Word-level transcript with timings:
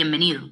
bienvenido. 0.00 0.48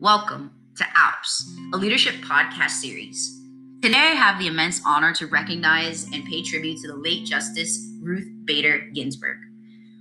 Welcome 0.00 0.50
to 0.76 0.84
ALPS, 0.96 1.48
a 1.72 1.76
leadership 1.76 2.16
podcast 2.16 2.70
series. 2.70 3.40
Today, 3.80 3.96
I 3.96 4.16
have 4.16 4.40
the 4.40 4.48
immense 4.48 4.80
honor 4.84 5.14
to 5.14 5.28
recognize 5.28 6.10
and 6.12 6.24
pay 6.24 6.42
tribute 6.42 6.80
to 6.80 6.88
the 6.88 6.96
late 6.96 7.24
Justice 7.24 7.78
Ruth 8.00 8.26
Bader 8.44 8.90
Ginsburg. 8.92 9.36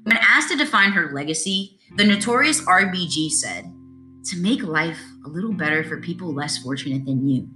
When 0.01 0.17
asked 0.17 0.49
to 0.49 0.57
define 0.57 0.93
her 0.93 1.11
legacy, 1.13 1.77
the 1.95 2.05
notorious 2.05 2.65
RBG 2.65 3.29
said, 3.29 3.71
To 4.31 4.37
make 4.37 4.63
life 4.63 4.99
a 5.27 5.29
little 5.29 5.53
better 5.53 5.83
for 5.83 6.01
people 6.01 6.33
less 6.33 6.57
fortunate 6.57 7.05
than 7.05 7.27
you. 7.27 7.47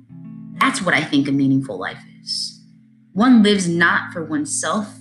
That's 0.60 0.84
what 0.84 0.94
I 0.94 1.04
think 1.04 1.28
a 1.28 1.32
meaningful 1.32 1.80
life 1.80 2.04
is. 2.22 2.64
One 3.14 3.42
lives 3.42 3.68
not 3.68 4.14
for 4.14 4.24
oneself, 4.24 4.94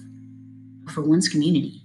but 0.84 0.94
for 0.94 1.02
one's 1.02 1.28
community. 1.28 1.83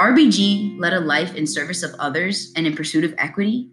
RBG 0.00 0.80
led 0.80 0.94
a 0.94 1.00
life 1.00 1.34
in 1.34 1.46
service 1.46 1.82
of 1.82 1.94
others 1.98 2.54
and 2.56 2.66
in 2.66 2.74
pursuit 2.74 3.04
of 3.04 3.12
equity. 3.18 3.68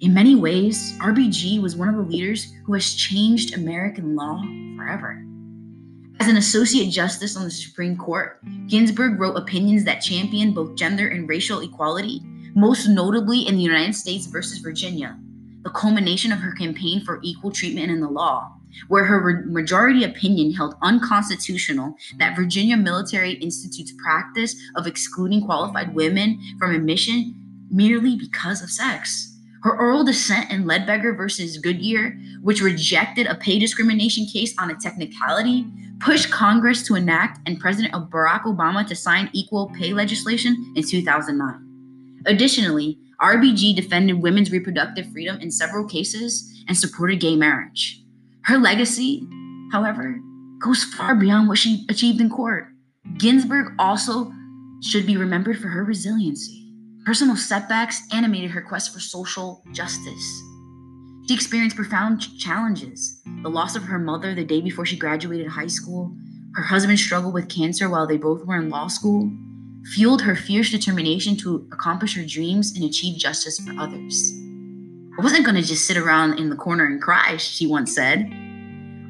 In 0.00 0.14
many 0.14 0.34
ways, 0.34 0.94
RBG 0.98 1.60
was 1.60 1.76
one 1.76 1.90
of 1.90 1.96
the 1.96 2.10
leaders 2.10 2.54
who 2.64 2.72
has 2.72 2.94
changed 2.94 3.52
American 3.52 4.16
law 4.16 4.42
forever. 4.78 5.22
As 6.20 6.26
an 6.26 6.38
associate 6.38 6.90
justice 6.90 7.36
on 7.36 7.44
the 7.44 7.50
Supreme 7.50 7.98
Court, 7.98 8.40
Ginsburg 8.66 9.20
wrote 9.20 9.36
opinions 9.36 9.84
that 9.84 10.00
championed 10.00 10.54
both 10.54 10.74
gender 10.74 11.08
and 11.08 11.28
racial 11.28 11.60
equality, 11.60 12.22
most 12.54 12.88
notably 12.88 13.46
in 13.46 13.56
the 13.56 13.62
United 13.62 13.94
States 13.94 14.24
versus 14.24 14.60
Virginia, 14.60 15.18
the 15.64 15.70
culmination 15.70 16.32
of 16.32 16.38
her 16.38 16.52
campaign 16.52 17.04
for 17.04 17.20
equal 17.22 17.50
treatment 17.50 17.90
in 17.90 18.00
the 18.00 18.08
law 18.08 18.57
where 18.88 19.04
her 19.04 19.44
majority 19.46 20.04
opinion 20.04 20.52
held 20.52 20.74
unconstitutional 20.82 21.94
that 22.18 22.36
Virginia 22.36 22.76
Military 22.76 23.32
Institute's 23.34 23.92
practice 24.02 24.56
of 24.76 24.86
excluding 24.86 25.44
qualified 25.44 25.94
women 25.94 26.38
from 26.58 26.74
admission 26.74 27.34
merely 27.70 28.16
because 28.16 28.62
of 28.62 28.70
sex. 28.70 29.34
Her 29.62 29.76
oral 29.76 30.04
dissent 30.04 30.50
in 30.50 30.66
Ledbetter 30.66 31.14
versus 31.14 31.58
Goodyear, 31.58 32.16
which 32.42 32.62
rejected 32.62 33.26
a 33.26 33.34
pay 33.34 33.58
discrimination 33.58 34.26
case 34.26 34.54
on 34.58 34.70
a 34.70 34.76
technicality, 34.76 35.66
pushed 35.98 36.30
Congress 36.30 36.86
to 36.86 36.94
enact 36.94 37.40
and 37.46 37.58
President 37.58 37.92
Barack 38.10 38.42
Obama 38.44 38.86
to 38.86 38.94
sign 38.94 39.30
equal 39.32 39.70
pay 39.76 39.92
legislation 39.92 40.72
in 40.76 40.84
2009. 40.84 42.22
Additionally, 42.26 42.98
RBG 43.20 43.74
defended 43.74 44.22
women's 44.22 44.52
reproductive 44.52 45.10
freedom 45.10 45.40
in 45.40 45.50
several 45.50 45.84
cases 45.84 46.64
and 46.68 46.78
supported 46.78 47.18
gay 47.18 47.34
marriage. 47.34 48.04
Her 48.48 48.56
legacy, 48.56 49.28
however, 49.72 50.18
goes 50.58 50.82
far 50.82 51.14
beyond 51.14 51.48
what 51.48 51.58
she 51.58 51.84
achieved 51.90 52.18
in 52.18 52.30
court. 52.30 52.66
Ginsburg 53.18 53.74
also 53.78 54.32
should 54.82 55.04
be 55.04 55.18
remembered 55.18 55.58
for 55.60 55.68
her 55.68 55.84
resiliency. 55.84 56.72
Personal 57.04 57.36
setbacks 57.36 58.00
animated 58.10 58.50
her 58.52 58.62
quest 58.62 58.94
for 58.94 59.00
social 59.00 59.62
justice. 59.72 60.42
She 61.28 61.34
experienced 61.34 61.76
profound 61.76 62.22
challenges 62.38 63.20
the 63.42 63.50
loss 63.50 63.76
of 63.76 63.82
her 63.82 63.98
mother 63.98 64.34
the 64.34 64.46
day 64.46 64.62
before 64.62 64.86
she 64.86 64.96
graduated 64.96 65.48
high 65.48 65.66
school, 65.66 66.10
her 66.54 66.62
husband 66.62 66.98
struggled 66.98 67.34
with 67.34 67.50
cancer 67.50 67.90
while 67.90 68.06
they 68.06 68.16
both 68.16 68.46
were 68.46 68.56
in 68.56 68.70
law 68.70 68.88
school, 68.88 69.30
fueled 69.92 70.22
her 70.22 70.34
fierce 70.34 70.70
determination 70.70 71.36
to 71.36 71.68
accomplish 71.70 72.16
her 72.16 72.24
dreams 72.24 72.74
and 72.74 72.82
achieve 72.82 73.18
justice 73.18 73.58
for 73.60 73.74
others. 73.78 74.32
I 75.18 75.20
wasn't 75.20 75.44
going 75.44 75.56
to 75.56 75.62
just 75.62 75.84
sit 75.84 75.96
around 75.96 76.38
in 76.38 76.48
the 76.48 76.54
corner 76.54 76.86
and 76.86 77.02
cry, 77.02 77.36
she 77.38 77.66
once 77.66 77.92
said. 77.92 78.32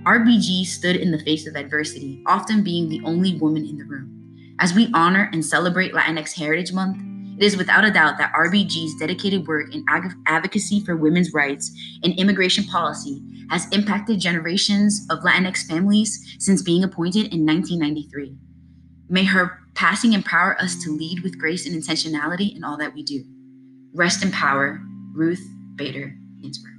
RBG 0.05 0.65
stood 0.65 0.97
in 0.97 1.11
the 1.11 1.19
face 1.19 1.47
of 1.47 1.57
adversity, 1.57 2.23
often 2.27 2.63
being 2.63 2.89
the 2.89 3.03
only 3.05 3.37
woman 3.37 3.67
in 3.67 3.77
the 3.77 3.85
room. 3.85 4.55
As 4.61 4.73
we 4.73 4.91
honor 4.95 5.29
and 5.33 5.45
celebrate 5.45 5.93
Latinx 5.93 6.33
Heritage 6.33 6.73
Month, 6.73 6.99
it 7.39 7.45
is 7.45 7.57
without 7.57 7.85
a 7.85 7.91
doubt 7.91 8.19
that 8.19 8.33
RBG's 8.33 8.99
dedicated 8.99 9.47
work 9.47 9.75
in 9.75 9.85
ag- 9.89 10.13
advocacy 10.27 10.81
for 10.85 10.97
women's 10.97 11.33
rights 11.33 11.71
and 12.03 12.19
immigration 12.19 12.65
policy 12.65 13.23
has 13.51 13.69
impacted 13.71 14.19
generations 14.19 15.07
of 15.11 15.21
Latinx 15.21 15.67
families 15.67 16.37
since 16.39 16.63
being 16.63 16.83
appointed 16.85 17.33
in 17.33 17.47
1993. 17.47 18.37
May 19.09 19.25
her 19.25 19.61
passing 19.75 20.13
empower 20.13 20.61
us 20.61 20.83
to 20.83 20.97
lead 20.97 21.21
with 21.23 21.39
grace 21.39 21.67
and 21.67 21.75
intentionality 21.75 22.55
in 22.57 22.65
all 22.65 22.77
that 22.77 22.95
we 22.95 23.03
do. 23.03 23.25
Rest 23.95 24.25
in 24.25 24.31
power, 24.33 24.81
Ruth 25.13 25.45
Bader 25.77 26.15
Ginsburg. 26.41 26.78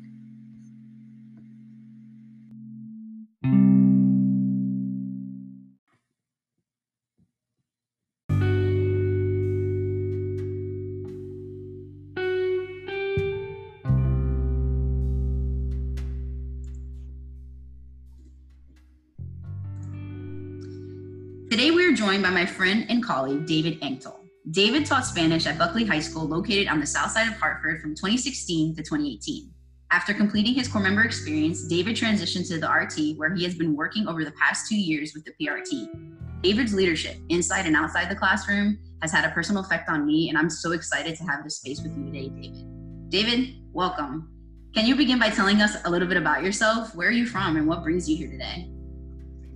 Joined 22.09 22.23
by 22.23 22.31
my 22.31 22.45
friend 22.47 22.87
and 22.89 23.05
colleague, 23.05 23.45
David 23.45 23.79
Anctil. 23.81 24.15
David 24.49 24.83
taught 24.83 25.05
Spanish 25.05 25.45
at 25.45 25.59
Bulkeley 25.59 25.85
High 25.85 25.99
School, 25.99 26.25
located 26.25 26.67
on 26.67 26.79
the 26.79 26.87
south 26.87 27.11
side 27.11 27.27
of 27.27 27.35
Hartford 27.35 27.81
from 27.81 27.91
2016 27.91 28.75
to 28.77 28.81
2018. 28.81 29.51
After 29.91 30.15
completing 30.15 30.55
his 30.55 30.67
corps 30.67 30.81
member 30.81 31.03
experience, 31.03 31.67
David 31.67 31.95
transitioned 31.95 32.47
to 32.47 32.59
the 32.59 32.67
RT, 32.67 33.15
where 33.19 33.35
he 33.35 33.43
has 33.43 33.53
been 33.53 33.75
working 33.75 34.07
over 34.07 34.25
the 34.25 34.31
past 34.31 34.67
two 34.67 34.75
years 34.75 35.13
with 35.13 35.23
the 35.23 35.33
PRT. 35.39 36.41
David's 36.41 36.73
leadership, 36.73 37.15
inside 37.29 37.67
and 37.67 37.75
outside 37.75 38.09
the 38.09 38.15
classroom, 38.15 38.79
has 39.03 39.11
had 39.11 39.23
a 39.23 39.29
personal 39.29 39.61
effect 39.61 39.87
on 39.87 40.07
me, 40.07 40.29
and 40.29 40.37
I'm 40.39 40.49
so 40.49 40.71
excited 40.71 41.15
to 41.17 41.23
have 41.25 41.43
this 41.43 41.57
space 41.57 41.79
with 41.83 41.95
you 41.95 42.05
today, 42.05 42.29
David. 42.29 43.09
David, 43.09 43.55
welcome. 43.71 44.31
Can 44.73 44.87
you 44.87 44.95
begin 44.95 45.19
by 45.19 45.29
telling 45.29 45.61
us 45.61 45.77
a 45.85 45.89
little 45.91 46.07
bit 46.07 46.17
about 46.17 46.41
yourself? 46.41 46.95
Where 46.95 47.09
are 47.09 47.11
you 47.11 47.27
from, 47.27 47.55
and 47.55 47.67
what 47.67 47.83
brings 47.83 48.09
you 48.09 48.17
here 48.17 48.31
today? 48.31 48.67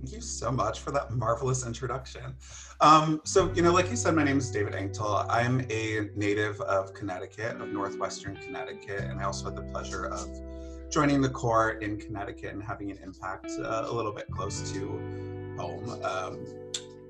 Thank 0.04 0.16
you 0.16 0.20
so 0.20 0.52
much 0.52 0.80
for 0.80 0.90
that 0.90 1.12
marvelous 1.12 1.64
introduction. 1.64 2.36
Um, 2.82 3.22
so, 3.24 3.50
you 3.54 3.62
know, 3.62 3.72
like 3.72 3.88
you 3.88 3.96
said, 3.96 4.14
my 4.14 4.22
name 4.22 4.36
is 4.36 4.50
David 4.50 4.74
Anctil. 4.74 5.24
I'm 5.30 5.62
a 5.70 6.10
native 6.14 6.60
of 6.60 6.92
Connecticut, 6.92 7.58
of 7.58 7.68
Northwestern 7.68 8.36
Connecticut, 8.36 9.04
and 9.04 9.18
I 9.18 9.24
also 9.24 9.46
had 9.46 9.56
the 9.56 9.62
pleasure 9.62 10.04
of 10.04 10.28
joining 10.90 11.22
the 11.22 11.30
Corps 11.30 11.78
in 11.80 11.96
Connecticut 11.96 12.52
and 12.52 12.62
having 12.62 12.90
an 12.90 12.98
impact 13.02 13.50
uh, 13.58 13.86
a 13.86 13.90
little 13.90 14.12
bit 14.12 14.30
close 14.30 14.70
to 14.72 14.88
home. 15.56 15.98
Um, 16.04 16.44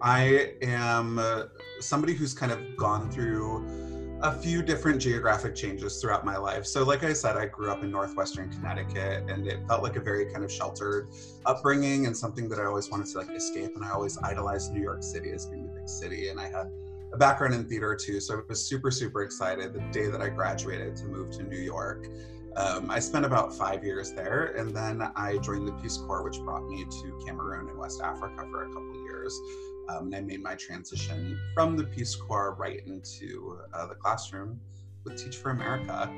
I 0.01 0.53
am 0.63 1.19
uh, 1.19 1.47
somebody 1.81 2.15
who's 2.15 2.33
kind 2.33 2.53
of 2.53 2.61
gone 2.77 3.11
through 3.11 3.94
a 4.23 4.33
few 4.33 4.63
different 4.63 5.01
geographic 5.01 5.55
changes 5.55 6.01
throughout 6.01 6.25
my 6.25 6.37
life. 6.37 6.65
So, 6.67 6.85
like 6.85 7.05
I 7.05 7.13
said, 7.13 7.37
I 7.37 7.47
grew 7.47 7.71
up 7.71 7.83
in 7.83 7.91
northwestern 7.91 8.51
Connecticut, 8.51 9.25
and 9.29 9.47
it 9.47 9.67
felt 9.67 9.83
like 9.83 9.97
a 9.97 10.01
very 10.01 10.27
kind 10.33 10.45
of 10.45 10.51
sheltered 10.51 11.09
upbringing 11.47 12.07
and 12.07 12.17
something 12.17 12.49
that 12.49 12.59
I 12.59 12.65
always 12.65 12.91
wanted 12.91 13.07
to 13.09 13.19
like 13.19 13.31
escape. 13.31 13.73
And 13.75 13.85
I 13.85 13.91
always 13.91 14.17
idolized 14.19 14.73
New 14.73 14.83
York 14.83 15.03
City 15.03 15.31
as 15.31 15.47
being 15.47 15.67
the 15.67 15.73
big 15.73 15.89
city, 15.89 16.29
and 16.29 16.41
I 16.41 16.47
had 16.47 16.71
a 17.13 17.17
background 17.17 17.55
in 17.55 17.69
theater 17.69 17.95
too. 17.97 18.21
So 18.21 18.39
I 18.39 18.41
was 18.49 18.65
super, 18.65 18.91
super 18.91 19.23
excited 19.23 19.73
the 19.73 19.81
day 19.93 20.09
that 20.09 20.21
I 20.21 20.29
graduated 20.29 20.97
to 20.97 21.05
move 21.07 21.31
to 21.33 21.43
New 21.43 21.61
York. 21.61 22.09
Um, 22.57 22.91
I 22.91 23.01
spent 23.01 23.25
about 23.25 23.53
five 23.53 23.83
years 23.83 24.13
there, 24.13 24.55
and 24.57 24.75
then 24.75 25.03
I 25.17 25.39
joined 25.39 25.67
the 25.67 25.73
Peace 25.73 25.97
Corps, 25.97 26.23
which 26.23 26.39
brought 26.41 26.69
me 26.69 26.85
to 26.85 27.25
Cameroon 27.27 27.69
in 27.69 27.77
West 27.77 28.01
Africa 28.01 28.47
for 28.51 28.63
a 28.63 28.69
couple 28.69 29.03
years 29.03 29.41
um, 29.89 30.07
and 30.07 30.15
I 30.17 30.21
made 30.21 30.43
my 30.43 30.55
transition 30.55 31.39
from 31.55 31.77
the 31.77 31.85
Peace 31.85 32.15
Corps 32.15 32.55
right 32.59 32.81
into 32.87 33.59
uh, 33.73 33.87
the 33.87 33.95
classroom 33.95 34.61
with 35.05 35.23
Teach 35.23 35.37
for 35.37 35.51
America. 35.51 36.11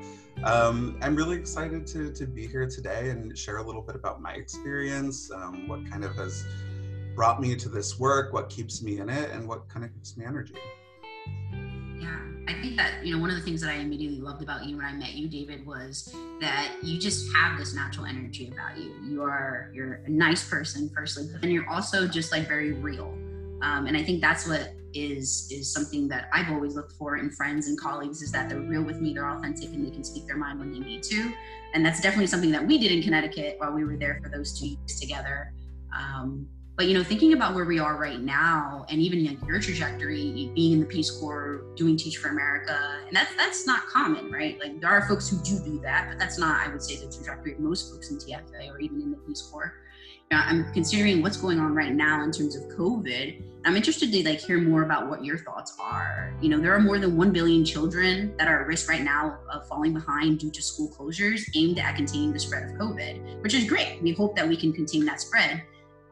Um, 0.43 0.97
I'm 1.01 1.15
really 1.15 1.35
excited 1.35 1.85
to, 1.87 2.11
to 2.11 2.25
be 2.25 2.47
here 2.47 2.67
today 2.67 3.09
and 3.09 3.37
share 3.37 3.57
a 3.57 3.63
little 3.63 3.81
bit 3.81 3.95
about 3.95 4.21
my 4.21 4.33
experience, 4.33 5.29
um, 5.31 5.67
what 5.67 5.89
kind 5.89 6.03
of 6.03 6.15
has 6.15 6.45
brought 7.15 7.41
me 7.41 7.55
to 7.55 7.69
this 7.69 7.99
work, 7.99 8.33
what 8.33 8.49
keeps 8.49 8.81
me 8.81 8.99
in 8.99 9.09
it, 9.09 9.31
and 9.31 9.47
what 9.47 9.67
kind 9.69 9.83
of 9.83 9.93
gives 9.93 10.15
me 10.15 10.25
energy. 10.25 10.55
Yeah, 11.99 12.19
I 12.47 12.53
think 12.61 12.77
that 12.77 13.03
you 13.03 13.15
know 13.15 13.19
one 13.19 13.31
of 13.31 13.35
the 13.35 13.41
things 13.41 13.59
that 13.61 13.71
I 13.71 13.75
immediately 13.75 14.19
loved 14.19 14.43
about 14.43 14.65
you 14.65 14.77
when 14.77 14.85
I 14.85 14.93
met 14.93 15.15
you, 15.15 15.27
David, 15.27 15.65
was 15.65 16.13
that 16.39 16.71
you 16.83 16.99
just 16.99 17.27
have 17.35 17.57
this 17.57 17.73
natural 17.73 18.05
energy 18.05 18.51
about 18.53 18.77
you. 18.77 18.93
You 19.03 19.23
are 19.23 19.71
you're 19.73 20.01
a 20.05 20.09
nice 20.09 20.47
person, 20.47 20.89
firstly, 20.95 21.27
but 21.31 21.41
then 21.41 21.49
you're 21.49 21.67
also 21.67 22.07
just 22.07 22.31
like 22.31 22.47
very 22.47 22.73
real 22.73 23.17
um, 23.61 23.87
and 23.87 23.97
I 23.97 24.03
think 24.03 24.21
that's 24.21 24.47
what 24.47 24.73
is 24.93 25.47
is 25.51 25.71
something 25.71 26.07
that 26.07 26.29
I've 26.33 26.51
always 26.51 26.75
looked 26.75 26.93
for 26.93 27.17
in 27.17 27.29
friends 27.29 27.67
and 27.67 27.79
colleagues 27.79 28.21
is 28.21 28.31
that 28.31 28.49
they're 28.49 28.59
real 28.59 28.83
with 28.83 29.01
me, 29.01 29.13
they're 29.13 29.29
authentic, 29.29 29.69
and 29.69 29.85
they 29.85 29.91
can 29.91 30.03
speak 30.03 30.25
their 30.27 30.37
mind 30.37 30.59
when 30.59 30.71
they 30.71 30.79
need 30.79 31.03
to. 31.03 31.33
And 31.73 31.85
that's 31.85 32.01
definitely 32.01 32.27
something 32.27 32.51
that 32.51 32.65
we 32.65 32.77
did 32.77 32.91
in 32.91 33.03
Connecticut 33.03 33.55
while 33.59 33.71
we 33.71 33.83
were 33.83 33.97
there 33.97 34.19
for 34.23 34.29
those 34.29 34.57
two 34.57 34.67
years 34.67 34.99
together. 34.99 35.53
Um, 35.95 36.47
but 36.77 36.85
you 36.85 36.93
know, 36.93 37.03
thinking 37.03 37.33
about 37.33 37.55
where 37.55 37.65
we 37.65 37.79
are 37.79 37.97
right 37.97 38.21
now, 38.21 38.85
and 38.89 39.01
even 39.01 39.25
like 39.25 39.39
your 39.47 39.59
trajectory, 39.59 40.51
being 40.53 40.73
in 40.73 40.79
the 40.79 40.85
Peace 40.85 41.09
Corps, 41.09 41.65
doing 41.75 41.97
Teach 41.97 42.17
for 42.17 42.29
America, 42.29 42.77
and 43.07 43.15
that's 43.15 43.35
that's 43.35 43.65
not 43.65 43.87
common, 43.87 44.31
right? 44.31 44.59
Like 44.59 44.79
there 44.79 44.89
are 44.91 45.07
folks 45.07 45.27
who 45.27 45.37
do 45.43 45.59
do 45.63 45.79
that, 45.81 46.07
but 46.09 46.19
that's 46.19 46.37
not, 46.37 46.65
I 46.65 46.71
would 46.71 46.83
say, 46.83 46.95
the 46.97 47.11
trajectory 47.11 47.53
of 47.53 47.59
most 47.59 47.91
folks 47.91 48.11
in 48.11 48.17
TFA 48.17 48.71
or 48.71 48.79
even 48.79 49.01
in 49.01 49.09
the 49.09 49.17
Peace 49.17 49.41
Corps. 49.41 49.73
I'm 50.31 50.71
considering 50.73 51.21
what's 51.21 51.37
going 51.37 51.59
on 51.59 51.73
right 51.73 51.93
now 51.93 52.23
in 52.23 52.31
terms 52.31 52.55
of 52.55 52.63
COVID. 52.63 53.43
I'm 53.65 53.75
interested 53.75 54.11
to 54.11 54.23
like 54.27 54.39
hear 54.39 54.59
more 54.59 54.83
about 54.83 55.09
what 55.09 55.23
your 55.23 55.37
thoughts 55.37 55.75
are. 55.79 56.33
You 56.41 56.49
know, 56.49 56.59
there 56.59 56.73
are 56.73 56.79
more 56.79 56.99
than 56.99 57.17
1 57.17 57.31
billion 57.31 57.63
children 57.65 58.35
that 58.37 58.47
are 58.47 58.61
at 58.61 58.67
risk 58.67 58.89
right 58.89 59.03
now 59.03 59.39
of 59.51 59.67
falling 59.67 59.93
behind 59.93 60.39
due 60.39 60.51
to 60.51 60.61
school 60.61 60.89
closures 60.89 61.43
aimed 61.55 61.79
at 61.79 61.95
containing 61.95 62.33
the 62.33 62.39
spread 62.39 62.63
of 62.63 62.77
COVID, 62.77 63.41
which 63.41 63.53
is 63.53 63.65
great. 63.65 64.01
We 64.01 64.13
hope 64.13 64.35
that 64.35 64.47
we 64.47 64.57
can 64.57 64.73
contain 64.73 65.05
that 65.05 65.21
spread. 65.21 65.63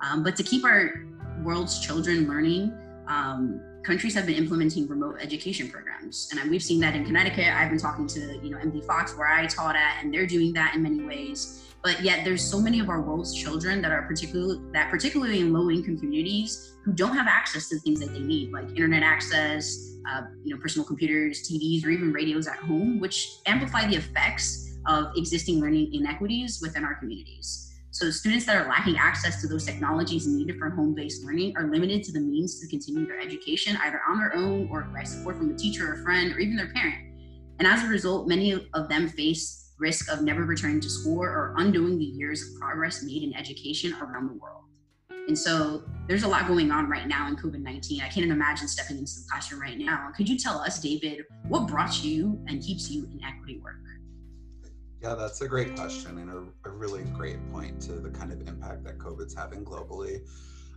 Um, 0.01 0.23
but 0.23 0.35
to 0.37 0.43
keep 0.43 0.65
our 0.65 1.05
world's 1.43 1.85
children 1.85 2.27
learning, 2.27 2.73
um, 3.07 3.61
countries 3.83 4.13
have 4.15 4.25
been 4.25 4.35
implementing 4.35 4.87
remote 4.87 5.17
education 5.21 5.69
programs, 5.69 6.29
and 6.31 6.49
we've 6.49 6.63
seen 6.63 6.79
that 6.81 6.95
in 6.95 7.05
Connecticut. 7.05 7.47
I've 7.47 7.69
been 7.69 7.79
talking 7.79 8.07
to 8.07 8.19
you 8.41 8.49
know 8.49 8.57
MD 8.57 8.83
Fox 8.83 9.15
where 9.15 9.27
I 9.27 9.45
taught 9.45 9.75
at, 9.75 10.03
and 10.03 10.13
they're 10.13 10.25
doing 10.25 10.53
that 10.53 10.73
in 10.75 10.83
many 10.83 11.03
ways 11.03 11.64
but 11.85 12.01
yet 12.01 12.25
there's 12.25 12.43
so 12.43 12.59
many 12.59 12.79
of 12.79 12.89
our 12.89 13.01
world's 13.01 13.33
children 13.33 13.79
that 13.83 13.91
are 13.91 14.01
particularly 14.07 14.59
that 14.73 14.89
particularly 14.89 15.39
in 15.39 15.53
low 15.53 15.69
income 15.69 15.97
communities 15.99 16.73
who 16.83 16.91
don't 16.91 17.15
have 17.15 17.27
access 17.27 17.69
to 17.69 17.75
the 17.75 17.81
things 17.81 17.99
that 17.99 18.11
they 18.11 18.19
need 18.19 18.51
like 18.51 18.67
internet 18.69 19.03
access 19.03 19.95
uh, 20.09 20.23
you 20.43 20.53
know 20.53 20.59
personal 20.59 20.85
computers 20.85 21.47
tvs 21.47 21.85
or 21.85 21.89
even 21.91 22.11
radios 22.11 22.47
at 22.47 22.57
home 22.57 22.99
which 22.99 23.37
amplify 23.45 23.85
the 23.85 23.95
effects 23.95 24.65
of 24.87 25.15
existing 25.15 25.59
learning 25.59 25.93
inequities 25.93 26.61
within 26.61 26.83
our 26.83 26.95
communities. 26.95 27.73
So 27.91 28.11
students 28.11 28.45
that 28.45 28.57
are 28.57 28.67
lacking 28.67 28.97
access 28.97 29.41
to 29.41 29.47
those 29.47 29.65
technologies 29.65 30.27
needed 30.27 30.57
for 30.59 30.69
home-based 30.69 31.23
learning 31.23 31.55
are 31.55 31.67
limited 31.67 32.03
to 32.03 32.11
the 32.11 32.19
means 32.19 32.59
to 32.59 32.67
continue 32.67 33.07
their 33.07 33.19
education 33.19 33.77
either 33.83 34.01
on 34.09 34.19
their 34.19 34.35
own 34.35 34.67
or 34.69 34.83
by 34.93 35.03
support 35.03 35.37
from 35.37 35.49
a 35.49 35.55
teacher 35.55 35.89
or 35.89 35.93
a 35.93 36.03
friend 36.03 36.33
or 36.33 36.39
even 36.39 36.57
their 36.57 36.71
parent. 36.73 36.97
And 37.59 37.67
as 37.67 37.83
a 37.83 37.87
result 37.87 38.27
many 38.27 38.67
of 38.73 38.89
them 38.89 39.07
face 39.07 39.64
risk 39.77 40.11
of 40.11 40.21
never 40.21 40.43
returning 40.43 40.79
to 40.81 40.89
school 40.89 41.21
or 41.21 41.53
undoing 41.57 41.97
the 41.97 42.05
years 42.05 42.41
of 42.41 42.59
progress 42.59 43.03
made 43.03 43.23
in 43.23 43.33
education 43.35 43.93
around 44.01 44.27
the 44.27 44.33
world. 44.33 44.63
And 45.27 45.37
so 45.37 45.83
there's 46.07 46.23
a 46.23 46.27
lot 46.27 46.47
going 46.47 46.71
on 46.71 46.87
right 46.87 47.07
now 47.07 47.27
in 47.27 47.35
COVID 47.35 47.61
19. 47.61 48.01
I 48.01 48.09
can't 48.09 48.29
imagine 48.31 48.67
stepping 48.67 48.97
into 48.99 49.13
the 49.15 49.25
classroom 49.29 49.61
right 49.61 49.77
now. 49.77 50.11
Could 50.15 50.29
you 50.29 50.37
tell 50.37 50.59
us, 50.59 50.79
David, 50.79 51.23
what 51.47 51.67
brought 51.67 52.03
you 52.03 52.39
and 52.47 52.61
keeps 52.61 52.89
you 52.89 53.05
in 53.05 53.19
equity 53.23 53.59
work? 53.63 53.75
Yeah, 55.01 55.15
that's 55.15 55.41
a 55.41 55.47
great 55.47 55.75
question 55.75 56.17
and 56.17 56.31
a, 56.31 56.69
a 56.69 56.71
really 56.71 57.03
great 57.03 57.37
point 57.51 57.81
to 57.81 57.93
the 57.93 58.09
kind 58.09 58.31
of 58.31 58.47
impact 58.47 58.83
that 58.85 58.97
COVID's 58.97 59.35
having 59.35 59.63
globally. 59.63 60.21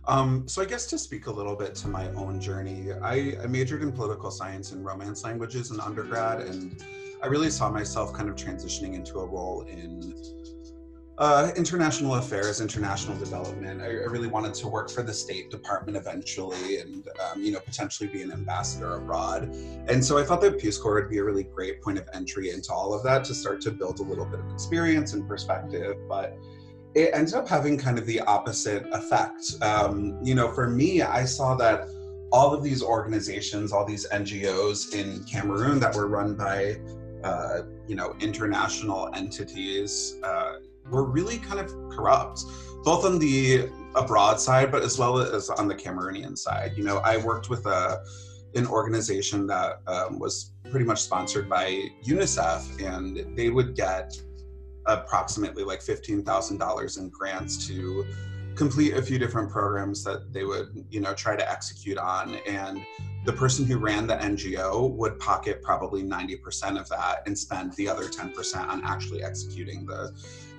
Um, 0.07 0.47
so 0.47 0.61
I 0.61 0.65
guess 0.65 0.85
to 0.87 0.97
speak 0.97 1.27
a 1.27 1.31
little 1.31 1.55
bit 1.55 1.75
to 1.75 1.87
my 1.87 2.09
own 2.13 2.39
journey, 2.39 2.91
I, 3.01 3.37
I 3.41 3.47
majored 3.47 3.81
in 3.81 3.91
political 3.91 4.31
science 4.31 4.71
and 4.71 4.83
romance 4.85 5.23
languages 5.23 5.71
in 5.71 5.79
undergrad 5.79 6.41
and 6.41 6.83
I 7.21 7.27
really 7.27 7.49
saw 7.49 7.69
myself 7.69 8.13
kind 8.13 8.29
of 8.29 8.35
transitioning 8.35 8.93
into 8.93 9.19
a 9.19 9.25
role 9.25 9.61
in 9.63 10.13
uh, 11.17 11.51
international 11.57 12.15
affairs, 12.15 12.61
international 12.61 13.17
development. 13.17 13.81
I, 13.81 13.87
I, 13.87 14.05
really 14.05 14.29
wanted 14.29 14.53
to 14.53 14.69
work 14.69 14.89
for 14.89 15.03
the 15.03 15.13
State 15.13 15.51
Department 15.51 15.97
eventually, 15.97 16.79
and 16.79 17.05
um, 17.19 17.43
you 17.43 17.51
know 17.51 17.59
potentially 17.59 18.07
be 18.07 18.21
an 18.21 18.31
ambassador 18.31 18.95
abroad. 18.95 19.53
And 19.89 20.03
so 20.03 20.17
I 20.17 20.23
thought 20.23 20.39
that 20.41 20.57
Peace 20.57 20.77
Corps 20.77 20.93
would 20.93 21.09
be 21.09 21.17
a 21.17 21.23
really 21.23 21.43
great 21.43 21.81
point 21.81 21.97
of 21.97 22.07
entry 22.13 22.51
into 22.51 22.71
all 22.71 22.93
of 22.93 23.03
that 23.03 23.25
to 23.25 23.35
start 23.35 23.59
to 23.61 23.71
build 23.71 23.99
a 23.99 24.03
little 24.03 24.25
bit 24.25 24.39
of 24.39 24.49
experience 24.53 25.11
and 25.11 25.27
perspective. 25.27 25.97
But 26.07 26.37
it 26.95 27.09
ended 27.13 27.33
up 27.33 27.49
having 27.49 27.77
kind 27.77 27.99
of 27.99 28.05
the 28.05 28.21
opposite 28.21 28.87
effect. 28.93 29.61
Um, 29.61 30.17
you 30.23 30.35
know, 30.35 30.53
for 30.53 30.69
me, 30.69 31.01
I 31.01 31.25
saw 31.25 31.53
that 31.55 31.89
all 32.31 32.53
of 32.53 32.63
these 32.63 32.81
organizations, 32.81 33.73
all 33.73 33.85
these 33.85 34.07
NGOs 34.09 34.93
in 34.93 35.23
Cameroon 35.25 35.79
that 35.79 35.93
were 35.95 36.07
run 36.07 36.35
by 36.35 36.77
uh, 37.23 37.61
you 37.87 37.95
know, 37.95 38.15
international 38.19 39.09
entities 39.13 40.17
uh, 40.23 40.53
were 40.89 41.03
really 41.03 41.37
kind 41.37 41.59
of 41.59 41.71
corrupt, 41.89 42.43
both 42.83 43.05
on 43.05 43.19
the 43.19 43.69
abroad 43.95 44.39
side, 44.39 44.71
but 44.71 44.83
as 44.83 44.97
well 44.97 45.19
as 45.19 45.49
on 45.49 45.67
the 45.67 45.75
Cameroonian 45.75 46.37
side. 46.37 46.73
You 46.75 46.83
know, 46.83 46.97
I 46.99 47.17
worked 47.17 47.49
with 47.49 47.65
a 47.65 48.03
an 48.55 48.65
organization 48.65 49.45
that 49.45 49.79
um, 49.85 50.17
was 50.17 50.53
pretty 50.71 50.85
much 50.85 51.01
sponsored 51.01 51.47
by 51.47 51.83
UNICEF, 52.03 52.83
and 52.83 53.37
they 53.37 53.49
would 53.49 53.75
get 53.75 54.11
approximately 54.85 55.63
like 55.63 55.81
fifteen 55.81 56.23
thousand 56.23 56.57
dollars 56.57 56.97
in 56.97 57.09
grants 57.09 57.67
to 57.67 58.05
complete 58.55 58.93
a 58.93 59.01
few 59.01 59.19
different 59.19 59.49
programs 59.49 60.03
that 60.03 60.33
they 60.33 60.43
would 60.43 60.85
you 60.89 60.99
know 60.99 61.13
try 61.13 61.35
to 61.35 61.49
execute 61.49 61.97
on 61.97 62.35
and 62.47 62.81
the 63.29 63.37
person 63.37 63.63
who 63.63 63.77
ran 63.77 64.07
the 64.07 64.15
ngo 64.15 64.91
would 64.95 65.19
pocket 65.19 65.61
probably 65.61 66.01
90% 66.01 66.79
of 66.79 66.89
that 66.89 67.21
and 67.27 67.37
spend 67.37 67.71
the 67.73 67.87
other 67.87 68.05
10% 68.05 68.67
on 68.67 68.83
actually 68.83 69.21
executing 69.23 69.85
the 69.85 70.11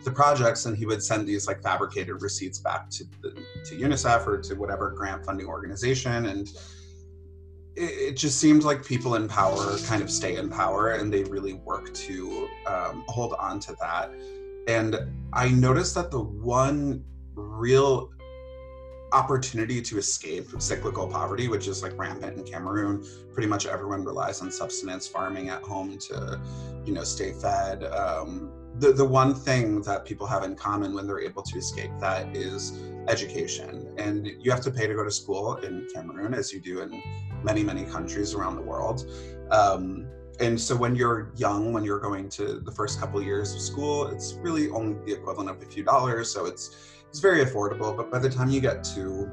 the 0.04 0.10
projects. 0.12 0.66
And 0.66 0.76
he 0.76 0.86
would 0.86 1.02
send 1.02 1.26
these 1.26 1.48
like 1.48 1.60
fabricated 1.64 2.22
receipts 2.22 2.60
back 2.60 2.88
to 2.90 3.04
the, 3.22 3.30
to 3.64 3.74
unicef 3.74 4.24
or 4.24 4.38
to 4.42 4.54
whatever 4.54 4.92
grant 4.92 5.26
funding 5.26 5.48
organization. 5.48 6.26
And 6.26 6.48
it, 7.74 7.90
it 8.10 8.16
just 8.16 8.38
seemed 8.38 8.62
like 8.62 8.84
people 8.84 9.16
in 9.16 9.26
power 9.26 9.76
kind 9.86 10.00
of 10.00 10.08
stay 10.08 10.36
in 10.36 10.48
power 10.48 10.92
and 10.92 11.12
they 11.12 11.24
really 11.24 11.54
work 11.54 11.92
to 11.92 12.48
um, 12.68 13.04
hold 13.08 13.34
on 13.34 13.58
to 13.60 13.74
that. 13.80 14.12
And 14.68 14.96
i 15.32 15.48
noticed 15.48 15.96
that 15.96 16.12
the 16.12 16.22
one 16.22 17.02
real 17.34 18.12
opportunity 19.12 19.82
to 19.82 19.98
escape 19.98 20.48
cyclical 20.58 21.06
poverty, 21.08 21.48
which 21.48 21.66
is 21.68 21.82
like 21.82 21.96
rampant 21.98 22.38
in 22.38 22.44
Cameroon. 22.44 23.04
Pretty 23.32 23.48
much 23.48 23.66
everyone 23.66 24.04
relies 24.04 24.40
on 24.40 24.50
subsistence 24.50 25.06
farming 25.06 25.48
at 25.48 25.62
home 25.62 25.98
to, 25.98 26.40
you 26.84 26.92
know, 26.92 27.04
stay 27.04 27.32
fed. 27.32 27.84
Um, 27.84 28.52
the, 28.78 28.92
the 28.92 29.04
one 29.04 29.34
thing 29.34 29.82
that 29.82 30.04
people 30.04 30.26
have 30.26 30.44
in 30.44 30.54
common 30.54 30.94
when 30.94 31.06
they're 31.06 31.20
able 31.20 31.42
to 31.42 31.58
escape 31.58 31.90
that 32.00 32.34
is 32.34 32.80
education. 33.08 33.94
And 33.98 34.26
you 34.38 34.50
have 34.50 34.60
to 34.62 34.70
pay 34.70 34.86
to 34.86 34.94
go 34.94 35.04
to 35.04 35.10
school 35.10 35.56
in 35.56 35.86
Cameroon, 35.92 36.34
as 36.34 36.52
you 36.52 36.60
do 36.60 36.80
in 36.80 37.02
many, 37.42 37.62
many 37.62 37.84
countries 37.84 38.34
around 38.34 38.56
the 38.56 38.62
world. 38.62 39.04
Um, 39.50 40.06
and 40.38 40.58
so 40.58 40.74
when 40.74 40.96
you're 40.96 41.32
young, 41.36 41.72
when 41.72 41.84
you're 41.84 42.00
going 42.00 42.30
to 42.30 42.60
the 42.60 42.72
first 42.72 42.98
couple 42.98 43.22
years 43.22 43.54
of 43.54 43.60
school, 43.60 44.06
it's 44.06 44.34
really 44.34 44.70
only 44.70 44.96
the 45.04 45.12
equivalent 45.12 45.50
of 45.50 45.60
a 45.60 45.66
few 45.66 45.84
dollars. 45.84 46.30
So 46.30 46.46
it's 46.46 46.99
it's 47.10 47.18
very 47.18 47.44
affordable, 47.44 47.96
but 47.96 48.08
by 48.08 48.20
the 48.20 48.30
time 48.30 48.50
you 48.50 48.60
get 48.60 48.84
to 48.84 49.28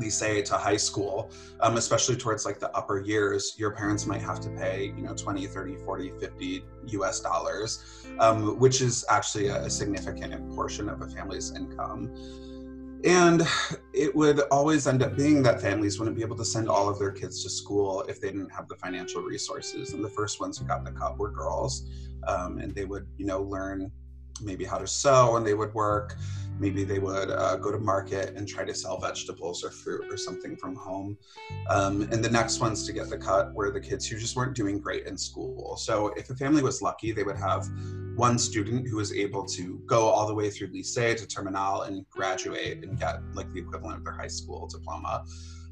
lycée 0.00 0.44
to 0.44 0.54
high 0.54 0.76
school, 0.76 1.30
um, 1.60 1.76
especially 1.76 2.16
towards 2.16 2.44
like 2.44 2.58
the 2.58 2.74
upper 2.76 2.98
years, 2.98 3.54
your 3.56 3.70
parents 3.70 4.06
might 4.06 4.20
have 4.20 4.40
to 4.40 4.48
pay, 4.50 4.86
you 4.96 5.02
know, 5.02 5.14
20, 5.14 5.46
30, 5.46 5.76
40, 5.76 6.12
50 6.18 6.64
US 6.86 7.20
dollars, 7.20 8.04
um, 8.18 8.58
which 8.58 8.80
is 8.80 9.04
actually 9.08 9.46
a 9.46 9.70
significant 9.70 10.52
portion 10.52 10.88
of 10.88 11.00
a 11.00 11.06
family's 11.06 11.54
income. 11.54 12.12
And 13.04 13.46
it 13.94 14.14
would 14.14 14.40
always 14.50 14.88
end 14.88 15.02
up 15.04 15.16
being 15.16 15.44
that 15.44 15.60
families 15.60 15.98
wouldn't 15.98 16.16
be 16.16 16.22
able 16.22 16.36
to 16.36 16.44
send 16.44 16.68
all 16.68 16.88
of 16.88 16.98
their 16.98 17.12
kids 17.12 17.42
to 17.44 17.50
school 17.50 18.02
if 18.08 18.20
they 18.20 18.28
didn't 18.28 18.50
have 18.50 18.66
the 18.66 18.76
financial 18.76 19.22
resources. 19.22 19.94
And 19.94 20.04
the 20.04 20.10
first 20.10 20.40
ones 20.40 20.58
who 20.58 20.66
got 20.66 20.84
the 20.84 20.90
cut 20.90 21.18
were 21.18 21.30
girls. 21.30 21.88
Um, 22.26 22.58
and 22.58 22.74
they 22.74 22.84
would, 22.84 23.06
you 23.16 23.24
know, 23.24 23.40
learn 23.42 23.90
maybe 24.42 24.64
how 24.64 24.78
to 24.78 24.86
sew 24.86 25.36
and 25.36 25.46
they 25.46 25.54
would 25.54 25.72
work 25.74 26.16
maybe 26.60 26.84
they 26.84 26.98
would 26.98 27.30
uh, 27.30 27.56
go 27.56 27.72
to 27.72 27.78
market 27.78 28.36
and 28.36 28.46
try 28.46 28.64
to 28.64 28.74
sell 28.74 28.98
vegetables 28.98 29.64
or 29.64 29.70
fruit 29.70 30.12
or 30.12 30.16
something 30.16 30.56
from 30.56 30.76
home. 30.76 31.16
Um, 31.70 32.02
and 32.12 32.22
the 32.22 32.28
next 32.28 32.60
ones 32.60 32.86
to 32.86 32.92
get 32.92 33.08
the 33.08 33.16
cut 33.16 33.52
were 33.54 33.70
the 33.70 33.80
kids 33.80 34.06
who 34.06 34.18
just 34.18 34.36
weren't 34.36 34.54
doing 34.54 34.78
great 34.78 35.06
in 35.06 35.16
school. 35.16 35.76
So 35.78 36.08
if 36.18 36.28
a 36.28 36.36
family 36.36 36.62
was 36.62 36.82
lucky, 36.82 37.12
they 37.12 37.22
would 37.22 37.38
have 37.38 37.66
one 38.14 38.38
student 38.38 38.86
who 38.86 38.96
was 38.96 39.12
able 39.12 39.46
to 39.46 39.80
go 39.86 40.02
all 40.02 40.26
the 40.26 40.34
way 40.34 40.50
through 40.50 40.68
lycée 40.68 41.16
to 41.16 41.26
terminal 41.26 41.82
and 41.82 42.08
graduate 42.10 42.84
and 42.84 42.98
get 43.00 43.20
like 43.34 43.50
the 43.52 43.60
equivalent 43.60 43.96
of 43.96 44.04
their 44.04 44.12
high 44.12 44.28
school 44.28 44.66
diploma 44.66 45.24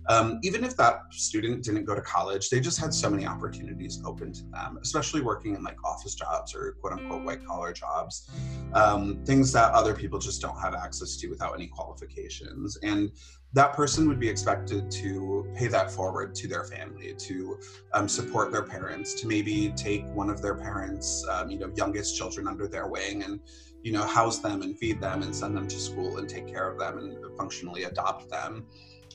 um, 0.09 0.41
even 0.43 0.65
if 0.65 0.77
that 0.77 1.03
student 1.11 1.63
didn't 1.63 1.85
go 1.85 1.95
to 1.95 2.01
college, 2.01 2.49
they 2.49 2.61
just 2.61 2.81
had 2.81 2.95
so 2.95 3.11
many 3.11 3.27
opportunities 3.27 4.01
open 4.07 4.33
to 4.33 4.45
them, 4.45 4.79
especially 4.83 5.21
working 5.21 5.55
in 5.55 5.63
like 5.63 5.77
office 5.85 6.15
jobs 6.15 6.55
or 6.55 6.73
quote 6.81 6.95
unquote 6.95 7.25
white 7.25 7.45
collar 7.45 7.73
jobs, 7.73 8.31
um, 8.73 9.23
things 9.25 9.53
that 9.53 9.73
other 9.73 9.95
people 9.95 10.19
just 10.19 10.41
don't 10.41 10.59
have 10.59 10.75
access 10.75 11.17
to 11.17 11.29
without 11.29 11.55
any 11.55 11.67
qualifications. 11.67 12.79
And 12.83 13.11
that 13.53 13.75
person 13.75 14.09
would 14.09 14.21
be 14.21 14.29
expected 14.29 14.91
to 14.91 15.47
pay 15.55 15.69
that 15.69 15.91
forward 15.91 16.35
to 16.37 16.49
their 16.49 16.65
family, 16.65 17.15
to 17.15 17.59
um, 17.93 18.09
support 18.09 18.51
their 18.51 18.65
parents, 18.65 19.15
to 19.21 19.27
maybe 19.27 19.73
take 19.77 20.07
one 20.15 20.31
of 20.31 20.41
their 20.41 20.55
parents, 20.55 21.27
um, 21.31 21.51
you 21.51 21.59
know, 21.59 21.71
youngest 21.77 22.17
children 22.17 22.49
under 22.49 22.67
their 22.67 22.87
wing 22.87 23.23
and 23.25 23.41
you 23.83 23.93
know 23.93 24.03
house 24.03 24.41
them 24.41 24.63
and 24.63 24.77
feed 24.77 25.01
them 25.01 25.23
and 25.23 25.35
send 25.35 25.57
them 25.57 25.69
to 25.69 25.79
school 25.79 26.19
and 26.19 26.29
take 26.29 26.49
care 26.49 26.69
of 26.69 26.79
them 26.79 26.99
and 26.99 27.37
functionally 27.37 27.85
adopt 27.85 28.29
them 28.29 28.67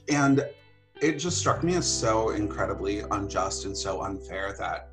and 0.10 0.46
it 1.04 1.20
just 1.20 1.38
struck 1.38 1.64
me 1.64 1.76
as 1.76 1.86
so 1.86 2.30
incredibly 2.30 3.02
unjust 3.12 3.66
and 3.66 3.78
so 3.78 4.02
unfair 4.04 4.56
that 4.58 4.92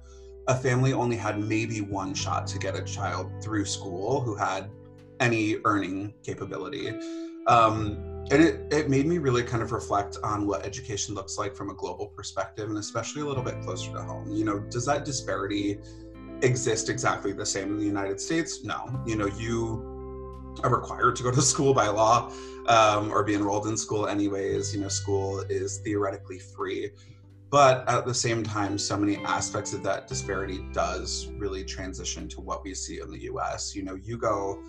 a 0.48 0.54
family 0.54 0.92
only 0.92 1.16
had 1.16 1.38
maybe 1.38 1.80
one 1.80 2.12
shot 2.14 2.48
to 2.48 2.58
get 2.58 2.74
a 2.74 2.82
child 2.82 3.30
through 3.40 3.64
school 3.64 4.20
who 4.20 4.34
had 4.34 4.68
any 5.20 5.58
earning 5.64 6.12
capability. 6.24 6.88
Um, 7.46 8.24
and 8.32 8.42
it, 8.42 8.72
it 8.72 8.90
made 8.90 9.06
me 9.06 9.18
really 9.18 9.44
kind 9.44 9.62
of 9.62 9.70
reflect 9.70 10.18
on 10.24 10.48
what 10.48 10.66
education 10.66 11.14
looks 11.14 11.38
like 11.38 11.54
from 11.54 11.70
a 11.70 11.74
global 11.74 12.08
perspective 12.08 12.68
and 12.68 12.78
especially 12.78 13.22
a 13.22 13.24
little 13.24 13.44
bit 13.44 13.60
closer 13.62 13.92
to 13.92 14.02
home. 14.02 14.32
You 14.32 14.44
know, 14.44 14.58
does 14.58 14.84
that 14.86 15.04
disparity 15.04 15.78
exist 16.42 16.88
exactly 16.88 17.32
the 17.32 17.46
same 17.46 17.68
in 17.68 17.78
the 17.78 17.86
United 17.86 18.20
States? 18.20 18.64
No. 18.64 19.00
You 19.06 19.14
know, 19.14 19.26
you 19.26 20.54
are 20.64 20.74
required 20.74 21.14
to 21.16 21.22
go 21.22 21.30
to 21.30 21.42
school 21.42 21.72
by 21.72 21.86
law 21.86 22.32
um, 22.70 23.10
or 23.10 23.24
be 23.24 23.34
enrolled 23.34 23.66
in 23.66 23.76
school 23.76 24.06
anyways. 24.06 24.72
You 24.74 24.80
know, 24.80 24.88
school 24.88 25.40
is 25.48 25.78
theoretically 25.78 26.38
free. 26.38 26.90
But 27.50 27.86
at 27.88 28.06
the 28.06 28.14
same 28.14 28.44
time, 28.44 28.78
so 28.78 28.96
many 28.96 29.16
aspects 29.24 29.72
of 29.72 29.82
that 29.82 30.06
disparity 30.06 30.64
does 30.72 31.28
really 31.36 31.64
transition 31.64 32.28
to 32.28 32.40
what 32.40 32.62
we 32.62 32.74
see 32.74 33.00
in 33.00 33.10
the 33.10 33.22
US. 33.22 33.74
You 33.74 33.82
know, 33.82 33.96
you 33.96 34.16
go 34.16 34.62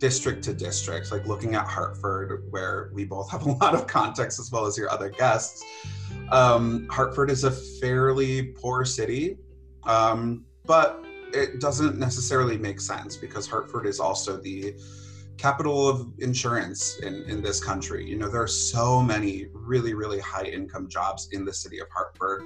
district 0.00 0.42
to 0.44 0.52
district, 0.52 1.12
like 1.12 1.24
looking 1.28 1.54
at 1.54 1.64
Hartford, 1.68 2.44
where 2.50 2.90
we 2.92 3.04
both 3.04 3.30
have 3.30 3.46
a 3.46 3.52
lot 3.62 3.72
of 3.74 3.86
context 3.86 4.40
as 4.40 4.50
well 4.50 4.66
as 4.66 4.76
your 4.76 4.90
other 4.90 5.08
guests. 5.08 5.62
Um, 6.32 6.88
Hartford 6.90 7.30
is 7.30 7.44
a 7.44 7.52
fairly 7.52 8.46
poor 8.60 8.84
city, 8.84 9.38
um, 9.84 10.44
but 10.66 11.04
it 11.32 11.60
doesn't 11.60 11.98
necessarily 11.98 12.58
make 12.58 12.80
sense 12.80 13.16
because 13.16 13.46
Hartford 13.46 13.86
is 13.86 14.00
also 14.00 14.36
the 14.38 14.74
capital 15.36 15.88
of 15.88 16.12
insurance 16.18 16.98
in, 17.00 17.24
in 17.24 17.42
this 17.42 17.62
country. 17.62 18.08
You 18.08 18.16
know, 18.16 18.28
there 18.28 18.42
are 18.42 18.48
so 18.48 19.02
many 19.02 19.46
really, 19.52 19.94
really 19.94 20.20
high 20.20 20.44
income 20.44 20.88
jobs 20.88 21.28
in 21.32 21.44
the 21.44 21.52
city 21.52 21.80
of 21.80 21.88
Hartford. 21.90 22.44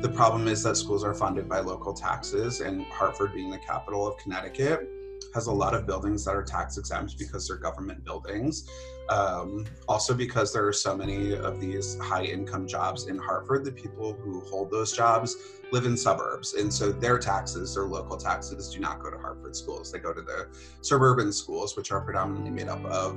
The 0.00 0.08
problem 0.08 0.48
is 0.48 0.62
that 0.62 0.76
schools 0.76 1.04
are 1.04 1.14
funded 1.14 1.48
by 1.48 1.60
local 1.60 1.92
taxes, 1.92 2.60
and 2.60 2.84
Hartford, 2.86 3.34
being 3.34 3.50
the 3.50 3.58
capital 3.58 4.06
of 4.06 4.16
Connecticut, 4.18 4.88
has 5.34 5.46
a 5.46 5.52
lot 5.52 5.74
of 5.74 5.86
buildings 5.86 6.24
that 6.24 6.34
are 6.34 6.42
tax 6.42 6.78
exempt 6.78 7.18
because 7.18 7.48
they're 7.48 7.56
government 7.56 8.04
buildings. 8.04 8.68
Um, 9.08 9.64
also, 9.88 10.12
because 10.14 10.52
there 10.52 10.66
are 10.66 10.72
so 10.72 10.94
many 10.94 11.34
of 11.34 11.60
these 11.60 11.98
high 11.98 12.24
income 12.24 12.66
jobs 12.66 13.06
in 13.06 13.16
Hartford, 13.18 13.64
the 13.64 13.72
people 13.72 14.12
who 14.12 14.40
hold 14.40 14.70
those 14.70 14.92
jobs 14.92 15.36
live 15.72 15.86
in 15.86 15.96
suburbs. 15.96 16.54
And 16.54 16.72
so 16.72 16.92
their 16.92 17.18
taxes, 17.18 17.74
their 17.74 17.84
local 17.84 18.16
taxes, 18.18 18.72
do 18.72 18.80
not 18.80 19.02
go 19.02 19.10
to 19.10 19.18
Hartford 19.18 19.56
schools. 19.56 19.90
They 19.90 19.98
go 19.98 20.12
to 20.12 20.20
the 20.20 20.48
suburban 20.82 21.32
schools, 21.32 21.76
which 21.76 21.90
are 21.90 22.02
predominantly 22.02 22.50
made 22.50 22.68
up 22.68 22.84
of, 22.84 23.12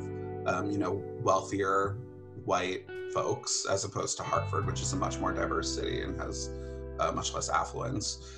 um, 0.46 0.72
you 0.72 0.78
know, 0.78 1.04
wealthier 1.22 1.98
white 2.46 2.90
folks, 3.14 3.66
as 3.70 3.84
opposed 3.84 4.16
to 4.18 4.24
Hartford, 4.24 4.66
which 4.66 4.82
is 4.82 4.94
a 4.94 4.96
much 4.96 5.20
more 5.20 5.34
diverse 5.34 5.76
city 5.76 6.02
and 6.02 6.20
has 6.20 6.50
uh, 7.00 7.12
much 7.12 7.34
less 7.34 7.50
affluence. 7.50 8.32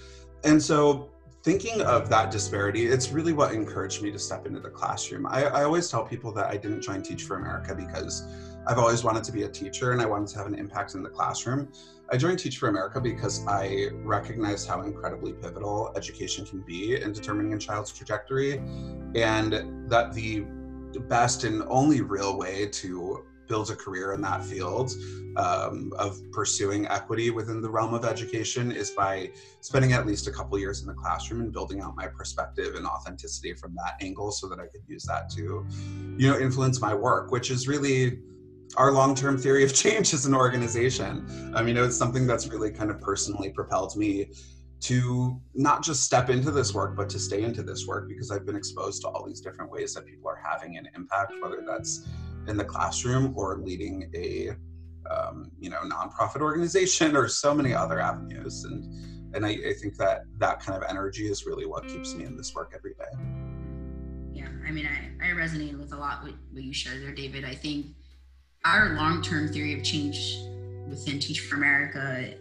And 0.44 0.62
so 0.62 1.13
thinking 1.44 1.82
of 1.82 2.10
that 2.10 2.32
disparity, 2.32 2.88
it's 2.88 3.12
really 3.12 3.34
what 3.34 3.54
encouraged 3.54 4.02
me 4.02 4.10
to 4.12 4.18
step 4.18 4.48
into 4.48 4.62
the 4.62 4.70
classroom. 4.70 5.28
I, 5.28 5.44
I, 5.44 5.64
always 5.66 5.90
tell 5.90 6.06
people 6.06 6.32
that 6.32 6.46
I 6.46 6.56
didn't 6.56 6.82
join 6.82 7.02
Teach 7.02 7.24
for 7.24 7.36
America 7.36 7.76
because 7.76 8.26
I've 8.66 8.78
always 8.78 9.04
wanted 9.04 9.26
to 9.26 9.34
be 9.34 9.44
a 9.44 9.50
teacher 9.50 9.92
and 9.92 10.02
I 10.02 10.06
wanted 10.06 10.30
to 10.30 10.38
have 10.38 10.48
an 10.48 10.56
impact 10.56 10.96
in 10.96 11.04
the 11.04 11.10
classroom. 11.10 11.68
I 12.10 12.16
joined 12.16 12.40
Teach 12.40 12.58
for 12.58 12.70
America 12.70 13.02
because 13.02 13.46
I 13.46 13.90
recognized 13.94 14.70
how 14.70 14.84
incredibly 14.84 15.34
pivotal 15.34 15.92
education 15.98 16.46
can 16.46 16.62
be 16.62 17.02
in 17.02 17.12
determining 17.12 17.54
a 17.54 17.58
child's 17.58 17.92
trajectory, 17.92 18.60
and 19.14 19.90
that 19.90 20.14
the 20.14 20.46
best 21.10 21.44
and 21.44 21.64
only 21.68 22.00
real 22.00 22.38
way 22.38 22.68
to 22.68 23.26
build 23.54 23.70
a 23.70 23.76
career 23.76 24.14
in 24.14 24.22
that 24.22 24.44
field 24.44 24.96
um, 25.36 25.94
of 26.00 26.20
pursuing 26.32 26.88
equity 26.88 27.30
within 27.30 27.62
the 27.62 27.70
realm 27.70 27.94
of 27.94 28.04
education 28.04 28.72
is 28.72 28.90
by 28.90 29.30
spending 29.62 29.94
at 29.94 30.08
least 30.08 30.26
a 30.26 30.32
couple 30.32 30.58
years 30.58 30.82
in 30.82 30.88
the 30.88 30.94
classroom 30.96 31.40
and 31.40 31.52
building 31.54 31.80
out 31.80 31.96
my 31.96 32.08
perspective 32.08 32.74
and 32.74 32.88
authenticity 32.88 33.54
from 33.54 33.76
that 33.76 33.94
angle 34.02 34.32
so 34.32 34.50
that 34.50 34.60
I 34.60 34.66
could 34.66 34.82
use 34.88 35.04
that 35.06 35.30
to, 35.36 35.68
you 36.18 36.28
know, 36.32 36.40
influence 36.40 36.82
my 36.82 36.96
work, 36.96 37.32
which 37.32 37.52
is 37.52 37.68
really 37.68 38.22
our 38.76 38.92
long-term 38.92 39.38
theory 39.38 39.64
of 39.64 39.72
change 39.84 40.16
as 40.16 40.26
an 40.26 40.34
organization. 40.34 41.54
I 41.56 41.62
mean, 41.62 41.78
it's 41.78 41.96
something 41.96 42.26
that's 42.26 42.48
really 42.48 42.72
kind 42.72 42.90
of 42.90 43.00
personally 43.02 43.52
propelled 43.52 43.96
me 43.96 44.32
to 44.82 45.40
not 45.54 45.84
just 45.84 46.02
step 46.02 46.32
into 46.32 46.50
this 46.50 46.74
work, 46.74 46.96
but 46.96 47.08
to 47.10 47.20
stay 47.20 47.44
into 47.44 47.62
this 47.62 47.86
work 47.86 48.10
because 48.10 48.32
I've 48.32 48.48
been 48.48 48.56
exposed 48.56 49.04
to 49.04 49.10
all 49.10 49.24
these 49.28 49.42
different 49.42 49.70
ways 49.70 49.94
that 49.94 50.08
people 50.08 50.28
are 50.28 50.42
having 50.44 50.76
an 50.78 50.90
impact, 50.96 51.34
whether 51.40 51.64
that's 51.66 52.08
in 52.48 52.58
the 52.58 52.66
classroom 52.66 53.34
or 53.36 53.58
leading 53.58 54.10
a 54.16 54.52
um, 55.10 55.52
you 55.60 55.70
know 55.70 55.80
nonprofit 55.82 56.42
organization 56.42 57.16
or 57.16 57.28
so 57.28 57.54
many 57.54 57.74
other 57.74 58.00
avenues. 58.00 58.64
And 58.64 59.36
and 59.36 59.46
I, 59.46 59.50
I, 59.50 59.74
think 59.74 59.98
that 59.98 60.22
that 60.38 60.60
kind 60.60 60.78
of 60.78 60.88
energy 60.88 61.28
is 61.28 61.46
really 61.46 61.66
what 61.66 61.88
keeps 61.88 62.14
me 62.14 62.24
in 62.24 62.38
this 62.38 62.54
work 62.54 62.74
every 62.76 62.94
day. 62.94 63.06
Yeah 64.32 64.48
i 64.68 64.72
mean 64.72 64.88
i, 64.88 65.26
I 65.26 65.32
resonate 65.32 65.78
with 65.78 65.94
a 65.94 65.98
lot 65.98 66.24
what, 66.24 66.34
what 66.52 66.64
you 66.64 66.74
shared 66.74 67.02
there 67.02 67.14
david. 67.14 67.46
I 67.46 67.54
think 67.54 67.88
our 68.66 68.96
long-term 68.96 69.50
theory 69.50 69.78
of 69.78 69.84
change 69.84 70.40
within 70.88 71.20
teach 71.20 71.42
for 71.42 71.56
america 71.56 72.34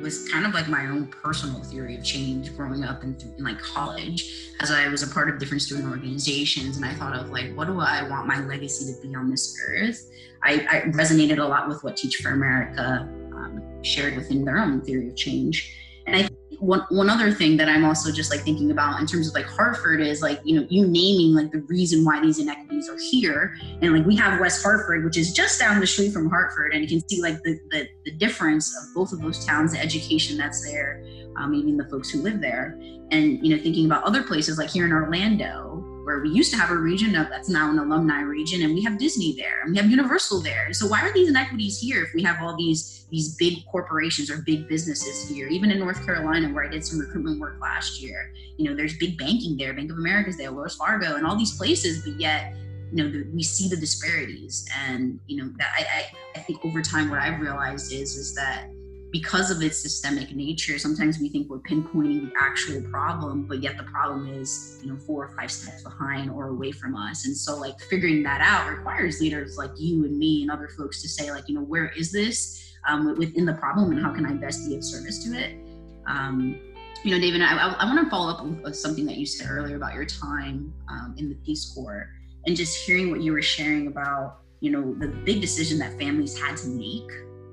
was 0.00 0.28
kind 0.28 0.46
of 0.46 0.54
like 0.54 0.68
my 0.68 0.86
own 0.86 1.06
personal 1.06 1.62
theory 1.62 1.96
of 1.96 2.04
change 2.04 2.54
growing 2.56 2.84
up 2.84 3.02
in, 3.02 3.16
in, 3.38 3.44
like 3.44 3.58
college 3.58 4.52
as 4.60 4.70
i 4.70 4.88
was 4.88 5.02
a 5.02 5.12
part 5.12 5.28
of 5.28 5.38
different 5.38 5.62
student 5.62 5.88
organizations 5.88 6.76
and 6.76 6.84
i 6.84 6.92
thought 6.94 7.16
of 7.16 7.30
like 7.30 7.54
what 7.54 7.66
do 7.66 7.80
i 7.80 8.02
want 8.08 8.26
my 8.26 8.40
legacy 8.46 8.92
to 8.92 9.00
be 9.06 9.14
on 9.14 9.30
this 9.30 9.58
earth? 9.68 10.10
I, 10.42 10.66
I 10.70 10.80
resonated 10.90 11.38
a 11.38 11.44
lot 11.44 11.68
with 11.68 11.82
what 11.82 11.96
teach 11.96 12.16
for 12.16 12.30
america 12.30 13.08
um, 13.34 13.82
shared 13.82 14.16
within 14.16 14.44
their 14.44 14.58
own 14.58 14.80
theory 14.82 15.08
of 15.08 15.16
change. 15.16 15.74
And 16.06 16.16
i 16.16 16.28
one 16.60 16.84
one 16.90 17.10
other 17.10 17.32
thing 17.32 17.56
that 17.56 17.68
I'm 17.68 17.84
also 17.84 18.10
just 18.10 18.30
like 18.30 18.40
thinking 18.40 18.70
about 18.70 19.00
in 19.00 19.06
terms 19.06 19.28
of 19.28 19.34
like 19.34 19.46
Hartford 19.46 20.00
is 20.00 20.22
like 20.22 20.40
you 20.44 20.58
know 20.58 20.66
you 20.70 20.86
naming 20.86 21.34
like 21.34 21.50
the 21.50 21.60
reason 21.62 22.04
why 22.04 22.20
these 22.20 22.38
inequities 22.38 22.88
are 22.88 22.98
here. 22.98 23.56
And 23.82 23.92
like 23.92 24.06
we 24.06 24.16
have 24.16 24.40
West 24.40 24.62
Hartford 24.62 25.04
which 25.04 25.16
is 25.16 25.32
just 25.32 25.58
down 25.58 25.80
the 25.80 25.86
street 25.86 26.12
from 26.12 26.30
Hartford 26.30 26.72
and 26.72 26.82
you 26.82 26.88
can 26.88 27.06
see 27.08 27.20
like 27.20 27.42
the 27.42 27.58
the, 27.70 27.88
the 28.04 28.12
difference 28.12 28.74
of 28.76 28.94
both 28.94 29.12
of 29.12 29.20
those 29.20 29.44
towns 29.44 29.72
the 29.72 29.80
education 29.80 30.36
that's 30.36 30.64
there 30.64 31.04
um, 31.36 31.54
even 31.54 31.76
the 31.76 31.88
folks 31.88 32.10
who 32.10 32.22
live 32.22 32.40
there. 32.40 32.78
And 33.10 33.44
you 33.44 33.54
know 33.54 33.62
thinking 33.62 33.86
about 33.86 34.04
other 34.04 34.22
places 34.22 34.58
like 34.58 34.70
here 34.70 34.86
in 34.86 34.92
Orlando 34.92 35.83
where 36.04 36.20
we 36.20 36.30
used 36.30 36.52
to 36.52 36.58
have 36.58 36.70
a 36.70 36.76
region 36.76 37.12
that's 37.12 37.48
now 37.48 37.70
an 37.70 37.78
alumni 37.78 38.20
region 38.20 38.62
and 38.62 38.74
we 38.74 38.82
have 38.82 38.98
disney 38.98 39.34
there 39.36 39.62
and 39.62 39.72
we 39.72 39.78
have 39.78 39.90
universal 39.90 40.40
there. 40.40 40.72
So 40.72 40.86
why 40.86 41.00
are 41.02 41.12
these 41.12 41.28
inequities 41.28 41.80
here 41.80 42.02
if 42.02 42.14
we 42.14 42.22
have 42.22 42.42
all 42.42 42.56
these 42.56 43.06
these 43.10 43.36
big 43.36 43.64
corporations 43.66 44.30
or 44.30 44.42
big 44.42 44.68
businesses 44.68 45.28
here? 45.28 45.48
Even 45.48 45.70
in 45.70 45.78
north 45.78 46.04
carolina 46.04 46.48
where 46.52 46.64
i 46.64 46.68
did 46.68 46.84
some 46.84 46.98
recruitment 46.98 47.40
work 47.40 47.56
last 47.60 48.00
year 48.00 48.32
you 48.56 48.68
know 48.68 48.76
there's 48.76 48.96
big 48.98 49.18
banking 49.18 49.56
there 49.56 49.72
bank 49.74 49.90
of 49.90 49.98
america's 49.98 50.36
there 50.36 50.52
wells 50.52 50.76
fargo 50.76 51.16
and 51.16 51.26
all 51.26 51.36
these 51.36 51.56
places 51.56 52.04
but 52.04 52.18
yet 52.20 52.54
you 52.94 53.02
know 53.02 53.10
the, 53.10 53.28
we 53.34 53.42
see 53.42 53.68
the 53.68 53.76
disparities. 53.76 54.68
And 54.86 55.18
you 55.26 55.42
know 55.42 55.52
that 55.58 55.72
I, 55.76 55.82
I 55.82 56.38
i 56.38 56.42
think 56.42 56.64
over 56.64 56.82
time 56.82 57.10
what 57.10 57.18
i've 57.18 57.40
realized 57.40 57.92
is 57.92 58.16
is 58.16 58.34
that 58.34 58.68
because 59.14 59.48
of 59.52 59.62
its 59.62 59.78
systemic 59.78 60.34
nature, 60.34 60.76
sometimes 60.76 61.20
we 61.20 61.28
think 61.28 61.48
we're 61.48 61.60
pinpointing 61.60 62.22
the 62.22 62.32
actual 62.40 62.82
problem, 62.90 63.46
but 63.46 63.62
yet 63.62 63.76
the 63.76 63.84
problem 63.84 64.28
is, 64.28 64.80
you 64.82 64.90
know, 64.90 64.98
four 64.98 65.26
or 65.26 65.36
five 65.36 65.52
steps 65.52 65.84
behind 65.84 66.28
or 66.28 66.48
away 66.48 66.72
from 66.72 66.96
us. 66.96 67.24
And 67.24 67.36
so, 67.36 67.56
like, 67.56 67.78
figuring 67.82 68.24
that 68.24 68.40
out 68.40 68.68
requires 68.68 69.20
leaders 69.20 69.56
like 69.56 69.70
you 69.76 70.04
and 70.04 70.18
me 70.18 70.42
and 70.42 70.50
other 70.50 70.68
folks 70.76 71.00
to 71.02 71.08
say, 71.08 71.30
like, 71.30 71.48
you 71.48 71.54
know, 71.54 71.60
where 71.60 71.92
is 71.96 72.10
this 72.10 72.74
um, 72.88 73.16
within 73.16 73.44
the 73.44 73.54
problem 73.54 73.92
and 73.92 74.02
how 74.02 74.12
can 74.12 74.26
I 74.26 74.32
best 74.32 74.68
be 74.68 74.74
of 74.74 74.82
service 74.82 75.22
to 75.26 75.38
it? 75.38 75.60
Um, 76.08 76.58
you 77.04 77.14
know, 77.14 77.20
David, 77.20 77.40
I, 77.40 77.54
I, 77.54 77.84
want 77.84 78.04
to 78.04 78.10
follow 78.10 78.32
up 78.32 78.44
with 78.64 78.74
something 78.74 79.06
that 79.06 79.16
you 79.16 79.26
said 79.26 79.48
earlier 79.48 79.76
about 79.76 79.94
your 79.94 80.06
time 80.06 80.74
um, 80.88 81.14
in 81.18 81.28
the 81.28 81.36
Peace 81.36 81.72
Corps 81.72 82.10
and 82.48 82.56
just 82.56 82.84
hearing 82.84 83.12
what 83.12 83.20
you 83.20 83.30
were 83.30 83.42
sharing 83.42 83.86
about, 83.86 84.38
you 84.58 84.72
know, 84.72 84.92
the 84.98 85.06
big 85.24 85.40
decision 85.40 85.78
that 85.78 85.96
families 86.00 86.36
had 86.36 86.56
to 86.56 86.66
make 86.66 87.08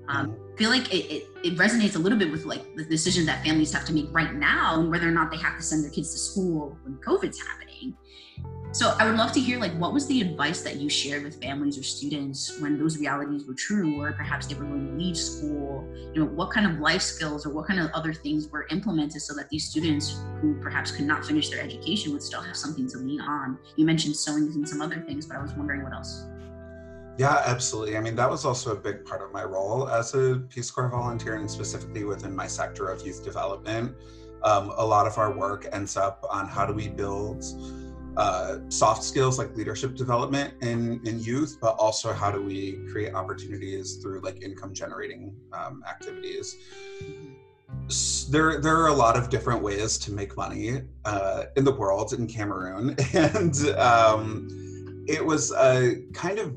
um, 0.07 0.35
feel 0.57 0.69
like 0.69 0.93
it, 0.93 1.05
it, 1.11 1.27
it, 1.43 1.57
resonates 1.57 1.95
a 1.95 1.99
little 1.99 2.17
bit 2.17 2.31
with 2.31 2.45
like 2.45 2.75
the 2.75 2.83
decisions 2.83 3.25
that 3.25 3.43
families 3.43 3.73
have 3.73 3.85
to 3.85 3.93
make 3.93 4.07
right 4.11 4.33
now 4.33 4.79
and 4.79 4.89
whether 4.91 5.07
or 5.07 5.11
not 5.11 5.31
they 5.31 5.37
have 5.37 5.57
to 5.57 5.63
send 5.63 5.83
their 5.83 5.91
kids 5.91 6.11
to 6.13 6.19
school 6.19 6.77
when 6.83 6.95
COVID's 6.97 7.39
happening. 7.39 7.95
So 8.73 8.95
I 8.97 9.05
would 9.05 9.17
love 9.17 9.33
to 9.33 9.39
hear 9.41 9.59
like 9.59 9.73
what 9.73 9.91
was 9.91 10.07
the 10.07 10.21
advice 10.21 10.61
that 10.61 10.77
you 10.77 10.89
shared 10.89 11.23
with 11.23 11.41
families 11.41 11.77
or 11.77 11.83
students 11.83 12.57
when 12.61 12.79
those 12.79 12.97
realities 12.97 13.45
were 13.45 13.53
true, 13.53 14.01
or 14.01 14.13
perhaps 14.13 14.47
they 14.47 14.55
were 14.55 14.63
going 14.63 14.87
to 14.87 14.93
leave 14.93 15.17
school. 15.17 15.85
You 16.13 16.23
know, 16.23 16.31
what 16.31 16.51
kind 16.51 16.65
of 16.65 16.79
life 16.79 17.01
skills 17.01 17.45
or 17.45 17.49
what 17.49 17.67
kind 17.67 17.81
of 17.81 17.91
other 17.91 18.13
things 18.13 18.47
were 18.47 18.67
implemented 18.71 19.21
so 19.21 19.33
that 19.35 19.49
these 19.49 19.69
students 19.69 20.21
who 20.39 20.57
perhaps 20.61 20.89
could 20.89 21.05
not 21.05 21.25
finish 21.25 21.49
their 21.49 21.61
education 21.61 22.13
would 22.13 22.23
still 22.23 22.41
have 22.41 22.55
something 22.55 22.87
to 22.87 22.97
lean 22.97 23.19
on. 23.19 23.59
You 23.75 23.85
mentioned 23.85 24.15
sewing 24.15 24.43
and 24.43 24.67
some 24.67 24.81
other 24.81 25.01
things, 25.01 25.25
but 25.25 25.35
I 25.35 25.41
was 25.41 25.51
wondering 25.53 25.83
what 25.83 25.91
else. 25.91 26.25
Yeah, 27.17 27.43
absolutely. 27.45 27.97
I 27.97 28.01
mean, 28.01 28.15
that 28.15 28.29
was 28.29 28.45
also 28.45 28.71
a 28.71 28.75
big 28.75 29.05
part 29.05 29.21
of 29.21 29.31
my 29.31 29.43
role 29.43 29.87
as 29.89 30.13
a 30.15 30.41
Peace 30.49 30.71
Corps 30.71 30.89
volunteer, 30.89 31.35
and 31.35 31.49
specifically 31.49 32.03
within 32.03 32.35
my 32.35 32.47
sector 32.47 32.87
of 32.87 33.05
youth 33.05 33.23
development. 33.23 33.95
Um, 34.43 34.71
a 34.77 34.85
lot 34.85 35.05
of 35.05 35.17
our 35.17 35.37
work 35.37 35.67
ends 35.71 35.97
up 35.97 36.25
on 36.29 36.47
how 36.47 36.65
do 36.65 36.73
we 36.73 36.87
build 36.87 37.43
uh, 38.17 38.57
soft 38.69 39.03
skills 39.03 39.37
like 39.37 39.55
leadership 39.55 39.95
development 39.95 40.53
in, 40.61 40.99
in 41.05 41.19
youth, 41.19 41.57
but 41.61 41.75
also 41.77 42.11
how 42.11 42.31
do 42.31 42.41
we 42.41 42.79
create 42.91 43.13
opportunities 43.13 43.97
through 43.97 44.21
like 44.21 44.41
income 44.41 44.73
generating 44.73 45.35
um, 45.53 45.83
activities. 45.87 46.57
There, 48.29 48.59
there 48.59 48.77
are 48.77 48.87
a 48.87 48.93
lot 48.93 49.15
of 49.15 49.29
different 49.29 49.61
ways 49.61 49.97
to 49.99 50.11
make 50.11 50.35
money 50.35 50.81
uh, 51.05 51.43
in 51.55 51.63
the 51.63 51.73
world 51.73 52.13
in 52.13 52.27
Cameroon, 52.27 52.95
and 53.13 53.55
um, 53.77 54.47
it 55.07 55.25
was 55.25 55.51
a 55.53 56.03
kind 56.13 56.39
of 56.39 56.53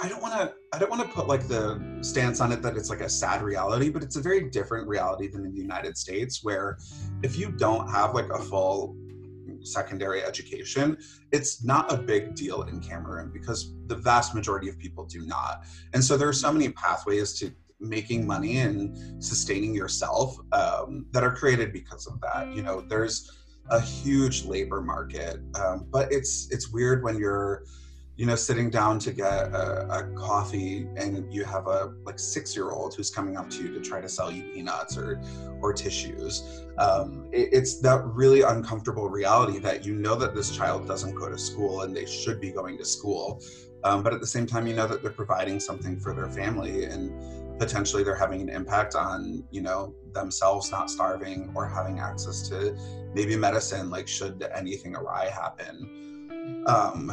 I 0.00 0.08
don't 0.08 0.20
want 0.20 0.34
to 0.34 0.52
I 0.72 0.78
don't 0.78 0.90
want 0.90 1.02
to 1.02 1.08
put 1.08 1.26
like 1.26 1.46
the 1.46 1.80
stance 2.00 2.40
on 2.40 2.52
it 2.52 2.62
that 2.62 2.76
it's 2.76 2.90
like 2.90 3.00
a 3.00 3.08
sad 3.08 3.42
reality, 3.42 3.90
but 3.90 4.02
it's 4.02 4.16
a 4.16 4.20
very 4.20 4.50
different 4.50 4.88
reality 4.88 5.28
than 5.28 5.44
in 5.44 5.52
the 5.52 5.60
United 5.60 5.96
States 5.96 6.42
where 6.42 6.78
if 7.22 7.38
you 7.38 7.50
don't 7.50 7.88
have 7.88 8.14
like 8.14 8.28
a 8.30 8.38
full 8.38 8.96
secondary 9.60 10.22
education, 10.22 10.98
it's 11.32 11.64
not 11.64 11.92
a 11.92 11.96
big 11.96 12.34
deal 12.34 12.62
in 12.62 12.80
Cameroon 12.80 13.30
because 13.32 13.74
the 13.86 13.96
vast 13.96 14.34
majority 14.34 14.68
of 14.68 14.78
people 14.78 15.04
do 15.04 15.24
not. 15.26 15.64
And 15.92 16.02
so 16.02 16.16
there 16.16 16.28
are 16.28 16.34
so 16.34 16.52
many 16.52 16.68
pathways 16.70 17.38
to 17.38 17.52
making 17.80 18.26
money 18.26 18.58
and 18.58 19.22
sustaining 19.22 19.74
yourself 19.74 20.36
um, 20.52 21.06
that 21.12 21.22
are 21.22 21.34
created 21.34 21.72
because 21.72 22.06
of 22.06 22.20
that. 22.20 22.52
You 22.54 22.62
know, 22.62 22.80
there's 22.80 23.30
a 23.70 23.80
huge 23.80 24.44
labor 24.44 24.80
market, 24.80 25.40
um, 25.54 25.86
but 25.90 26.12
it's 26.12 26.50
it's 26.50 26.70
weird 26.70 27.02
when 27.02 27.18
you're 27.18 27.64
you 28.16 28.26
know 28.26 28.36
sitting 28.36 28.70
down 28.70 28.98
to 28.98 29.12
get 29.12 29.32
a, 29.32 29.86
a 29.90 30.14
coffee 30.14 30.86
and 30.96 31.32
you 31.32 31.44
have 31.44 31.66
a 31.66 31.92
like 32.04 32.18
six 32.18 32.54
year 32.54 32.70
old 32.70 32.94
who's 32.94 33.10
coming 33.10 33.36
up 33.36 33.50
to 33.50 33.62
you 33.62 33.74
to 33.74 33.80
try 33.80 34.00
to 34.00 34.08
sell 34.08 34.30
you 34.30 34.44
peanuts 34.52 34.96
or 34.96 35.20
or 35.60 35.72
tissues 35.72 36.62
um, 36.78 37.28
it, 37.32 37.48
it's 37.52 37.80
that 37.80 38.04
really 38.04 38.42
uncomfortable 38.42 39.08
reality 39.08 39.58
that 39.58 39.84
you 39.84 39.94
know 39.94 40.14
that 40.14 40.34
this 40.34 40.56
child 40.56 40.86
doesn't 40.86 41.14
go 41.14 41.28
to 41.28 41.38
school 41.38 41.82
and 41.82 41.96
they 41.96 42.06
should 42.06 42.40
be 42.40 42.50
going 42.50 42.78
to 42.78 42.84
school 42.84 43.42
um, 43.82 44.02
but 44.02 44.14
at 44.14 44.20
the 44.20 44.26
same 44.26 44.46
time 44.46 44.66
you 44.66 44.74
know 44.74 44.86
that 44.86 45.02
they're 45.02 45.10
providing 45.10 45.58
something 45.58 45.98
for 45.98 46.14
their 46.14 46.30
family 46.30 46.84
and 46.84 47.12
potentially 47.58 48.02
they're 48.02 48.16
having 48.16 48.40
an 48.40 48.48
impact 48.48 48.94
on 48.94 49.44
you 49.50 49.60
know 49.60 49.94
themselves 50.12 50.70
not 50.70 50.88
starving 50.88 51.50
or 51.54 51.68
having 51.68 51.98
access 51.98 52.48
to 52.48 52.76
maybe 53.12 53.36
medicine 53.36 53.90
like 53.90 54.08
should 54.08 54.44
anything 54.54 54.94
awry 54.96 55.28
happen. 55.28 56.64
Um, 56.66 57.12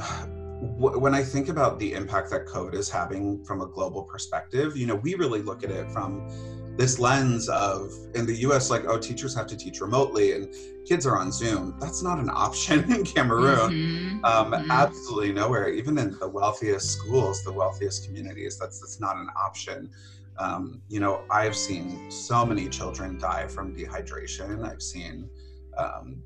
when 0.62 1.16
I 1.16 1.24
think 1.24 1.50
about 1.50 1.80
the 1.80 1.94
impact 1.94 2.30
that 2.32 2.46
code 2.46 2.76
is 2.76 2.90
having 2.90 3.44
from 3.44 3.62
a 3.62 3.68
global 3.68 4.04
perspective, 4.04 4.78
you 4.78 4.86
know, 4.86 4.96
we 4.96 5.16
really 5.16 5.42
look 5.42 5.64
at 5.64 5.72
it 5.72 5.92
from 5.92 6.30
this 6.78 7.00
lens 7.00 7.50
of 7.50 7.92
in 8.16 8.26
the 8.26 8.36
US, 8.48 8.70
like, 8.70 8.86
oh, 8.86 8.98
teachers 9.00 9.36
have 9.36 9.48
to 9.48 9.58
teach 9.58 9.82
remotely 9.82 10.34
and 10.34 10.54
kids 10.86 11.08
are 11.08 11.18
on 11.18 11.32
Zoom. 11.32 11.76
That's 11.80 12.04
not 12.04 12.20
an 12.20 12.30
option 12.30 12.92
in 12.94 13.04
Cameroon. 13.04 13.72
Mm-hmm. 13.72 14.26
Um, 14.26 14.52
mm-hmm. 14.52 14.72
Absolutely 14.72 15.34
nowhere. 15.34 15.70
Even 15.70 15.98
in 15.98 16.18
the 16.20 16.30
wealthiest 16.30 16.92
schools, 16.92 17.44
the 17.44 17.52
wealthiest 17.52 18.06
communities, 18.06 18.58
that's 18.58 18.80
that's 18.80 19.00
not 19.00 19.16
an 19.18 19.30
option. 19.36 19.90
Um, 20.38 20.82
you 20.90 21.00
know, 21.00 21.24
I've 21.30 21.56
seen 21.56 22.10
so 22.10 22.46
many 22.46 22.70
children 22.70 23.18
die 23.18 23.48
from 23.48 23.76
dehydration. 23.76 24.68
I've 24.68 24.82
seen 24.82 25.30
um, 25.78 26.22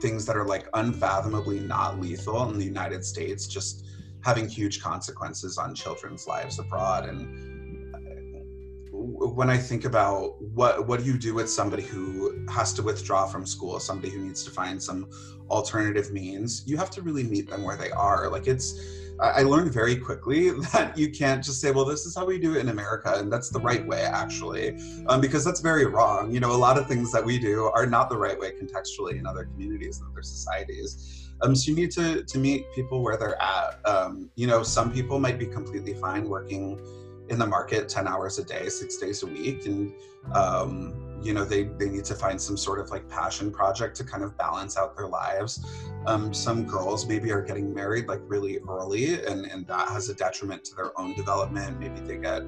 things 0.00 0.24
that 0.26 0.36
are 0.36 0.46
like 0.46 0.68
unfathomably 0.74 1.60
not 1.60 2.00
lethal 2.00 2.48
in 2.50 2.58
the 2.58 2.64
United 2.64 3.04
States 3.04 3.46
just 3.46 3.84
having 4.22 4.48
huge 4.48 4.82
consequences 4.82 5.58
on 5.58 5.74
children's 5.74 6.26
lives 6.26 6.58
abroad. 6.58 7.08
And 7.08 7.94
uh, 7.94 9.28
when 9.28 9.48
I 9.50 9.56
think 9.56 9.84
about 9.84 10.40
what 10.42 10.86
what 10.86 11.00
do 11.00 11.06
you 11.06 11.18
do 11.18 11.34
with 11.34 11.50
somebody 11.50 11.82
who 11.82 12.46
has 12.48 12.72
to 12.74 12.82
withdraw 12.82 13.26
from 13.26 13.46
school, 13.46 13.80
somebody 13.80 14.10
who 14.10 14.20
needs 14.20 14.44
to 14.44 14.50
find 14.50 14.82
some 14.82 15.08
alternative 15.50 16.12
means, 16.12 16.62
you 16.66 16.76
have 16.76 16.90
to 16.90 17.02
really 17.02 17.24
meet 17.24 17.50
them 17.50 17.62
where 17.62 17.76
they 17.76 17.90
are. 17.90 18.30
Like 18.30 18.46
it's 18.46 18.78
I 19.20 19.42
learned 19.42 19.72
very 19.72 19.96
quickly 19.96 20.50
that 20.72 20.96
you 20.96 21.10
can't 21.10 21.44
just 21.44 21.60
say, 21.60 21.70
well, 21.70 21.84
this 21.84 22.06
is 22.06 22.16
how 22.16 22.24
we 22.24 22.38
do 22.38 22.56
it 22.56 22.60
in 22.60 22.70
America, 22.70 23.14
and 23.16 23.30
that's 23.30 23.50
the 23.50 23.60
right 23.60 23.86
way, 23.86 24.02
actually, 24.02 24.78
um, 25.08 25.20
because 25.20 25.44
that's 25.44 25.60
very 25.60 25.84
wrong. 25.84 26.32
You 26.32 26.40
know, 26.40 26.52
a 26.52 26.56
lot 26.56 26.78
of 26.78 26.86
things 26.86 27.12
that 27.12 27.24
we 27.24 27.38
do 27.38 27.70
are 27.74 27.86
not 27.86 28.08
the 28.08 28.16
right 28.16 28.38
way 28.38 28.52
contextually 28.52 29.18
in 29.18 29.26
other 29.26 29.44
communities 29.44 30.00
and 30.00 30.10
other 30.10 30.22
societies. 30.22 31.28
Um, 31.42 31.54
so 31.54 31.70
you 31.70 31.76
need 31.76 31.90
to, 31.92 32.22
to 32.24 32.38
meet 32.38 32.64
people 32.74 33.02
where 33.02 33.16
they're 33.16 33.40
at. 33.40 33.80
Um, 33.86 34.30
you 34.36 34.46
know, 34.46 34.62
some 34.62 34.92
people 34.92 35.18
might 35.18 35.38
be 35.38 35.46
completely 35.46 35.94
fine 35.94 36.28
working 36.28 36.80
in 37.28 37.38
the 37.38 37.46
market 37.46 37.88
10 37.88 38.08
hours 38.08 38.38
a 38.38 38.44
day, 38.44 38.68
six 38.68 38.96
days 38.96 39.22
a 39.22 39.26
week, 39.26 39.66
and 39.66 39.92
um, 40.34 41.09
you 41.22 41.34
know 41.34 41.44
they 41.44 41.64
they 41.64 41.88
need 41.88 42.04
to 42.06 42.14
find 42.14 42.40
some 42.40 42.56
sort 42.56 42.78
of 42.78 42.90
like 42.90 43.08
passion 43.08 43.50
project 43.50 43.96
to 43.96 44.04
kind 44.04 44.22
of 44.22 44.36
balance 44.36 44.76
out 44.76 44.96
their 44.96 45.08
lives. 45.08 45.64
Um, 46.06 46.32
some 46.32 46.64
girls 46.64 47.06
maybe 47.06 47.30
are 47.30 47.42
getting 47.42 47.74
married 47.74 48.08
like 48.08 48.20
really 48.24 48.58
early 48.68 49.24
and 49.24 49.46
and 49.46 49.66
that 49.66 49.88
has 49.88 50.08
a 50.08 50.14
detriment 50.14 50.64
to 50.64 50.74
their 50.74 50.98
own 50.98 51.14
development. 51.14 51.78
Maybe 51.78 52.00
they 52.00 52.16
get 52.16 52.42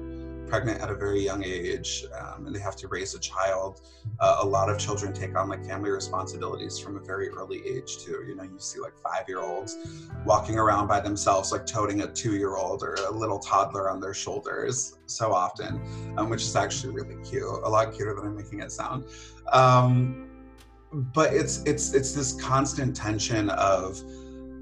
pregnant 0.47 0.81
at 0.81 0.89
a 0.89 0.95
very 0.95 1.21
young 1.21 1.43
age 1.43 2.05
um, 2.19 2.45
and 2.45 2.55
they 2.55 2.59
have 2.59 2.75
to 2.77 2.87
raise 2.87 3.13
a 3.15 3.19
child. 3.19 3.81
Uh, 4.19 4.37
a 4.41 4.45
lot 4.45 4.69
of 4.69 4.77
children 4.77 5.13
take 5.13 5.37
on 5.37 5.49
like 5.49 5.65
family 5.65 5.89
responsibilities 5.89 6.77
from 6.79 6.97
a 6.97 6.99
very 6.99 7.29
early 7.29 7.61
age 7.67 7.97
too. 7.97 8.23
You 8.27 8.35
know, 8.35 8.43
you 8.43 8.59
see 8.59 8.79
like 8.79 8.97
five 8.97 9.27
year 9.27 9.41
olds 9.41 9.77
walking 10.25 10.57
around 10.57 10.87
by 10.87 10.99
themselves, 10.99 11.51
like 11.51 11.65
toting 11.65 12.01
a 12.01 12.07
two 12.07 12.35
year 12.35 12.55
old 12.55 12.83
or 12.83 12.95
a 12.95 13.11
little 13.11 13.39
toddler 13.39 13.89
on 13.89 13.99
their 13.99 14.13
shoulders 14.13 14.97
so 15.05 15.33
often, 15.33 15.81
um, 16.17 16.29
which 16.29 16.43
is 16.43 16.55
actually 16.55 16.93
really 16.93 17.15
cute. 17.23 17.43
A 17.43 17.69
lot 17.69 17.93
cuter 17.93 18.13
than 18.15 18.25
I'm 18.25 18.35
making 18.35 18.59
it 18.59 18.71
sound. 18.71 19.05
Um, 19.51 20.29
but 20.93 21.33
it's 21.33 21.63
it's 21.63 21.93
it's 21.93 22.13
this 22.13 22.33
constant 22.33 22.95
tension 22.95 23.49
of 23.51 24.01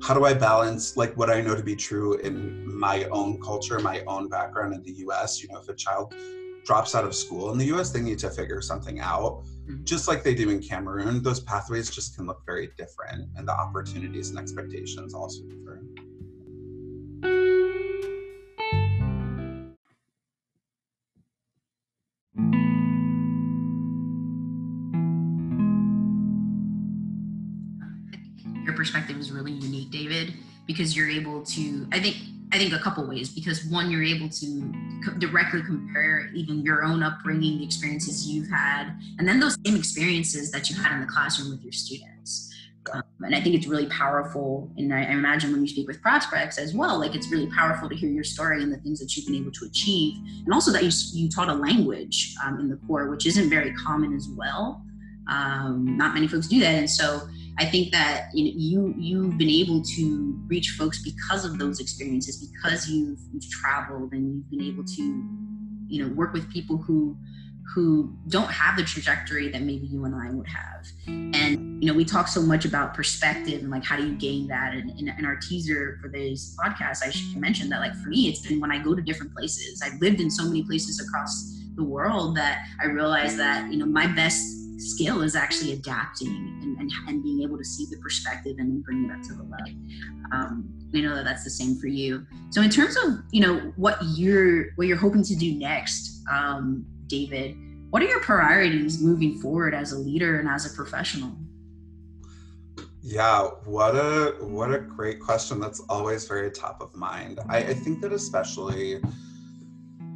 how 0.02 0.16
do 0.16 0.26
I 0.26 0.34
balance 0.34 0.98
like 0.98 1.16
what 1.16 1.30
I 1.30 1.42
know 1.42 1.56
to 1.56 1.64
be 1.64 1.76
true 1.76 2.16
in 2.16 2.78
my 2.78 3.06
own 3.06 3.40
culture, 3.40 3.80
my 3.80 4.04
own 4.08 4.30
background 4.30 4.74
in 4.74 4.82
the 4.84 4.94
US? 5.06 5.42
You 5.42 5.50
know, 5.50 5.60
if 5.60 5.70
a 5.70 5.76
child 5.76 6.14
drops 6.66 6.96
out 6.96 7.04
of 7.04 7.16
school 7.16 7.52
in 7.52 7.58
the 7.58 7.66
US, 7.74 7.92
they 7.92 8.02
need 8.02 8.20
to 8.20 8.30
figure 8.30 8.62
something 8.62 9.00
out. 9.00 9.44
Mm-hmm. 9.44 9.84
Just 9.84 10.08
like 10.08 10.24
they 10.24 10.34
do 10.34 10.50
in 10.50 10.62
Cameroon, 10.62 11.22
those 11.22 11.40
pathways 11.40 11.90
just 11.90 12.16
can 12.16 12.26
look 12.26 12.44
very 12.46 12.70
different, 12.78 13.30
and 13.36 13.48
the 13.48 13.54
opportunities 13.54 14.30
and 14.30 14.40
expectations 14.40 15.14
also 15.14 15.44
different. 15.44 15.71
Is 29.22 29.32
really 29.32 29.52
unique, 29.52 29.92
David, 29.92 30.34
because 30.66 30.96
you're 30.96 31.10
able 31.10 31.44
to, 31.44 31.88
I 31.92 32.00
think, 32.00 32.18
I 32.52 32.58
think 32.58 32.74
a 32.74 32.80
couple 32.80 33.06
ways 33.06 33.30
because 33.30 33.64
one, 33.66 33.92
you're 33.92 34.02
able 34.02 34.30
to 34.30 34.74
co- 35.06 35.14
directly 35.20 35.62
compare 35.62 36.32
even 36.34 36.64
your 36.64 36.84
own 36.84 37.04
upbringing, 37.04 37.60
the 37.60 37.64
experiences 37.64 38.28
you've 38.28 38.50
had, 38.50 39.00
and 39.20 39.28
then 39.28 39.40
those 39.40 39.56
same 39.64 39.76
experiences 39.76 40.50
that 40.52 40.72
you 40.72 40.76
had 40.76 40.96
in 40.96 41.02
the 41.02 41.06
classroom 41.06 41.52
with 41.52 41.62
your 41.62 41.72
students. 41.72 42.52
Um, 42.92 43.04
and 43.20 43.36
I 43.36 43.42
think 43.42 43.54
it's 43.54 43.68
really 43.68 43.86
powerful. 43.88 44.72
And 44.76 44.92
I, 44.92 45.04
I, 45.04 45.12
imagine 45.12 45.52
when 45.52 45.62
you 45.62 45.68
speak 45.68 45.88
with 45.88 46.02
prospects 46.02 46.58
as 46.58 46.74
well, 46.74 46.98
like 47.00 47.14
it's 47.14 47.30
really 47.30 47.48
powerful 47.52 47.88
to 47.88 47.96
hear 47.96 48.10
your 48.10 48.24
story 48.24 48.64
and 48.64 48.74
the 48.74 48.78
things 48.78 49.00
that 49.02 49.16
you've 49.16 49.28
been 49.28 49.36
able 49.36 49.52
to 49.52 49.66
achieve. 49.66 50.18
And 50.46 50.52
also 50.52 50.72
that 50.72 50.84
you, 50.84 50.90
you 51.14 51.30
taught 51.30 51.48
a 51.48 51.54
language 51.54 52.34
um, 52.44 52.60
in 52.60 52.70
the 52.70 52.78
corps, 52.88 53.08
which 53.12 53.28
isn't 53.28 53.52
very 53.52 53.72
common 53.76 54.16
as 54.16 54.28
well. 54.30 54.84
Um, 55.28 55.96
not 55.96 56.16
many 56.16 56.28
folks 56.28 56.48
do 56.48 56.60
that. 56.62 56.74
And 56.74 56.90
so 56.90 57.22
I 57.58 57.66
think 57.66 57.92
that 57.92 58.30
you 58.34 58.94
you've 58.98 59.38
been 59.38 59.50
able 59.50 59.82
to 59.82 60.40
reach 60.48 60.76
folks 60.78 61.02
because 61.02 61.46
of 61.46 61.60
those 61.60 61.80
experiences, 61.80 62.38
because 62.38 62.90
you've, 62.90 63.20
you've 63.34 63.50
traveled 63.50 64.14
and 64.14 64.36
you've 64.36 64.50
been 64.50 64.62
able 64.62 64.84
to, 64.84 65.30
you 65.88 66.04
know, 66.04 66.14
work 66.14 66.34
with 66.34 66.50
people 66.52 66.78
who 66.78 67.18
who 67.74 68.14
don't 68.28 68.52
have 68.52 68.76
the 68.76 68.84
trajectory 68.84 69.50
that 69.50 69.62
maybe 69.62 69.86
you 69.86 70.04
and 70.04 70.14
I 70.16 70.30
would 70.32 70.48
have. 70.48 70.88
And 71.08 71.82
you 71.82 71.90
know, 71.90 71.94
we 71.94 72.04
talk 72.06 72.28
so 72.28 72.42
much 72.42 72.66
about 72.66 72.94
perspective 72.94 73.62
and 73.62 73.72
like 73.72 73.84
how 73.84 73.96
do 73.96 74.06
you 74.06 74.16
gain 74.16 74.48
that. 74.48 74.74
And 74.74 74.92
in, 75.00 75.10
in 75.18 75.26
our 75.26 75.38
teaser 75.38 75.98
for 76.02 76.10
this 76.10 76.56
podcast, 76.64 77.06
I 77.06 77.12
should 77.12 77.38
mention 77.38 77.70
that 77.70 77.80
like 77.80 77.96
for 77.96 78.10
me, 78.10 78.28
it's 78.28 78.46
been 78.46 78.60
when 78.60 78.72
I 78.72 78.84
go 78.84 78.94
to 78.94 79.02
different 79.02 79.34
places. 79.34 79.82
I've 79.84 80.00
lived 80.02 80.20
in 80.20 80.30
so 80.30 80.46
many 80.46 80.64
places 80.64 81.00
across 81.00 81.60
the 81.76 81.84
world 81.84 82.36
that 82.36 82.66
I 82.82 82.88
realize 82.88 83.38
that 83.38 83.72
you 83.72 83.78
know 83.78 83.86
my 83.86 84.08
best 84.08 84.61
skill 84.82 85.22
is 85.22 85.36
actually 85.36 85.74
adapting 85.74 86.28
and, 86.28 86.80
and, 86.80 86.92
and, 87.08 87.24
being 87.24 87.44
able 87.44 87.58
to 87.58 87.64
see 87.64 87.86
the 87.86 87.98
perspective 87.98 88.56
and 88.58 88.72
then 88.72 88.82
bring 88.82 89.12
up 89.12 89.22
to 89.22 89.34
the 89.34 89.44
level. 89.44 89.74
Um, 90.32 90.74
we 90.92 91.02
know 91.02 91.16
that 91.16 91.24
that's 91.24 91.44
the 91.44 91.50
same 91.50 91.76
for 91.76 91.88
you. 91.88 92.26
So 92.50 92.62
in 92.62 92.70
terms 92.70 92.98
of 92.98 93.20
you 93.32 93.42
know 93.42 93.74
what 93.76 93.98
you're 94.16 94.72
what 94.76 94.88
you're 94.88 94.98
hoping 94.98 95.24
to 95.24 95.36
do 95.36 95.54
next, 95.54 96.24
um, 96.32 96.86
David, 97.08 97.56
what 97.92 98.02
are 98.02 98.08
your 98.08 98.22
priorities 98.22 99.02
moving 99.02 99.38
forward 99.40 99.74
as 99.74 99.92
a 99.92 99.98
leader 99.98 100.40
and 100.40 100.50
as 100.50 100.72
a 100.72 100.76
professional? 100.76 101.36
Yeah, 103.04 103.50
what 103.66 103.96
a 103.96 104.36
what 104.40 104.74
a 104.74 104.80
great 104.80 105.20
question. 105.20 105.60
That's 105.60 105.82
always 105.90 106.28
very 106.28 106.52
top 106.52 106.82
of 106.82 106.96
mind. 106.96 107.40
I, 107.50 107.58
I 107.58 107.74
think 107.74 108.02
that 108.02 108.14
especially 108.14 109.02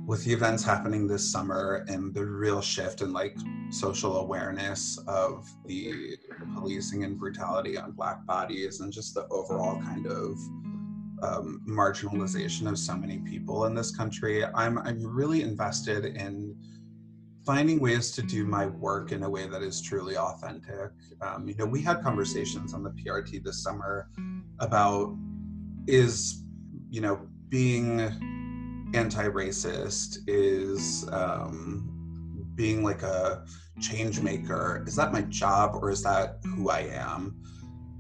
with 0.06 0.24
the 0.24 0.32
events 0.32 0.64
happening 0.64 1.08
this 1.08 1.30
summer 1.32 1.84
and 1.88 2.14
the 2.14 2.24
real 2.24 2.62
shift 2.62 3.02
in 3.02 3.12
like 3.12 3.36
social 3.72 4.18
awareness 4.18 5.00
of 5.08 5.50
the 5.66 6.16
policing 6.54 7.04
and 7.04 7.20
brutality 7.20 7.78
on 7.78 7.92
black 7.92 8.26
bodies 8.26 8.82
and 8.82 8.94
just 8.94 9.16
the 9.16 9.28
overall 9.30 9.82
kind 9.82 10.06
of 10.06 10.38
um, 11.24 11.62
marginalization 11.68 12.70
of 12.70 12.78
so 12.78 12.96
many 12.96 13.18
people 13.20 13.66
in 13.66 13.74
this 13.74 13.96
country 13.96 14.46
i'm 14.54 14.78
i'm 14.80 15.04
really 15.04 15.42
invested 15.42 16.06
in 16.06 16.56
finding 17.46 17.80
ways 17.80 18.12
to 18.12 18.22
do 18.22 18.46
my 18.46 18.68
work 18.68 19.12
in 19.12 19.24
a 19.24 19.30
way 19.30 19.48
that 19.48 19.62
is 19.62 19.80
truly 19.80 20.18
authentic. 20.18 20.92
Um, 21.22 21.48
you 21.48 21.56
know 21.56 21.66
we 21.66 21.82
had 21.82 22.02
conversations 22.02 22.74
on 22.74 22.84
the 22.84 22.92
prt 22.92 23.44
this 23.44 23.64
summer 23.64 24.10
about 24.60 25.16
is 25.88 26.44
you 26.90 27.02
know 27.02 27.28
being 27.50 28.35
anti-racist 28.94 30.20
is 30.28 31.08
um, 31.12 32.48
being 32.56 32.84
like 32.84 33.04
a 33.04 33.46
change 33.82 34.22
maker 34.22 34.84
is 34.88 34.96
that 34.96 35.12
my 35.12 35.22
job 35.24 35.76
or 35.76 35.90
is 35.90 36.02
that 36.04 36.38
who 36.56 36.70
i 36.70 36.80
am 36.80 37.36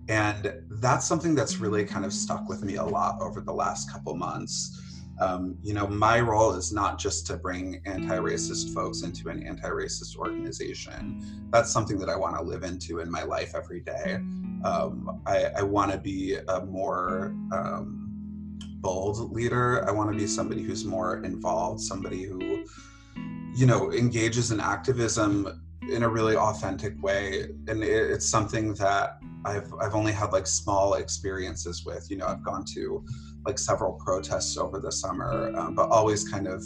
And 0.08 0.54
that's 0.70 1.06
something 1.08 1.34
that's 1.34 1.58
really 1.58 1.84
kind 1.84 2.06
of 2.06 2.14
stuck 2.14 2.48
with 2.48 2.64
me 2.64 2.76
a 2.76 2.84
lot 2.84 3.22
over 3.22 3.42
the 3.42 3.54
last 3.54 3.92
couple 3.92 4.16
months. 4.16 4.82
Um, 5.20 5.58
you 5.64 5.74
know, 5.74 5.88
my 5.88 6.20
role 6.20 6.54
is 6.54 6.72
not 6.72 7.00
just 7.00 7.26
to 7.28 7.38
bring 7.38 7.82
anti 7.86 8.18
racist 8.18 8.74
folks 8.74 9.02
into 9.02 9.30
an 9.30 9.42
anti 9.48 9.70
racist 9.70 10.18
organization. 10.18 11.48
That's 11.52 11.72
something 11.72 11.98
that 12.00 12.10
I 12.10 12.18
want 12.18 12.36
to 12.36 12.44
live 12.44 12.64
into 12.64 13.00
in 13.00 13.10
my 13.10 13.24
life 13.24 13.56
every 13.56 13.80
day. 13.80 14.16
Um, 14.64 15.22
I, 15.26 15.46
I 15.58 15.64
want 15.64 15.92
to 15.92 15.98
be 15.98 16.36
a 16.36 16.66
more 16.66 17.34
um, 17.52 18.05
bold 18.86 19.32
leader. 19.32 19.84
I 19.90 19.92
want 19.92 20.12
to 20.12 20.16
be 20.16 20.28
somebody 20.28 20.62
who's 20.62 20.86
more 20.86 21.24
involved, 21.24 21.82
somebody 21.82 22.22
who, 22.24 22.64
you 23.56 23.66
know, 23.66 23.92
engages 23.92 24.52
in 24.52 24.60
activism 24.60 25.28
in 25.90 26.04
a 26.04 26.10
really 26.18 26.36
authentic 26.36 26.94
way. 27.02 27.48
And 27.68 27.84
it, 27.84 28.12
it's 28.14 28.30
something 28.30 28.76
that 28.76 29.18
I've, 29.44 29.74
I've 29.82 29.96
only 29.96 30.12
had 30.12 30.32
like 30.34 30.46
small 30.46 30.94
experiences 30.96 31.84
with. 31.84 32.12
You 32.12 32.18
know, 32.18 32.28
I've 32.28 32.44
gone 32.44 32.64
to 32.76 33.04
like 33.44 33.58
several 33.58 33.94
protests 33.94 34.56
over 34.56 34.80
the 34.80 34.92
summer, 34.92 35.52
um, 35.58 35.74
but 35.74 35.90
always 35.90 36.30
kind 36.30 36.48
of 36.48 36.64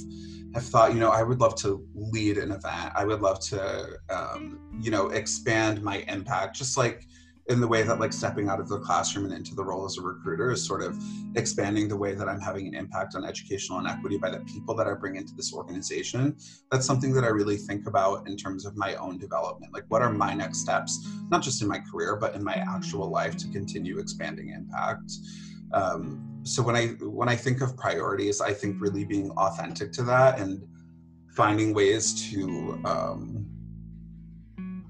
have 0.56 0.64
thought, 0.64 0.94
you 0.94 1.00
know, 1.00 1.12
I 1.12 1.24
would 1.24 1.40
love 1.40 1.56
to 1.64 1.88
lead 1.96 2.38
an 2.38 2.52
event. 2.52 2.92
I 2.96 3.06
would 3.06 3.22
love 3.22 3.40
to, 3.52 3.62
um, 4.10 4.60
you 4.82 4.92
know, 4.92 5.08
expand 5.08 5.82
my 5.82 5.98
impact, 6.10 6.58
just 6.58 6.76
like 6.76 7.08
in 7.50 7.60
the 7.60 7.68
way 7.68 7.82
that 7.82 8.00
like 8.00 8.14
stepping 8.14 8.48
out 8.48 8.60
of 8.60 8.70
the 8.70 8.80
classroom 8.80 9.26
and 9.26 9.34
into 9.34 9.56
the 9.56 9.64
role 9.64 9.84
as 9.84 9.98
a 9.98 10.02
recruiter 10.02 10.52
is 10.52 10.64
sort 10.64 10.84
of 10.84 10.96
expanding 11.36 11.88
the 11.88 11.96
way 11.96 12.14
that 12.14 12.30
I'm 12.30 12.40
having 12.40 12.68
an 12.68 12.76
impact 12.76 13.16
on 13.16 13.26
educational 13.26 13.80
inequity 13.80 14.18
by 14.18 14.30
the 14.30 14.40
people 14.42 14.76
that 14.76 14.86
I 14.86 14.94
bring 14.94 15.16
into 15.16 15.34
this 15.36 15.52
organization. 15.52 16.38
That's 16.72 16.86
something 16.86 17.12
that 17.14 17.24
I 17.24 17.30
really 17.30 17.58
think 17.58 17.88
about 17.88 18.28
in 18.28 18.38
terms 18.38 18.66
of 18.66 18.78
my 18.78 18.94
own 18.96 19.18
development. 19.18 19.74
Like, 19.74 19.86
what 19.88 20.04
are 20.04 20.12
my 20.12 20.36
next 20.36 20.60
steps, 20.60 21.08
not 21.30 21.42
just 21.42 21.64
in 21.64 21.68
my 21.68 21.80
career, 21.80 22.16
but 22.16 22.36
in 22.36 22.44
my 22.44 22.54
actual 22.54 23.10
life 23.10 23.36
to 23.38 23.48
continue 23.50 23.98
expanding 23.98 24.50
impact? 24.50 25.12
Um, 25.74 26.42
so 26.44 26.62
when 26.62 26.76
I 26.76 26.88
when 27.02 27.30
I 27.30 27.36
think 27.36 27.62
of 27.62 27.76
priorities, 27.76 28.42
I 28.42 28.54
think 28.54 28.80
really 28.80 29.06
being 29.06 29.32
authentic 29.32 29.92
to 29.94 30.04
that 30.04 30.40
and 30.40 30.62
finding 31.36 31.74
ways 31.74 32.30
to 32.30 32.80
um, 32.86 33.46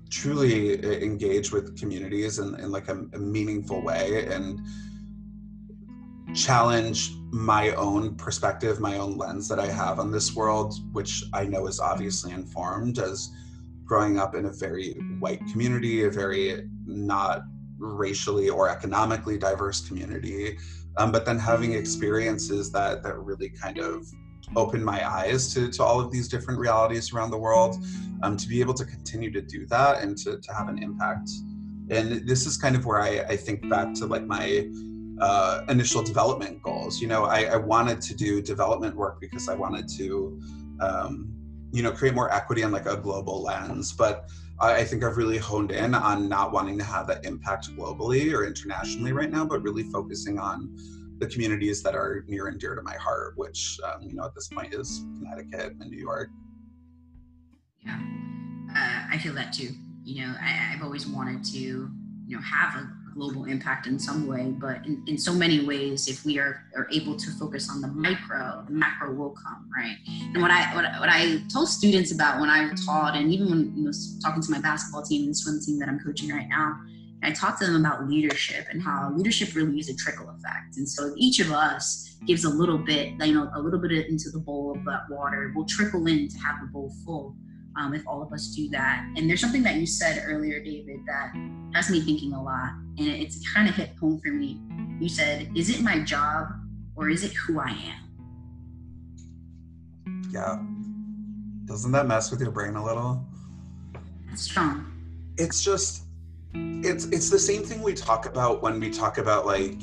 truly 0.10 0.84
engage 1.04 1.52
with 1.52 1.80
communities 1.80 2.40
in, 2.40 2.56
in 2.60 2.72
like 2.72 2.88
a, 2.88 3.06
a 3.14 3.20
meaningful 3.20 3.82
way 3.82 4.26
and 4.28 4.60
challenge 6.36 7.12
my 7.32 7.72
own 7.72 8.16
perspective, 8.16 8.80
my 8.80 8.98
own 8.98 9.18
lens 9.18 9.48
that 9.48 9.60
I 9.60 9.68
have 9.68 10.00
on 10.00 10.12
this 10.12 10.36
world, 10.36 10.76
which 10.94 11.24
I 11.34 11.46
know 11.46 11.68
is 11.68 11.80
obviously 11.80 12.32
informed 12.32 13.00
as 13.00 13.30
growing 13.86 14.20
up 14.20 14.36
in 14.36 14.46
a 14.46 14.52
very 14.52 14.94
white 15.20 15.42
community, 15.52 16.04
a 16.04 16.12
very 16.12 16.68
not 16.86 17.44
racially 17.78 18.50
or 18.50 18.70
economically 18.70 19.38
diverse 19.38 19.88
community, 19.88 20.58
um, 20.98 21.12
but 21.12 21.26
then 21.26 21.40
having 21.40 21.74
experiences 21.74 22.72
that 22.72 23.04
that 23.04 23.18
really 23.18 23.50
kind 23.50 23.80
of 23.80 24.06
open 24.56 24.84
my 24.84 25.08
eyes 25.08 25.54
to, 25.54 25.70
to 25.70 25.84
all 25.84 26.00
of 26.00 26.12
these 26.12 26.28
different 26.28 26.60
realities 26.60 27.14
around 27.14 27.32
the 27.32 27.38
world 27.38 27.78
um, 28.24 28.36
to 28.38 28.48
be 28.48 28.60
able 28.60 28.74
to 28.74 28.86
continue 28.86 29.32
to 29.32 29.42
do 29.42 29.66
that 29.68 30.02
and 30.02 30.18
to, 30.18 30.40
to 30.40 30.54
have 30.54 30.68
an 30.70 30.82
impact. 30.82 31.30
And 31.90 32.28
this 32.28 32.46
is 32.46 32.58
kind 32.58 32.76
of 32.76 32.86
where 32.86 33.02
i, 33.02 33.20
I 33.30 33.36
think 33.36 33.68
back 33.70 33.94
to 33.96 34.06
like 34.06 34.26
my 34.26 34.70
uh, 35.20 35.66
initial 35.70 36.02
development 36.02 36.62
goals. 36.62 37.02
You 37.02 37.08
know 37.08 37.26
I, 37.26 37.44
I, 37.46 37.56
wanted 37.58 38.00
to 38.02 38.16
do 38.16 38.42
development 38.42 38.96
work 38.96 39.20
because 39.20 39.50
i 39.50 39.54
wanted 39.54 39.90
to 39.98 40.40
um, 40.80 41.34
you 41.72 41.84
know 41.84 41.92
create 41.92 42.16
more 42.16 42.32
equity 42.34 42.64
on 42.64 42.72
like 42.72 42.86
a 42.86 42.96
global 42.96 43.44
lens. 43.44 43.92
But 43.92 44.30
I, 44.60 44.76
I 44.76 44.84
think 44.86 45.04
i've 45.04 45.18
really 45.18 45.38
honed 45.38 45.72
in 45.72 45.94
on 45.94 46.30
not 46.30 46.52
wanting 46.52 46.78
to 46.78 46.84
have 46.84 47.08
that 47.08 47.26
impact 47.26 47.70
globally 47.76 48.34
or 48.34 48.46
internationally 48.46 49.12
right 49.12 49.30
now 49.30 49.46
but 49.46 49.62
really 49.62 49.84
focusing 49.84 50.40
on 50.40 50.76
the 51.20 51.28
communities 51.28 51.84
that 51.84 51.96
are 51.96 52.24
near 52.28 52.48
and 52.48 52.60
dear 52.60 52.76
to 52.76 52.82
my 52.82 52.96
heart, 52.96 53.34
which 53.36 53.80
um, 53.84 54.02
you 54.02 54.14
know 54.14 54.26
at 54.26 54.34
this 54.34 54.48
point 54.48 54.74
is 54.74 55.06
Connecticut 55.18 55.74
and 55.80 55.92
New 55.92 56.00
York. 56.00 56.30
Yeah, 57.86 58.00
uh, 58.76 59.08
I 59.12 59.18
feel 59.22 59.34
that 59.34 59.54
too. 59.54 59.70
You 60.04 60.26
know, 60.26 60.34
I, 60.42 60.48
have 60.48 60.82
always 60.82 61.06
wanted 61.06 61.44
to, 61.54 61.60
you 61.60 62.36
know, 62.36 62.42
have 62.42 62.82
a 62.82 62.90
global 63.14 63.46
impact 63.46 63.86
in 63.86 64.00
some 64.00 64.26
way, 64.26 64.56
but 64.58 64.84
in, 64.86 65.04
in 65.08 65.18
so 65.18 65.34
many 65.34 65.66
ways, 65.66 66.08
if 66.08 66.26
we 66.26 66.40
are, 66.40 66.64
are 66.76 66.88
able 66.92 67.16
to 67.16 67.30
focus 67.32 67.70
on 67.70 67.82
the 67.82 67.88
micro, 67.88 68.64
the 68.66 68.72
macro 68.72 69.14
will 69.14 69.32
come, 69.32 69.70
right? 69.76 69.98
And 70.34 70.42
what 70.42 70.52
I 70.52 70.74
what, 70.74 70.86
what 71.00 71.10
I 71.10 71.44
told 71.52 71.68
students 71.68 72.12
about 72.12 72.40
when 72.40 72.50
I 72.50 72.72
taught, 72.86 73.16
and 73.16 73.32
even 73.32 73.50
when 73.50 73.74
you 73.76 73.84
know 73.84 73.92
talking 74.24 74.42
to 74.42 74.52
my 74.52 74.62
basketball 74.62 75.04
team 75.04 75.26
and 75.26 75.36
swim 75.36 75.60
team 75.60 75.80
that 75.80 75.90
I'm 75.90 76.00
coaching 76.00 76.30
right 76.30 76.48
now, 76.48 76.80
I 77.22 77.32
talked 77.32 77.60
to 77.60 77.66
them 77.66 77.84
about 77.86 78.08
leadership 78.08 78.68
and 78.72 78.82
how 78.82 79.12
leadership 79.16 79.54
really 79.56 79.80
is 79.80 79.90
a 79.90 79.96
trickle 79.96 80.30
effect. 80.30 80.78
And 80.78 80.88
so 80.88 81.08
if 81.08 81.14
each 81.18 81.40
of 81.40 81.52
us 81.52 82.18
gives 82.26 82.46
a 82.46 82.50
little 82.50 82.78
bit, 82.78 83.14
you 83.20 83.34
know, 83.34 83.50
a 83.56 83.62
little 83.62 83.80
bit 83.80 83.92
into 84.08 84.30
the 84.30 84.40
bowl 84.40 84.74
of 84.76 84.86
that 84.86 85.02
water, 85.10 85.52
will 85.56 85.66
trickle 85.66 86.08
in 86.08 86.30
to 86.30 86.38
have 86.38 86.56
the 86.62 86.68
bowl 86.68 86.94
full. 87.06 87.36
Um, 87.80 87.94
if 87.94 88.06
all 88.08 88.22
of 88.22 88.34
us 88.34 88.48
do 88.56 88.68
that. 88.70 89.06
And 89.16 89.30
there's 89.30 89.40
something 89.40 89.64
that 89.64 89.76
you 89.76 89.86
said 89.86 90.24
earlier, 90.26 90.62
David, 90.62 91.00
that 91.06 91.34
has 91.74 91.90
me 91.90 92.02
thinking 92.02 92.34
a 92.34 92.42
lot, 92.42 92.72
and 92.98 93.08
it's 93.08 93.48
kind 93.54 93.70
of 93.70 93.76
hit 93.76 93.92
home 94.00 94.20
for 94.20 94.32
me. 94.32 94.60
You 95.00 95.08
said, 95.08 95.50
"Is 95.56 95.70
it 95.70 95.82
my 95.82 96.00
job, 96.04 96.48
or 96.96 97.10
is 97.10 97.24
it 97.24 97.32
who 97.34 97.60
I 97.60 97.70
am?" 97.70 98.10
Yeah. 100.32 100.60
Doesn't 101.66 101.92
that 101.92 102.08
mess 102.08 102.32
with 102.32 102.42
your 102.42 102.52
brain 102.52 102.76
a 102.76 102.84
little? 102.84 103.24
It's 104.32 104.42
strong. 104.42 104.92
It's 105.38 105.64
just 105.64 106.06
it's 106.54 107.06
it's 107.06 107.30
the 107.30 107.40
same 107.40 107.64
thing 107.64 107.82
we 107.82 107.94
talk 107.94 108.26
about 108.26 108.62
when 108.62 108.80
we 108.80 108.90
talk 108.90 109.18
about 109.18 109.46
like 109.46 109.80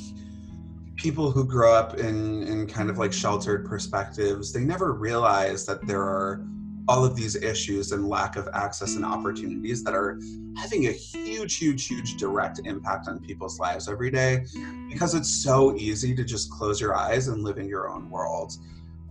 people 0.97 1.31
who 1.31 1.45
grow 1.45 1.75
up 1.75 1.99
in 1.99 2.43
in 2.45 2.67
kind 2.67 2.91
of 2.91 2.99
like 2.99 3.13
sheltered 3.13 3.67
perspectives. 3.67 4.53
They 4.53 4.65
never 4.65 4.93
realize 4.93 5.65
that 5.67 5.87
there 5.87 6.03
are 6.03 6.45
all 6.89 7.05
of 7.05 7.17
these 7.17 7.35
issues 7.37 7.91
and 7.93 8.09
lack 8.09 8.37
of 8.37 8.49
access 8.55 8.95
and 8.95 9.05
opportunities 9.05 9.83
that 9.83 9.93
are 9.93 10.21
having 10.57 10.87
a 10.87 10.93
huge 10.93 11.57
huge 11.57 11.87
huge 11.87 12.17
direct 12.17 12.61
impact 12.65 13.09
on 13.09 13.21
people's 13.21 13.59
lives 13.59 13.89
every 13.89 14.11
day 14.11 14.45
because 14.89 15.15
it's 15.15 15.29
so 15.29 15.77
easy 15.77 16.15
to 16.15 16.25
just 16.25 16.51
close 16.51 16.81
your 16.81 16.97
eyes 16.97 17.29
and 17.29 17.43
live 17.43 17.59
in 17.59 17.69
your 17.69 17.89
own 17.89 18.09
world. 18.11 18.55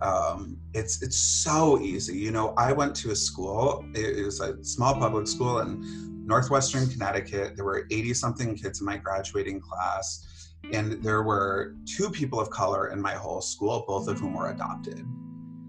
Um, 0.01 0.57
it's 0.73 1.01
it's 1.01 1.17
so 1.17 1.79
easy. 1.79 2.17
You 2.17 2.31
know 2.31 2.53
i 2.57 2.73
went 2.73 2.95
to 2.97 3.11
a 3.11 3.15
school 3.15 3.85
it 3.93 4.25
was 4.25 4.41
a 4.41 4.61
small 4.63 4.93
public 4.95 5.27
school 5.27 5.59
and 5.59 6.14
Northwestern 6.25 6.87
Connecticut. 6.87 7.55
There 7.55 7.65
were 7.65 7.87
80 7.91 8.13
something 8.13 8.55
kids 8.55 8.79
in 8.79 8.85
my 8.85 8.97
graduating 8.97 9.61
class, 9.61 10.53
and 10.73 11.03
there 11.03 11.23
were 11.23 11.75
two 11.85 12.09
people 12.09 12.39
of 12.39 12.49
color 12.49 12.89
in 12.89 13.01
my 13.01 13.13
whole 13.13 13.41
school, 13.41 13.85
both 13.87 14.07
of 14.07 14.19
whom 14.19 14.33
were 14.33 14.49
adopted. 14.49 15.05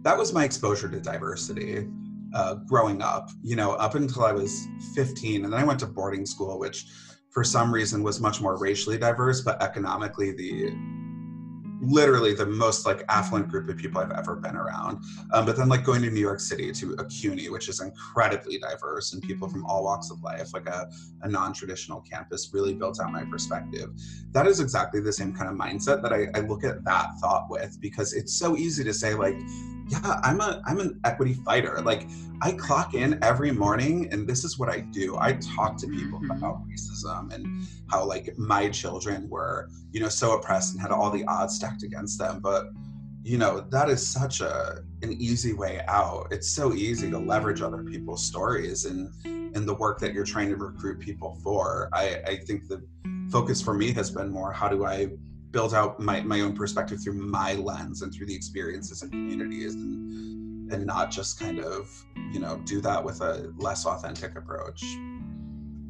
That 0.02 0.16
was 0.16 0.32
my 0.32 0.44
exposure 0.44 0.88
to 0.88 1.00
diversity 1.00 1.86
uh, 2.34 2.54
growing 2.66 3.02
up, 3.02 3.30
you 3.42 3.56
know, 3.56 3.72
up 3.72 3.94
until 3.94 4.24
I 4.24 4.32
was 4.32 4.66
15. 4.94 5.44
And 5.44 5.52
then 5.52 5.60
I 5.60 5.64
went 5.64 5.80
to 5.80 5.86
boarding 5.86 6.26
school, 6.26 6.58
which 6.58 6.86
for 7.30 7.44
some 7.44 7.72
reason 7.72 8.02
was 8.02 8.20
much 8.20 8.40
more 8.40 8.56
racially 8.56 8.98
diverse, 8.98 9.40
but 9.42 9.62
economically 9.62 10.32
the 10.32 10.72
literally 11.80 12.34
the 12.34 12.46
most 12.46 12.86
like 12.86 13.04
affluent 13.08 13.48
group 13.48 13.68
of 13.68 13.76
people 13.76 14.00
I've 14.00 14.12
ever 14.12 14.36
been 14.36 14.56
around. 14.56 15.04
Um, 15.32 15.46
but 15.46 15.56
then 15.56 15.68
like 15.68 15.84
going 15.84 16.02
to 16.02 16.10
New 16.10 16.20
York 16.20 16.40
City 16.40 16.72
to 16.72 16.94
a 16.94 17.04
CUNY, 17.04 17.48
which 17.50 17.68
is 17.68 17.80
incredibly 17.80 18.58
diverse 18.58 19.12
and 19.12 19.22
people 19.22 19.48
from 19.48 19.64
all 19.66 19.84
walks 19.84 20.10
of 20.10 20.22
life, 20.22 20.52
like 20.54 20.68
a, 20.68 20.90
a 21.22 21.28
non-traditional 21.28 22.00
campus 22.00 22.50
really 22.52 22.74
built 22.74 23.00
out 23.00 23.12
my 23.12 23.24
perspective. 23.24 23.90
That 24.32 24.46
is 24.46 24.60
exactly 24.60 25.00
the 25.00 25.12
same 25.12 25.34
kind 25.34 25.50
of 25.50 25.56
mindset 25.56 26.02
that 26.02 26.12
I, 26.12 26.28
I 26.34 26.40
look 26.40 26.64
at 26.64 26.84
that 26.84 27.18
thought 27.20 27.46
with 27.50 27.80
because 27.80 28.12
it's 28.12 28.34
so 28.34 28.56
easy 28.56 28.84
to 28.84 28.94
say 28.94 29.14
like, 29.14 29.38
yeah, 29.88 30.20
I'm 30.22 30.40
a 30.40 30.60
I'm 30.66 30.80
an 30.80 31.00
equity 31.04 31.34
fighter. 31.34 31.80
Like 31.80 32.06
I 32.42 32.52
clock 32.52 32.94
in 32.94 33.22
every 33.22 33.52
morning 33.52 34.08
and 34.12 34.28
this 34.28 34.44
is 34.44 34.58
what 34.58 34.68
I 34.68 34.80
do. 34.80 35.16
I 35.18 35.38
talk 35.56 35.76
to 35.78 35.86
people 35.86 36.20
mm-hmm. 36.20 36.32
about 36.32 36.66
racism 36.68 37.32
and 37.32 37.66
how 37.90 38.04
like 38.04 38.36
my 38.36 38.68
children 38.68 39.28
were, 39.28 39.68
you 39.92 40.00
know, 40.00 40.08
so 40.08 40.36
oppressed 40.36 40.72
and 40.72 40.82
had 40.82 40.90
all 40.90 41.10
the 41.10 41.24
odds 41.26 41.54
stacked 41.54 41.82
against 41.82 42.18
them. 42.18 42.40
But 42.40 42.66
you 43.22 43.38
know, 43.38 43.66
that 43.70 43.88
is 43.88 44.06
such 44.06 44.40
a 44.40 44.82
an 45.02 45.12
easy 45.12 45.52
way 45.52 45.82
out. 45.88 46.28
It's 46.30 46.48
so 46.48 46.72
easy 46.74 47.10
to 47.10 47.18
leverage 47.18 47.62
other 47.62 47.82
people's 47.82 48.24
stories 48.24 48.84
and 48.84 49.12
and 49.24 49.66
the 49.68 49.74
work 49.74 49.98
that 50.00 50.12
you're 50.12 50.24
trying 50.24 50.50
to 50.50 50.56
recruit 50.56 51.00
people 51.00 51.38
for. 51.42 51.88
I, 51.92 52.20
I 52.26 52.36
think 52.36 52.68
the 52.68 52.84
focus 53.30 53.62
for 53.62 53.74
me 53.74 53.92
has 53.92 54.10
been 54.10 54.30
more 54.30 54.52
how 54.52 54.68
do 54.68 54.84
I 54.84 55.08
build 55.50 55.74
out 55.74 55.98
my, 56.00 56.20
my 56.22 56.40
own 56.40 56.54
perspective 56.54 57.02
through 57.02 57.14
my 57.14 57.54
lens 57.54 58.02
and 58.02 58.12
through 58.12 58.26
the 58.26 58.34
experiences 58.34 59.02
and 59.02 59.10
communities 59.10 59.74
and, 59.74 60.72
and 60.72 60.86
not 60.86 61.10
just 61.10 61.38
kind 61.38 61.60
of 61.60 61.88
you 62.32 62.40
know 62.40 62.60
do 62.64 62.80
that 62.80 63.02
with 63.02 63.20
a 63.20 63.52
less 63.58 63.86
authentic 63.86 64.36
approach 64.36 64.82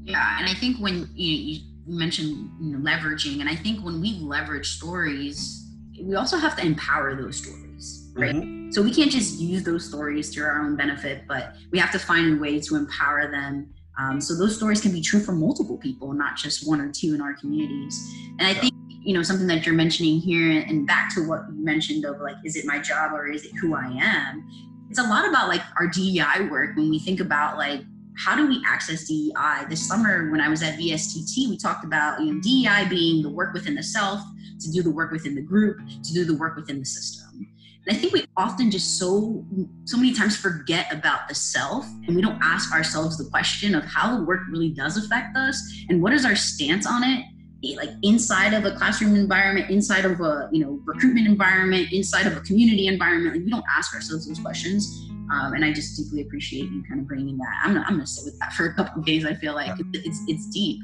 yeah 0.03 0.39
and 0.39 0.49
i 0.49 0.55
think 0.55 0.79
when 0.79 1.09
you, 1.15 1.33
you 1.33 1.61
mentioned 1.87 2.51
you 2.61 2.77
know, 2.77 2.79
leveraging 2.79 3.41
and 3.41 3.49
i 3.49 3.57
think 3.57 3.83
when 3.85 4.01
we 4.01 4.19
leverage 4.21 4.77
stories 4.77 5.67
we 6.03 6.15
also 6.15 6.37
have 6.37 6.55
to 6.55 6.65
empower 6.65 7.15
those 7.15 7.37
stories 7.37 8.11
right 8.15 8.35
mm-hmm. 8.35 8.71
so 8.71 8.83
we 8.83 8.93
can't 8.93 9.11
just 9.11 9.41
use 9.41 9.63
those 9.63 9.85
stories 9.87 10.31
to 10.31 10.43
our 10.43 10.61
own 10.61 10.77
benefit 10.77 11.23
but 11.27 11.55
we 11.73 11.79
have 11.79 11.91
to 11.91 11.99
find 11.99 12.37
a 12.37 12.41
way 12.41 12.61
to 12.61 12.77
empower 12.77 13.31
them 13.31 13.73
Um, 13.99 14.21
so 14.21 14.37
those 14.37 14.55
stories 14.55 14.81
can 14.81 14.93
be 14.93 15.01
true 15.01 15.21
for 15.21 15.33
multiple 15.33 15.79
people, 15.79 16.13
not 16.13 16.37
just 16.37 16.69
one 16.69 16.81
or 16.81 16.93
two 16.93 17.15
in 17.15 17.21
our 17.23 17.35
communities. 17.35 17.97
And 18.39 18.47
I 18.47 18.53
think 18.53 18.76
you 19.07 19.15
know 19.15 19.23
something 19.23 19.47
that 19.47 19.65
you're 19.65 19.75
mentioning 19.75 20.19
here, 20.19 20.65
and 20.67 20.85
back 20.85 21.15
to 21.15 21.27
what 21.27 21.43
you 21.49 21.65
mentioned 21.65 22.05
of 22.05 22.21
like, 22.21 22.35
is 22.45 22.57
it 22.57 22.67
my 22.67 22.81
job 22.81 23.13
or 23.13 23.29
is 23.29 23.45
it 23.45 23.53
who 23.61 23.77
I 23.77 23.87
am? 23.87 24.45
It's 24.91 24.99
a 24.99 25.05
lot 25.05 25.29
about 25.29 25.49
like 25.49 25.63
our 25.79 25.87
DEI 25.87 26.49
work 26.51 26.77
when 26.77 26.91
we 26.91 26.99
think 26.99 27.21
about 27.21 27.57
like 27.57 27.83
how 28.19 28.35
do 28.35 28.49
we 28.49 28.61
access 28.67 29.05
DEI? 29.05 29.67
This 29.69 29.87
summer, 29.87 30.31
when 30.31 30.41
I 30.41 30.49
was 30.49 30.63
at 30.63 30.79
VSTT, 30.79 31.49
we 31.49 31.57
talked 31.57 31.85
about 31.85 32.21
you 32.21 32.35
know 32.35 32.41
DEI 32.41 32.89
being 32.89 33.23
the 33.23 33.31
work 33.31 33.55
within 33.55 33.77
the 33.77 33.83
self, 33.83 34.21
to 34.59 34.73
do 34.73 34.83
the 34.83 34.91
work 34.91 35.13
within 35.13 35.37
the 35.37 35.43
group, 35.43 35.79
to 36.03 36.13
do 36.13 36.25
the 36.25 36.35
work 36.35 36.57
within 36.57 36.81
the 36.81 36.85
system. 36.85 37.47
And 37.87 37.97
I 37.97 38.01
think 38.01 38.13
we 38.13 38.25
often 38.37 38.73
just 38.73 38.99
so 38.99 39.47
so 39.85 39.97
many 39.97 40.15
times 40.15 40.37
forget 40.37 40.93
about 40.93 41.29
the 41.29 41.35
self, 41.37 41.87
and 42.09 42.17
we 42.17 42.23
don't 42.23 42.43
ask 42.43 42.73
ourselves 42.73 43.19
the 43.19 43.31
question 43.31 43.77
of 43.77 43.85
how 43.85 44.17
the 44.17 44.25
work 44.25 44.41
really 44.51 44.71
does 44.71 44.97
affect 44.97 45.37
us, 45.37 45.63
and 45.89 46.03
what 46.03 46.13
is 46.13 46.25
our 46.25 46.35
stance 46.35 46.89
on 46.89 47.05
it, 47.05 47.25
like 47.75 47.91
inside 48.03 48.55
of 48.55 48.65
a 48.65 48.77
classroom 48.77 49.17
environment, 49.17 49.71
inside 49.71 50.05
of 50.05 50.21
a 50.21 50.49
you 50.53 50.65
know 50.65 50.81
recruitment 50.85 51.27
environment, 51.27 51.93
inside 51.93 52.27
of 52.27 52.37
a 52.37 52.41
community 52.41 52.87
environment. 52.87 53.35
Like 53.35 53.45
we 53.45 53.51
don't 53.51 53.65
ask 53.77 53.95
ourselves 53.95 54.29
those 54.29 54.39
questions 54.39 55.07
um, 55.31 55.55
and 55.55 55.65
I 55.65 55.73
just 55.73 55.97
deeply 55.97 56.23
appreciate 56.23 56.71
you 56.71 56.85
kind 56.89 57.01
of 57.01 57.09
bringing 57.09 57.37
that. 57.39 57.61
I'm 57.65 57.75
gonna, 57.75 57.85
I'm 57.87 57.95
gonna 57.95 58.07
sit 58.07 58.25
with 58.25 58.39
that 58.39 58.53
for 58.53 58.67
a 58.67 58.75
couple 58.75 59.03
days. 59.03 59.27
I 59.27 59.35
feel 59.35 59.55
like 59.55 59.77
it's, 59.93 60.21
it's 60.29 60.47
deep. 60.51 60.81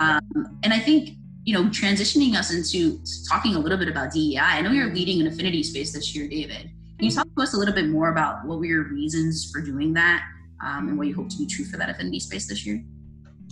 Um, 0.00 0.58
and 0.62 0.72
I 0.72 0.78
think, 0.78 1.10
you 1.44 1.54
know, 1.54 1.64
transitioning 1.64 2.34
us 2.34 2.52
into 2.52 2.98
talking 3.28 3.54
a 3.54 3.58
little 3.58 3.76
bit 3.76 3.88
about 3.88 4.12
DEI, 4.12 4.38
I 4.38 4.60
know 4.62 4.70
you're 4.70 4.92
leading 4.92 5.20
an 5.20 5.26
affinity 5.26 5.62
space 5.62 5.92
this 5.92 6.14
year, 6.14 6.28
David. 6.28 6.70
Can 6.98 7.08
you 7.08 7.10
talk 7.10 7.26
to 7.36 7.42
us 7.42 7.54
a 7.54 7.58
little 7.58 7.74
bit 7.74 7.88
more 7.88 8.10
about 8.10 8.46
what 8.46 8.58
were 8.58 8.64
your 8.64 8.84
reasons 8.84 9.50
for 9.50 9.60
doing 9.60 9.92
that 9.94 10.24
um, 10.64 10.88
and 10.88 10.96
what 10.96 11.06
you 11.06 11.14
hope 11.14 11.28
to 11.28 11.36
be 11.36 11.46
true 11.46 11.64
for 11.66 11.76
that 11.76 11.90
affinity 11.90 12.20
space 12.20 12.46
this 12.48 12.64
year? 12.64 12.82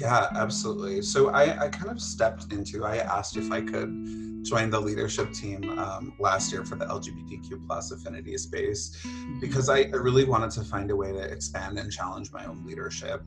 Yeah, 0.03 0.27
absolutely. 0.35 1.01
So 1.01 1.29
I, 1.29 1.67
I 1.67 1.69
kind 1.69 1.89
of 1.89 2.01
stepped 2.01 2.53
into, 2.53 2.85
I 2.85 2.97
asked 2.97 3.37
if 3.37 3.53
I 3.53 3.61
could 3.61 4.43
join 4.43 4.69
the 4.69 4.81
leadership 4.81 5.33
team 5.33 5.79
um, 5.79 6.15
last 6.19 6.51
year 6.51 6.65
for 6.65 6.75
the 6.75 6.87
LGBTQ 6.87 7.65
plus 7.69 7.93
affinity 7.93 8.37
space 8.37 8.97
mm-hmm. 9.07 9.39
because 9.39 9.69
I, 9.69 9.83
I, 9.83 9.97
really 10.07 10.25
wanted 10.25 10.51
to 10.53 10.65
find 10.65 10.91
a 10.91 10.97
way 10.97 11.13
to 11.13 11.21
expand 11.21 11.79
and 11.79 11.93
challenge 11.93 12.33
my 12.33 12.45
own 12.47 12.67
leadership. 12.67 13.23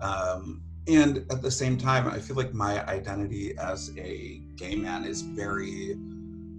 Um, 0.00 0.62
and 0.88 1.26
at 1.30 1.42
the 1.42 1.50
same 1.50 1.76
time, 1.76 2.08
I 2.08 2.18
feel 2.18 2.36
like 2.36 2.54
my 2.54 2.82
identity 2.86 3.54
as 3.58 3.92
a 3.98 4.40
gay 4.56 4.76
man 4.76 5.04
is 5.04 5.20
very 5.20 5.96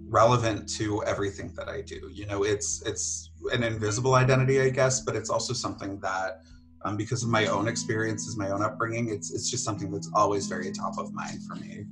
relevant 0.08 0.68
to 0.76 1.02
everything 1.02 1.52
that 1.56 1.68
I 1.68 1.80
do. 1.80 2.08
You 2.12 2.26
know, 2.26 2.44
it's 2.44 2.82
it's 2.82 3.30
an 3.52 3.64
invisible 3.64 4.14
identity, 4.14 4.60
I 4.60 4.68
guess, 4.68 5.00
but 5.00 5.16
it's 5.16 5.30
also 5.30 5.52
something 5.52 5.98
that 6.00 6.42
um, 6.86 6.96
because 6.96 7.24
of 7.24 7.28
my 7.28 7.46
own 7.46 7.66
experiences, 7.66 8.36
my 8.36 8.50
own 8.50 8.62
upbringing, 8.62 9.08
it's 9.08 9.32
it's 9.32 9.50
just 9.50 9.64
something 9.64 9.90
that's 9.90 10.10
always 10.14 10.46
very 10.46 10.70
top 10.70 10.98
of 10.98 11.12
mind 11.12 11.42
for 11.42 11.56
me. 11.56 11.84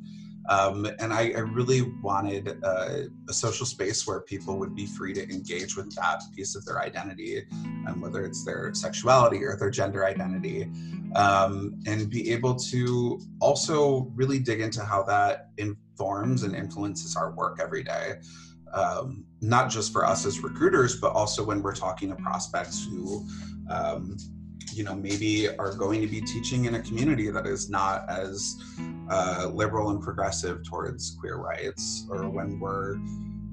Um, 0.49 0.87
and 1.01 1.13
I, 1.13 1.33
I, 1.35 1.39
really 1.39 1.81
wanted 2.03 2.49
a, 2.63 3.07
a, 3.31 3.33
social 3.33 3.65
space 3.65 4.07
where 4.07 4.21
people 4.21 4.59
would 4.59 4.75
be 4.75 4.85
free 4.85 5.15
to 5.15 5.23
engage 5.23 5.75
with 5.75 5.95
that 5.95 6.21
piece 6.37 6.55
of 6.55 6.67
their 6.67 6.83
identity, 6.83 7.47
um, 7.89 8.03
whether 8.03 8.27
it's 8.27 8.45
their 8.45 8.75
sexuality 8.75 9.43
or 9.43 9.57
their 9.57 9.71
gender 9.71 10.05
identity, 10.05 10.71
um, 11.15 11.81
and 11.87 12.11
be 12.11 12.31
able 12.31 12.55
to 12.57 13.19
also 13.41 14.13
really 14.15 14.39
dig 14.39 14.61
into 14.61 14.85
how 14.85 15.03
that 15.05 15.49
informs 15.57 16.43
and 16.43 16.55
influences 16.55 17.17
our 17.17 17.33
work 17.33 17.59
every 17.59 17.83
day. 17.83 18.17
Um, 18.75 19.25
not 19.41 19.71
just 19.71 19.95
for 19.95 20.05
us 20.05 20.27
as 20.27 20.41
recruiters, 20.41 21.01
but 21.01 21.13
also 21.13 21.43
when 21.43 21.63
we're 21.63 21.75
talking 21.75 22.11
to 22.11 22.17
prospects 22.17 22.85
who 22.85 23.27
um, 23.71 24.19
you 24.77 24.85
know 24.85 24.95
maybe 24.95 25.49
are 25.57 25.75
going 25.75 26.01
to 26.01 26.07
be 26.07 26.21
teaching 26.21 26.65
in 26.67 26.75
a 26.75 26.81
community 26.81 27.31
that 27.31 27.47
is 27.47 27.71
not 27.71 28.09
as 28.09 28.57
uh, 29.11 29.51
liberal 29.53 29.91
and 29.91 30.03
progressive 30.03 30.65
towards 30.65 31.17
queer 31.19 31.37
rights 31.37 32.07
or 32.11 32.29
when 32.29 32.59
we're 32.59 32.97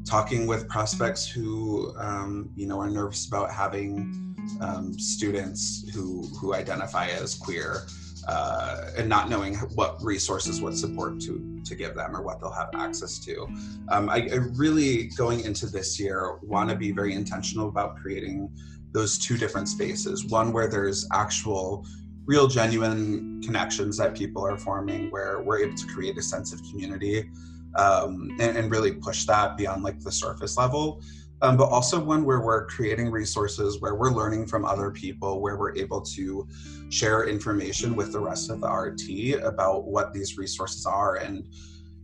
talking 0.06 0.48
with 0.48 0.68
prospects 0.68 1.28
who 1.28 1.94
um, 1.98 2.50
you 2.56 2.68
know 2.68 2.80
are 2.80 2.90
nervous 2.90 3.28
about 3.28 3.52
having 3.52 4.36
um, 4.62 4.98
students 4.98 5.90
who 5.94 6.28
who 6.40 6.54
identify 6.54 7.08
as 7.08 7.36
queer 7.36 7.86
uh, 8.28 8.92
and 8.98 9.10
not 9.10 9.30
knowing 9.30 9.56
what 9.76 10.02
resources, 10.02 10.62
what 10.62 10.76
support 10.76 11.20
to 11.22 11.62
to 11.64 11.76
give 11.76 11.96
them, 11.96 12.16
or 12.16 12.22
what 12.22 12.40
they'll 12.40 12.52
have 12.52 12.70
access 12.76 13.20
to. 13.20 13.48
Um, 13.90 14.10
I, 14.10 14.30
I, 14.32 14.36
really, 14.56 15.08
going 15.18 15.42
into 15.42 15.68
this 15.68 16.00
year, 16.00 16.38
want 16.42 16.70
to 16.70 16.76
be 16.76 16.92
very 16.92 17.14
intentional 17.14 17.68
about 17.68 17.98
creating 17.98 18.52
those 18.91 19.17
two 19.17 19.38
different 19.38 19.67
spaces. 19.67 20.25
One 20.25 20.51
where 20.51 20.67
there's 20.67 21.08
actual 21.13 21.86
real 22.25 22.47
genuine 22.47 23.41
connections 23.41 23.97
that 23.97 24.15
people 24.15 24.45
are 24.45 24.58
forming 24.58 25.10
where 25.12 25.41
we're 25.41 25.60
able 25.60 25.75
to 25.75 25.88
create 25.88 26.17
a 26.17 26.21
sense 26.21 26.54
of 26.54 26.62
community 26.69 27.30
um, 27.75 28.36
and, 28.39 28.58
and, 28.58 28.69
really 28.69 28.91
push 28.91 29.25
that 29.25 29.58
beyond 29.58 29.82
like 29.82 29.99
the 30.01 30.12
surface 30.12 30.58
level. 30.58 31.01
Um, 31.41 31.58
but 31.58 31.69
also 31.69 31.99
one 31.99 32.23
where 32.23 32.41
we're 32.41 32.67
creating 32.67 33.10
resources 33.10 33.82
where 33.82 33.95
we're 33.95 34.12
learning 34.12 34.45
from 34.45 34.63
other 34.63 34.91
people 34.91 35.41
where 35.41 35.58
we're 35.58 35.75
able 35.75 36.01
to 36.01 36.47
share 36.89 37.27
information 37.27 37.95
with 37.95 38.12
the 38.12 38.19
rest 38.19 38.51
of 38.51 38.62
the 38.62 38.67
rt 38.67 39.43
about 39.43 39.86
what 39.86 40.13
these 40.13 40.38
resources 40.38 40.86
are. 40.86 41.15
And 41.15 41.47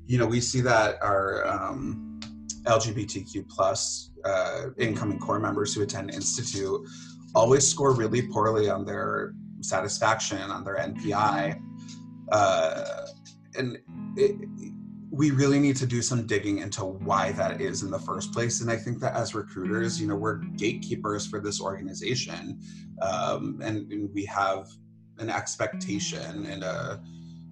you 0.07 0.17
know 0.17 0.25
we 0.25 0.41
see 0.41 0.61
that 0.61 0.97
our 1.03 1.45
um, 1.45 2.06
lgbtq 2.67 3.47
plus 3.49 4.11
uh, 4.25 4.65
incoming 4.77 5.19
corps 5.19 5.39
members 5.39 5.73
who 5.73 5.81
attend 5.81 6.11
institute 6.11 6.81
always 7.35 7.67
score 7.67 7.93
really 7.93 8.21
poorly 8.21 8.69
on 8.69 8.85
their 8.85 9.33
satisfaction 9.61 10.41
on 10.51 10.63
their 10.63 10.75
npi 10.75 11.59
uh, 12.31 13.05
and 13.57 13.77
it, 14.15 14.35
we 15.09 15.31
really 15.31 15.57
need 15.57 15.75
to 15.77 15.85
do 15.85 16.01
some 16.01 16.27
digging 16.27 16.59
into 16.59 16.83
why 16.83 17.31
that 17.31 17.61
is 17.61 17.81
in 17.81 17.89
the 17.89 17.99
first 17.99 18.33
place. 18.33 18.59
And 18.61 18.69
i 18.69 18.75
think 18.75 18.99
that 18.99 19.15
as 19.15 19.33
recruiters 19.33 19.99
you 19.99 20.07
know 20.07 20.15
we're 20.15 20.35
gatekeepers 20.35 21.25
for 21.25 21.39
this 21.39 21.61
organization 21.61 22.59
um, 23.01 23.59
and, 23.63 23.91
and, 23.91 24.13
we 24.13 24.25
have 24.25 24.67
an 25.19 25.29
expectation 25.29 26.45
and 26.45 26.63
a, 26.63 27.01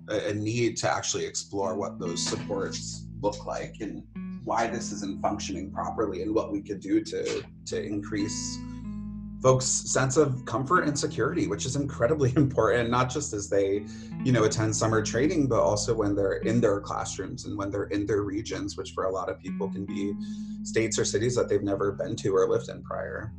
a 0.09 0.33
need 0.33 0.77
to 0.77 0.89
actually 0.91 1.25
explore 1.25 1.75
what 1.75 1.99
those 1.99 2.25
supports 2.25 3.07
look 3.21 3.45
like. 3.45 3.75
And 3.81 4.03
why 4.45 4.67
this 4.67 4.91
isn't 4.91 5.21
functioning 5.21 5.71
properly 5.71 6.21
and 6.21 6.33
what 6.33 6.51
we 6.51 6.61
could 6.61 6.79
do 6.79 7.03
to 7.03 7.43
to 7.65 7.83
increase 7.83 8.59
folks 9.41 9.65
sense 9.65 10.17
of 10.17 10.45
comfort 10.45 10.83
and 10.87 10.97
security 10.97 11.47
which 11.47 11.65
is 11.65 11.75
incredibly 11.75 12.31
important 12.37 12.89
not 12.89 13.09
just 13.09 13.33
as 13.33 13.49
they 13.49 13.85
you 14.23 14.31
know 14.31 14.43
attend 14.43 14.73
summer 14.75 15.01
training 15.01 15.47
but 15.47 15.59
also 15.59 15.93
when 15.93 16.15
they're 16.15 16.37
in 16.37 16.61
their 16.61 16.79
classrooms 16.79 17.45
and 17.45 17.57
when 17.57 17.69
they're 17.69 17.85
in 17.85 18.05
their 18.05 18.21
regions 18.21 18.77
which 18.77 18.91
for 18.91 19.05
a 19.05 19.11
lot 19.11 19.29
of 19.29 19.39
people 19.39 19.67
can 19.69 19.85
be 19.85 20.13
states 20.63 20.97
or 20.97 21.05
cities 21.05 21.35
that 21.35 21.49
they've 21.49 21.63
never 21.63 21.91
been 21.91 22.15
to 22.15 22.29
or 22.29 22.47
lived 22.47 22.69
in 22.69 22.81
prior 22.83 23.33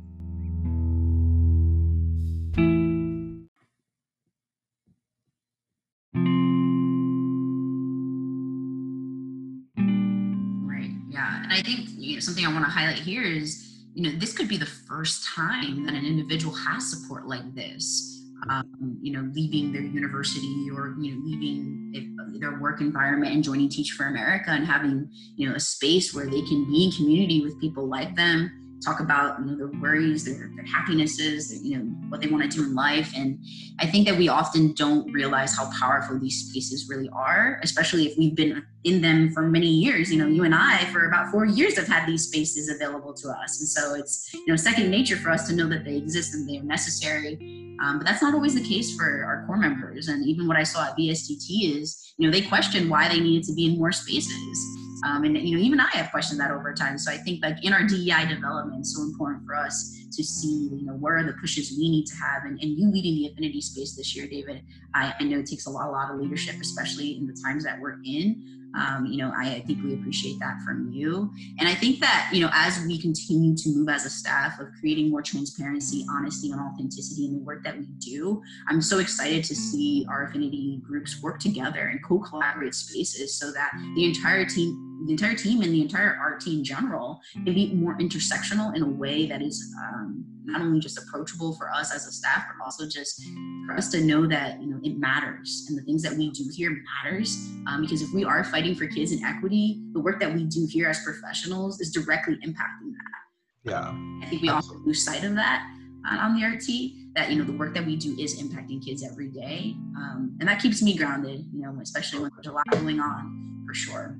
I 11.57 11.61
think 11.63 11.89
you 11.97 12.13
know, 12.13 12.19
something 12.19 12.45
I 12.45 12.53
want 12.53 12.65
to 12.65 12.71
highlight 12.71 12.99
here 12.99 13.23
is, 13.23 13.81
you 13.95 14.03
know, 14.03 14.17
this 14.19 14.31
could 14.31 14.47
be 14.47 14.57
the 14.57 14.67
first 14.67 15.25
time 15.25 15.85
that 15.85 15.95
an 15.95 16.05
individual 16.05 16.53
has 16.53 16.91
support 16.91 17.27
like 17.27 17.55
this. 17.55 18.13
Um, 18.49 18.99
you 19.01 19.13
know, 19.13 19.27
leaving 19.33 19.73
their 19.73 19.81
university 19.81 20.69
or 20.69 20.95
you 21.01 21.15
know, 21.15 21.21
leaving 21.25 22.37
their 22.39 22.59
work 22.59 22.81
environment 22.81 23.33
and 23.33 23.43
joining 23.43 23.69
Teach 23.69 23.93
for 23.93 24.05
America 24.05 24.51
and 24.51 24.67
having 24.67 25.09
you 25.35 25.49
know 25.49 25.55
a 25.55 25.59
space 25.59 26.13
where 26.13 26.27
they 26.27 26.43
can 26.43 26.65
be 26.65 26.85
in 26.85 26.91
community 26.91 27.41
with 27.41 27.59
people 27.59 27.87
like 27.87 28.15
them 28.15 28.66
talk 28.83 28.99
about 28.99 29.39
you 29.39 29.45
know 29.45 29.55
their 29.55 29.79
worries 29.79 30.25
their, 30.25 30.49
their 30.55 30.65
happinesses 30.65 31.49
their, 31.49 31.59
you 31.59 31.77
know 31.77 31.83
what 32.09 32.21
they 32.21 32.27
want 32.27 32.43
to 32.43 32.57
do 32.57 32.63
in 32.63 32.75
life. 32.75 33.11
And 33.15 33.39
i 33.79 33.85
think 33.85 34.07
that 34.07 34.17
we 34.17 34.29
often 34.29 34.73
don't 34.73 35.11
realize 35.11 35.55
how 35.55 35.69
powerful 35.79 36.19
these 36.19 36.47
spaces 36.47 36.87
really 36.89 37.09
are 37.09 37.59
especially 37.63 38.05
if 38.05 38.17
we've 38.17 38.35
been 38.35 38.63
in 38.83 39.01
them 39.01 39.31
for 39.31 39.41
many 39.41 39.67
years. 39.67 40.11
You 40.11 40.19
know 40.19 40.27
you 40.27 40.43
and 40.43 40.55
i 40.55 40.85
for 40.85 41.07
about 41.07 41.31
four 41.31 41.45
years 41.45 41.77
have 41.77 41.87
had 41.87 42.07
these 42.07 42.27
spaces 42.27 42.69
available 42.69 43.13
to 43.15 43.29
us. 43.29 43.59
And 43.59 43.67
so 43.67 43.95
it's 43.95 44.33
you 44.33 44.47
know 44.47 44.55
second 44.55 44.89
nature 44.89 45.17
for 45.17 45.29
us 45.29 45.47
to 45.47 45.55
know 45.55 45.67
that 45.69 45.83
they 45.83 45.97
exist 45.97 46.33
and 46.33 46.49
they 46.49 46.57
are 46.57 46.63
necessary. 46.63 47.37
Um, 47.83 47.99
but 47.99 48.07
that's 48.07 48.23
not 48.23 48.33
always 48.33 48.55
the 48.55 48.63
case 48.63 48.95
for 48.95 49.23
our 49.23 49.45
corps 49.45 49.57
members. 49.57 50.07
And 50.07 50.25
even 50.25 50.47
what 50.47 50.57
i 50.57 50.63
saw 50.63 50.85
at 50.85 50.97
vstt 50.97 51.47
is 51.49 52.13
you 52.17 52.25
know 52.25 52.31
they 52.31 52.41
questioned 52.41 52.89
why 52.89 53.07
they 53.09 53.19
needed 53.19 53.43
to 53.47 53.53
be 53.53 53.65
in 53.65 53.77
more 53.77 53.91
spaces 53.91 54.76
um, 55.05 55.23
and 55.23 55.37
you 55.37 55.55
know, 55.55 55.63
even 55.63 55.79
I 55.79 55.89
have 55.93 56.11
questioned 56.11 56.39
that 56.39 56.51
over 56.51 56.73
time. 56.73 56.97
So 56.97 57.11
I 57.11 57.17
think 57.17 57.43
like 57.43 57.63
in 57.63 57.73
our 57.73 57.83
DEI 57.83 58.27
development, 58.27 58.85
so 58.87 59.03
important 59.03 59.45
for 59.45 59.55
us 59.55 60.05
to 60.11 60.23
see, 60.23 60.69
you 60.73 60.85
know, 60.85 60.93
where 60.93 61.17
are 61.17 61.23
the 61.23 61.33
pushes 61.33 61.75
we 61.77 61.89
need 61.89 62.05
to 62.07 62.15
have. 62.15 62.43
And, 62.43 62.59
and 62.61 62.77
you 62.77 62.89
leading 62.89 63.15
the 63.15 63.27
affinity 63.27 63.61
space 63.61 63.95
this 63.95 64.15
year, 64.15 64.27
David, 64.27 64.63
I, 64.95 65.13
I 65.19 65.23
know 65.23 65.39
it 65.39 65.45
takes 65.45 65.67
a 65.67 65.69
lot, 65.69 65.87
a 65.87 65.91
lot 65.91 66.11
of 66.11 66.19
leadership, 66.19 66.55
especially 66.61 67.17
in 67.17 67.27
the 67.27 67.37
times 67.45 67.63
that 67.65 67.79
we're 67.79 67.97
in. 68.03 68.56
Um, 68.75 69.05
you 69.05 69.17
know, 69.17 69.31
I, 69.35 69.55
I, 69.55 69.61
think 69.61 69.83
we 69.83 69.93
appreciate 69.93 70.39
that 70.39 70.61
from 70.63 70.91
you. 70.91 71.31
And 71.59 71.67
I 71.67 71.73
think 71.73 71.99
that, 71.99 72.29
you 72.31 72.41
know, 72.41 72.49
as 72.53 72.83
we 72.85 72.99
continue 72.99 73.55
to 73.55 73.69
move 73.69 73.89
as 73.89 74.05
a 74.05 74.09
staff 74.09 74.59
of 74.59 74.67
creating 74.79 75.09
more 75.09 75.21
transparency, 75.21 76.05
honesty, 76.11 76.51
and 76.51 76.61
authenticity 76.61 77.25
in 77.25 77.33
the 77.33 77.39
work 77.39 77.63
that 77.63 77.77
we 77.77 77.85
do, 77.97 78.41
I'm 78.67 78.81
so 78.81 78.99
excited 78.99 79.43
to 79.45 79.55
see 79.55 80.05
our 80.09 80.25
affinity 80.25 80.81
groups 80.85 81.21
work 81.21 81.39
together 81.39 81.87
and 81.87 82.03
co-collaborate 82.03 82.75
spaces 82.75 83.39
so 83.39 83.51
that 83.51 83.71
the 83.95 84.05
entire 84.05 84.45
team 84.45 84.83
the 85.05 85.11
entire 85.11 85.35
team 85.35 85.61
and 85.61 85.71
the 85.71 85.81
entire 85.81 86.17
art 86.19 86.41
team 86.41 86.59
in 86.59 86.63
general 86.63 87.21
can 87.31 87.53
be 87.53 87.71
more 87.73 87.95
intersectional 87.99 88.75
in 88.75 88.81
a 88.81 88.89
way 88.89 89.27
that 89.27 89.43
is 89.43 89.73
um, 89.83 90.25
not 90.47 90.61
only 90.61 90.79
just 90.79 90.97
approachable 90.97 91.53
for 91.53 91.69
us 91.69 91.93
as 91.93 92.07
a 92.07 92.11
staff, 92.11 92.45
but 92.47 92.63
also 92.63 92.87
just 92.87 93.21
for 93.65 93.75
us 93.75 93.89
to 93.89 94.01
know 94.01 94.25
that 94.25 94.61
you 94.61 94.67
know 94.67 94.79
it 94.81 94.97
matters 94.97 95.65
and 95.67 95.77
the 95.77 95.81
things 95.83 96.01
that 96.03 96.13
we 96.13 96.31
do 96.31 96.49
here 96.55 96.75
matters. 97.03 97.35
Um, 97.67 97.81
because 97.81 98.01
if 98.01 98.13
we 98.13 98.23
are 98.23 98.43
fighting 98.43 98.73
for 98.73 98.87
kids 98.87 99.11
and 99.11 99.23
equity, 99.23 99.83
the 99.91 99.99
work 99.99 100.19
that 100.21 100.33
we 100.33 100.45
do 100.45 100.65
here 100.69 100.89
as 100.89 101.03
professionals 101.03 101.79
is 101.81 101.91
directly 101.91 102.35
impacting 102.35 102.93
that. 102.93 103.17
Yeah, 103.63 103.89
I 104.23 104.27
think 104.29 104.41
we 104.41 104.49
absolutely. 104.49 104.53
also 104.53 104.75
lose 104.85 105.03
sight 105.03 105.23
of 105.25 105.35
that 105.35 105.69
uh, 106.09 106.17
on 106.17 106.39
the 106.39 106.45
RT. 106.45 107.13
That 107.15 107.29
you 107.31 107.37
know 107.37 107.43
the 107.43 107.57
work 107.57 107.73
that 107.73 107.85
we 107.85 107.97
do 107.97 108.15
is 108.17 108.41
impacting 108.41 108.83
kids 108.83 109.03
every 109.03 109.29
day, 109.29 109.75
um, 109.97 110.37
and 110.39 110.47
that 110.47 110.61
keeps 110.61 110.81
me 110.81 110.95
grounded. 110.95 111.45
You 111.53 111.61
know, 111.61 111.77
especially 111.81 112.21
when 112.21 112.31
there's 112.35 112.47
a 112.47 112.53
lot 112.53 112.65
going 112.71 112.99
on, 112.99 113.63
for 113.67 113.73
sure. 113.73 114.17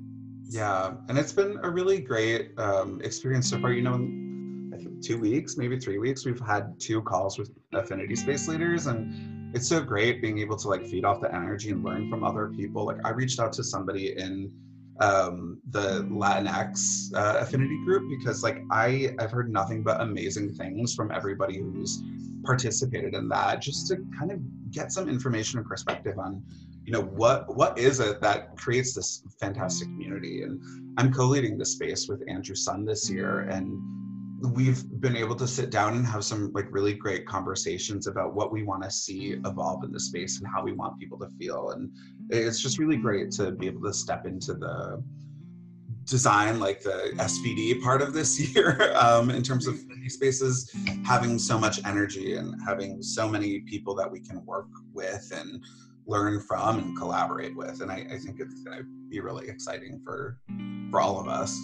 Yeah, 0.50 0.94
and 1.08 1.18
it's 1.18 1.32
been 1.32 1.58
a 1.62 1.70
really 1.70 2.00
great 2.00 2.58
um, 2.58 3.00
experience 3.02 3.48
so 3.48 3.60
far. 3.60 3.72
You 3.72 3.82
know, 3.82 4.27
think 4.78 5.02
two 5.02 5.18
weeks, 5.18 5.56
maybe 5.56 5.78
three 5.78 5.98
weeks, 5.98 6.24
we've 6.24 6.40
had 6.40 6.78
two 6.80 7.02
calls 7.02 7.38
with 7.38 7.50
affinity 7.72 8.16
space 8.16 8.48
leaders, 8.48 8.86
and 8.86 9.54
it's 9.54 9.68
so 9.68 9.80
great 9.80 10.20
being 10.22 10.38
able 10.38 10.56
to 10.56 10.68
like 10.68 10.86
feed 10.86 11.04
off 11.04 11.20
the 11.20 11.34
energy 11.34 11.70
and 11.70 11.84
learn 11.84 12.08
from 12.10 12.24
other 12.24 12.48
people. 12.48 12.84
Like 12.84 12.98
I 13.04 13.10
reached 13.10 13.40
out 13.40 13.52
to 13.54 13.64
somebody 13.64 14.16
in 14.16 14.52
um, 15.00 15.60
the 15.70 16.02
Latinx 16.10 17.14
uh, 17.14 17.38
affinity 17.40 17.78
group 17.84 18.08
because 18.18 18.42
like 18.42 18.58
I 18.70 19.14
I've 19.18 19.30
heard 19.30 19.50
nothing 19.50 19.82
but 19.82 20.00
amazing 20.00 20.54
things 20.54 20.94
from 20.94 21.10
everybody 21.12 21.58
who's 21.58 22.02
participated 22.44 23.14
in 23.14 23.28
that, 23.28 23.62
just 23.62 23.86
to 23.88 23.96
kind 24.18 24.32
of 24.32 24.40
get 24.72 24.92
some 24.92 25.08
information 25.08 25.58
and 25.58 25.68
perspective 25.68 26.18
on 26.18 26.42
you 26.88 26.92
know 26.92 27.02
what 27.02 27.54
what 27.54 27.78
is 27.78 28.00
it 28.00 28.18
that 28.22 28.56
creates 28.56 28.94
this 28.94 29.22
fantastic 29.38 29.86
community 29.88 30.42
and 30.42 30.58
i'm 30.96 31.12
co-leading 31.12 31.58
this 31.58 31.72
space 31.72 32.08
with 32.08 32.22
andrew 32.28 32.54
sun 32.54 32.86
this 32.86 33.10
year 33.10 33.40
and 33.40 33.78
we've 34.40 34.84
been 35.00 35.16
able 35.16 35.34
to 35.34 35.46
sit 35.46 35.70
down 35.70 35.94
and 35.94 36.06
have 36.06 36.24
some 36.24 36.52
like 36.52 36.66
really 36.70 36.92
great 36.92 37.26
conversations 37.26 38.06
about 38.06 38.34
what 38.34 38.52
we 38.52 38.62
want 38.62 38.82
to 38.82 38.90
see 38.90 39.36
evolve 39.44 39.82
in 39.84 39.92
the 39.92 40.00
space 40.00 40.38
and 40.38 40.46
how 40.46 40.62
we 40.62 40.72
want 40.72 40.98
people 40.98 41.18
to 41.18 41.28
feel 41.38 41.70
and 41.70 41.90
it's 42.30 42.60
just 42.60 42.78
really 42.78 42.96
great 42.96 43.30
to 43.32 43.50
be 43.52 43.66
able 43.66 43.82
to 43.82 43.92
step 43.92 44.26
into 44.26 44.54
the 44.54 45.02
design 46.04 46.60
like 46.60 46.80
the 46.82 47.10
svd 47.16 47.82
part 47.82 48.00
of 48.00 48.12
this 48.12 48.38
year 48.54 48.92
um, 48.96 49.30
in 49.30 49.42
terms 49.42 49.66
of 49.66 49.78
spaces 50.06 50.70
having 51.04 51.38
so 51.38 51.58
much 51.58 51.80
energy 51.84 52.36
and 52.36 52.54
having 52.66 53.02
so 53.02 53.28
many 53.28 53.60
people 53.60 53.94
that 53.94 54.10
we 54.10 54.20
can 54.20 54.44
work 54.46 54.68
with 54.92 55.30
and 55.34 55.62
learn 56.08 56.40
from 56.40 56.78
and 56.78 56.96
collaborate 56.96 57.54
with. 57.54 57.82
And 57.82 57.92
I, 57.92 58.06
I 58.10 58.18
think 58.18 58.40
it's 58.40 58.62
going 58.62 58.78
to 58.78 58.84
be 59.08 59.20
really 59.20 59.48
exciting 59.48 60.00
for 60.04 60.38
for 60.90 61.00
all 61.00 61.20
of 61.20 61.28
us. 61.28 61.56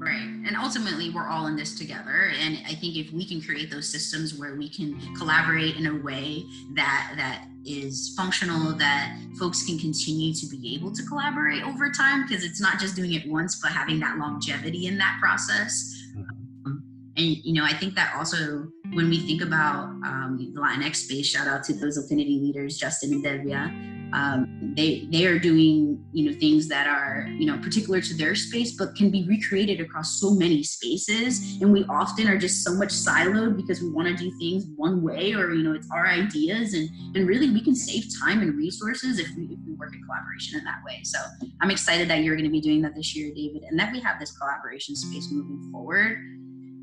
Right. 0.00 0.16
And 0.16 0.56
ultimately, 0.56 1.10
we're 1.10 1.28
all 1.28 1.46
in 1.46 1.56
this 1.56 1.76
together. 1.76 2.32
And 2.40 2.58
I 2.66 2.72
think 2.72 2.96
if 2.96 3.12
we 3.12 3.26
can 3.26 3.42
create 3.42 3.70
those 3.70 3.86
systems 3.86 4.32
where 4.34 4.56
we 4.56 4.66
can 4.70 4.98
collaborate 5.14 5.76
in 5.76 5.86
a 5.86 6.02
way 6.02 6.42
that 6.74 7.12
that 7.16 7.44
is 7.66 8.14
functional, 8.16 8.72
that 8.78 9.14
folks 9.38 9.62
can 9.66 9.78
continue 9.78 10.32
to 10.32 10.46
be 10.46 10.74
able 10.74 10.90
to 10.90 11.02
collaborate 11.02 11.62
over 11.64 11.90
time, 11.90 12.26
because 12.26 12.44
it's 12.44 12.62
not 12.62 12.80
just 12.80 12.96
doing 12.96 13.12
it 13.12 13.28
once, 13.28 13.60
but 13.60 13.72
having 13.72 14.00
that 14.00 14.16
longevity 14.16 14.86
in 14.86 14.96
that 14.96 15.18
process. 15.20 15.94
Mm-hmm. 16.16 16.78
And 17.18 17.36
you 17.44 17.52
know, 17.52 17.64
I 17.66 17.74
think 17.74 17.94
that 17.96 18.14
also 18.16 18.68
when 18.92 19.08
we 19.08 19.20
think 19.20 19.42
about 19.42 19.84
um, 20.04 20.36
the 20.54 20.60
Latinx 20.60 20.96
space, 20.96 21.26
shout 21.26 21.46
out 21.46 21.64
to 21.64 21.74
those 21.74 21.96
affinity 21.96 22.40
leaders, 22.40 22.76
Justin 22.76 23.12
and 23.12 23.24
Devia. 23.24 23.70
Um, 24.12 24.74
they 24.76 25.06
they 25.12 25.26
are 25.26 25.38
doing 25.38 26.04
you 26.12 26.28
know 26.28 26.36
things 26.36 26.66
that 26.66 26.88
are 26.88 27.28
you 27.38 27.46
know 27.46 27.56
particular 27.58 28.00
to 28.00 28.14
their 28.14 28.34
space, 28.34 28.76
but 28.76 28.96
can 28.96 29.08
be 29.08 29.24
recreated 29.28 29.80
across 29.80 30.20
so 30.20 30.34
many 30.34 30.64
spaces. 30.64 31.60
And 31.60 31.72
we 31.72 31.84
often 31.84 32.26
are 32.26 32.36
just 32.36 32.64
so 32.64 32.74
much 32.74 32.88
siloed 32.88 33.56
because 33.56 33.80
we 33.80 33.90
want 33.90 34.08
to 34.08 34.14
do 34.14 34.36
things 34.38 34.64
one 34.74 35.02
way, 35.02 35.32
or 35.32 35.54
you 35.54 35.62
know 35.62 35.74
it's 35.74 35.88
our 35.92 36.08
ideas, 36.08 36.74
and 36.74 36.88
and 37.14 37.28
really 37.28 37.50
we 37.50 37.62
can 37.62 37.76
save 37.76 38.04
time 38.20 38.42
and 38.42 38.56
resources 38.56 39.20
if 39.20 39.28
we 39.36 39.44
if 39.44 39.58
we 39.64 39.74
work 39.74 39.94
in 39.94 40.02
collaboration 40.02 40.58
in 40.58 40.64
that 40.64 40.82
way. 40.84 41.00
So 41.04 41.18
I'm 41.60 41.70
excited 41.70 42.08
that 42.10 42.24
you're 42.24 42.34
going 42.34 42.48
to 42.48 42.52
be 42.52 42.60
doing 42.60 42.82
that 42.82 42.96
this 42.96 43.14
year, 43.14 43.32
David, 43.32 43.62
and 43.62 43.78
that 43.78 43.92
we 43.92 44.00
have 44.00 44.18
this 44.18 44.36
collaboration 44.36 44.96
space 44.96 45.28
moving 45.30 45.70
forward. 45.70 46.18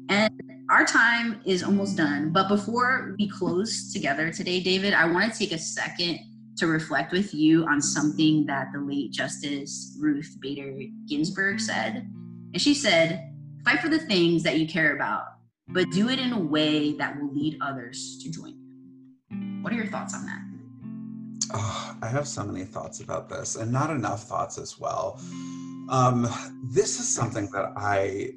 And 0.09 0.31
our 0.69 0.85
time 0.85 1.39
is 1.45 1.63
almost 1.63 1.95
done. 1.95 2.31
But 2.31 2.49
before 2.49 3.15
we 3.17 3.29
close 3.29 3.91
together 3.93 4.31
today, 4.31 4.59
David, 4.59 4.93
I 4.93 5.05
want 5.09 5.31
to 5.31 5.39
take 5.39 5.53
a 5.53 5.57
second 5.57 6.19
to 6.57 6.67
reflect 6.67 7.11
with 7.11 7.33
you 7.33 7.65
on 7.65 7.81
something 7.81 8.45
that 8.47 8.67
the 8.73 8.79
late 8.79 9.11
Justice 9.11 9.95
Ruth 9.99 10.35
Bader 10.41 10.77
Ginsburg 11.07 11.59
said. 11.59 12.09
And 12.53 12.61
she 12.61 12.73
said, 12.73 13.33
Fight 13.63 13.79
for 13.79 13.89
the 13.89 13.99
things 13.99 14.43
that 14.43 14.59
you 14.59 14.67
care 14.67 14.95
about, 14.95 15.23
but 15.69 15.89
do 15.91 16.09
it 16.09 16.19
in 16.19 16.31
a 16.31 16.39
way 16.39 16.93
that 16.93 17.19
will 17.19 17.33
lead 17.33 17.57
others 17.61 18.17
to 18.23 18.31
join 18.31 18.53
you. 18.55 19.61
What 19.61 19.73
are 19.73 19.75
your 19.75 19.87
thoughts 19.87 20.13
on 20.15 20.25
that? 20.25 20.39
Oh, 21.53 21.97
I 22.01 22.07
have 22.07 22.27
so 22.27 22.43
many 22.43 22.65
thoughts 22.65 23.01
about 23.01 23.29
this, 23.29 23.55
and 23.55 23.71
not 23.71 23.89
enough 23.89 24.23
thoughts 24.23 24.57
as 24.57 24.79
well. 24.79 25.19
Um, 25.89 26.27
this 26.63 26.99
is 26.99 27.13
something 27.13 27.49
that 27.51 27.73
I 27.75 28.31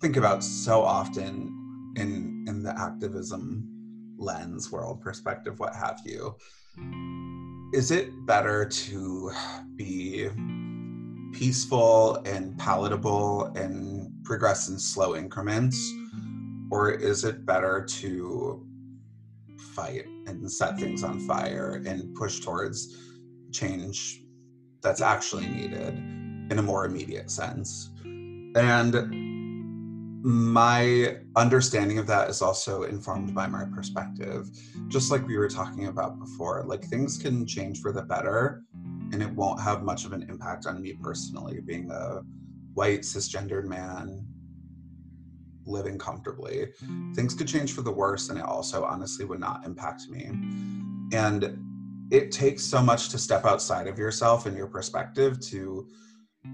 think 0.00 0.16
about 0.16 0.44
so 0.44 0.82
often 0.82 1.57
in 1.98 2.44
in 2.48 2.62
the 2.62 2.78
activism 2.78 3.68
lens 4.18 4.72
world 4.72 5.00
perspective 5.00 5.58
what 5.58 5.74
have 5.74 6.00
you 6.04 6.34
is 7.72 7.90
it 7.90 8.26
better 8.26 8.64
to 8.64 9.30
be 9.76 10.28
peaceful 11.32 12.16
and 12.24 12.56
palatable 12.58 13.46
and 13.56 14.10
progress 14.24 14.68
in 14.68 14.78
slow 14.78 15.14
increments? 15.14 15.92
Or 16.70 16.90
is 16.90 17.24
it 17.24 17.44
better 17.44 17.84
to 17.84 18.66
fight 19.74 20.06
and 20.26 20.50
set 20.50 20.78
things 20.78 21.02
on 21.02 21.20
fire 21.20 21.82
and 21.86 22.14
push 22.14 22.40
towards 22.40 22.96
change 23.52 24.22
that's 24.82 25.00
actually 25.00 25.46
needed 25.46 25.94
in 26.50 26.58
a 26.58 26.62
more 26.62 26.86
immediate 26.86 27.30
sense? 27.30 27.90
And 28.04 29.27
my 30.22 31.16
understanding 31.36 31.98
of 31.98 32.06
that 32.06 32.28
is 32.28 32.42
also 32.42 32.82
informed 32.84 33.34
by 33.34 33.46
my 33.46 33.64
perspective. 33.64 34.50
Just 34.88 35.10
like 35.10 35.26
we 35.26 35.38
were 35.38 35.48
talking 35.48 35.86
about 35.86 36.18
before 36.18 36.64
like 36.66 36.84
things 36.84 37.18
can 37.18 37.46
change 37.46 37.80
for 37.80 37.92
the 37.92 38.02
better 38.02 38.62
and 39.12 39.22
it 39.22 39.30
won't 39.30 39.60
have 39.60 39.82
much 39.82 40.04
of 40.04 40.12
an 40.12 40.22
impact 40.28 40.66
on 40.66 40.82
me 40.82 40.94
personally 40.94 41.60
being 41.60 41.90
a 41.90 42.20
white 42.74 43.02
cisgendered 43.02 43.64
man 43.64 44.26
living 45.64 45.98
comfortably. 45.98 46.68
Things 47.14 47.34
could 47.34 47.46
change 47.46 47.72
for 47.72 47.82
the 47.82 47.92
worse 47.92 48.28
and 48.28 48.38
it 48.38 48.44
also 48.44 48.84
honestly 48.84 49.24
would 49.24 49.40
not 49.40 49.64
impact 49.64 50.08
me. 50.08 50.30
And 51.12 51.58
it 52.10 52.32
takes 52.32 52.64
so 52.64 52.82
much 52.82 53.10
to 53.10 53.18
step 53.18 53.44
outside 53.44 53.86
of 53.86 53.98
yourself 53.98 54.46
and 54.46 54.56
your 54.56 54.66
perspective 54.66 55.38
to 55.40 55.86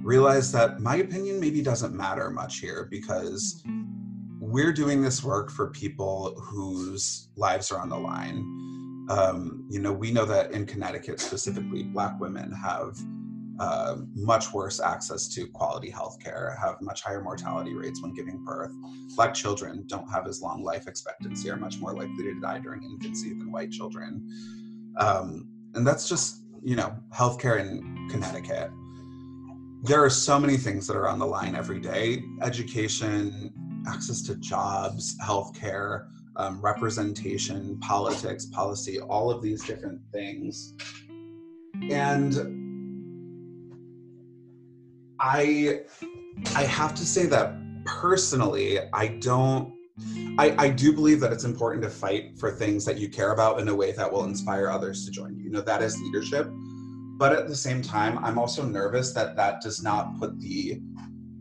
realize 0.02 0.52
that 0.52 0.80
my 0.80 0.96
opinion 0.96 1.40
maybe 1.40 1.62
doesn't 1.62 1.94
matter 1.94 2.30
much 2.30 2.58
here 2.58 2.88
because 2.90 3.62
we're 4.40 4.72
doing 4.72 5.02
this 5.02 5.24
work 5.24 5.50
for 5.50 5.70
people 5.70 6.34
whose 6.40 7.28
lives 7.36 7.72
are 7.72 7.80
on 7.80 7.88
the 7.88 7.98
line. 7.98 9.06
Um, 9.08 9.66
you 9.68 9.80
know, 9.80 9.92
we 9.92 10.10
know 10.10 10.24
that 10.26 10.52
in 10.52 10.66
Connecticut 10.66 11.20
specifically, 11.20 11.84
Black 11.84 12.20
women 12.20 12.52
have 12.52 12.96
uh, 13.58 13.96
much 14.14 14.52
worse 14.52 14.80
access 14.80 15.28
to 15.28 15.46
quality 15.48 15.90
health 15.90 16.18
care, 16.22 16.56
have 16.60 16.80
much 16.80 17.02
higher 17.02 17.22
mortality 17.22 17.74
rates 17.74 18.02
when 18.02 18.12
giving 18.12 18.44
birth. 18.44 18.72
Black 19.16 19.32
children 19.32 19.84
don't 19.86 20.10
have 20.10 20.26
as 20.26 20.40
long 20.42 20.62
life 20.62 20.88
expectancy, 20.88 21.50
are 21.50 21.56
much 21.56 21.78
more 21.78 21.94
likely 21.94 22.24
to 22.24 22.40
die 22.40 22.58
during 22.58 22.82
infancy 22.82 23.30
than 23.30 23.52
white 23.52 23.70
children. 23.70 24.28
Um, 24.98 25.48
and 25.74 25.86
that's 25.86 26.08
just, 26.08 26.44
you 26.62 26.76
know, 26.76 26.96
healthcare 27.12 27.60
in 27.60 28.08
Connecticut 28.10 28.70
there 29.84 30.02
are 30.02 30.10
so 30.10 30.40
many 30.40 30.56
things 30.56 30.86
that 30.86 30.96
are 30.96 31.06
on 31.06 31.18
the 31.18 31.26
line 31.26 31.54
every 31.54 31.78
day. 31.78 32.24
Education 32.40 33.52
access 33.86 34.22
to 34.22 34.34
jobs 34.36 35.14
healthcare 35.22 36.06
um, 36.36 36.58
representation 36.62 37.78
politics 37.80 38.46
policy 38.46 38.98
all 38.98 39.30
of 39.30 39.42
these 39.42 39.62
different 39.64 40.00
things. 40.10 40.74
And 41.90 42.80
i 45.20 45.80
i 46.56 46.62
have 46.64 46.92
to 46.92 47.06
say 47.06 47.24
that 47.24 47.54
personally 47.84 48.80
i 48.92 49.06
don't 49.06 49.72
I, 50.38 50.54
I 50.58 50.68
do 50.70 50.92
believe 50.92 51.20
that 51.20 51.32
it's 51.32 51.44
important 51.44 51.84
to 51.84 51.90
fight 51.90 52.36
for 52.36 52.50
things 52.50 52.84
that 52.84 52.98
you 52.98 53.08
care 53.08 53.30
about 53.30 53.60
in 53.60 53.68
a 53.68 53.74
way 53.74 53.92
that 53.92 54.12
will 54.12 54.24
inspire 54.24 54.68
others 54.68 55.04
to 55.04 55.12
join 55.12 55.36
you. 55.36 55.44
You 55.44 55.50
know, 55.50 55.60
that 55.60 55.82
is 55.82 56.00
leadership 56.00 56.50
but 57.16 57.32
at 57.32 57.48
the 57.48 57.54
same 57.56 57.82
time, 57.82 58.18
I'm 58.24 58.38
also 58.38 58.64
nervous 58.64 59.12
that 59.12 59.36
that 59.36 59.60
does 59.60 59.82
not 59.82 60.18
put 60.18 60.40
the 60.40 60.80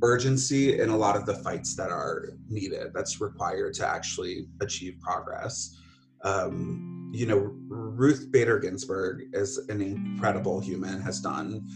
urgency 0.03 0.79
in 0.79 0.89
a 0.89 0.97
lot 0.97 1.15
of 1.15 1.25
the 1.25 1.33
fights 1.35 1.75
that 1.75 1.89
are 1.89 2.29
needed, 2.49 2.91
that's 2.93 3.21
required 3.21 3.73
to 3.75 3.87
actually 3.87 4.45
achieve 4.61 4.99
progress. 4.99 5.79
Um, 6.23 7.11
you 7.13 7.25
know, 7.25 7.37
Ruth 7.67 8.27
Bader 8.31 8.59
Ginsburg 8.59 9.23
is 9.33 9.57
an 9.69 9.81
incredible 9.81 10.59
human, 10.59 11.01
has 11.01 11.19
done 11.21 11.67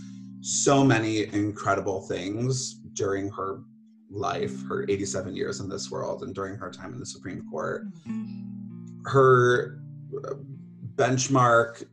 so 0.42 0.84
many 0.84 1.34
incredible 1.34 2.02
things 2.02 2.82
during 2.94 3.30
her 3.30 3.62
life, 4.10 4.54
her 4.68 4.86
87 4.90 5.36
years 5.36 5.60
in 5.60 5.70
this 5.70 5.90
world, 5.90 6.24
and 6.24 6.36
during 6.36 6.56
her 6.56 6.70
time 6.70 6.94
in 6.94 7.00
the 7.00 7.06
Supreme 7.06 7.48
Court. 7.50 7.86
Her 9.06 9.80
uh, 10.26 10.34
benchmark 10.96 11.86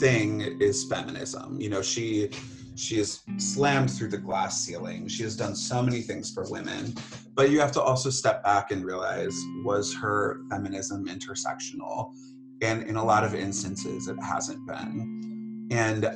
thing 0.00 0.40
is 0.60 0.84
feminism. 0.84 1.60
You 1.60 1.70
know, 1.70 1.82
she 1.82 2.30
she 2.78 2.98
has 2.98 3.22
slammed 3.38 3.90
through 3.90 4.08
the 4.08 4.18
glass 4.18 4.64
ceiling. 4.64 5.08
She 5.08 5.24
has 5.24 5.36
done 5.36 5.56
so 5.56 5.82
many 5.82 6.00
things 6.00 6.32
for 6.32 6.48
women, 6.48 6.94
but 7.34 7.50
you 7.50 7.58
have 7.58 7.72
to 7.72 7.82
also 7.82 8.08
step 8.08 8.44
back 8.44 8.70
and 8.70 8.84
realize 8.84 9.36
was 9.64 9.92
her 9.96 10.42
feminism 10.48 11.06
intersectional? 11.06 12.14
And 12.62 12.84
in 12.84 12.96
a 12.96 13.04
lot 13.04 13.24
of 13.24 13.34
instances, 13.34 14.06
it 14.06 14.16
hasn't 14.22 14.64
been. 14.64 15.68
And 15.72 16.08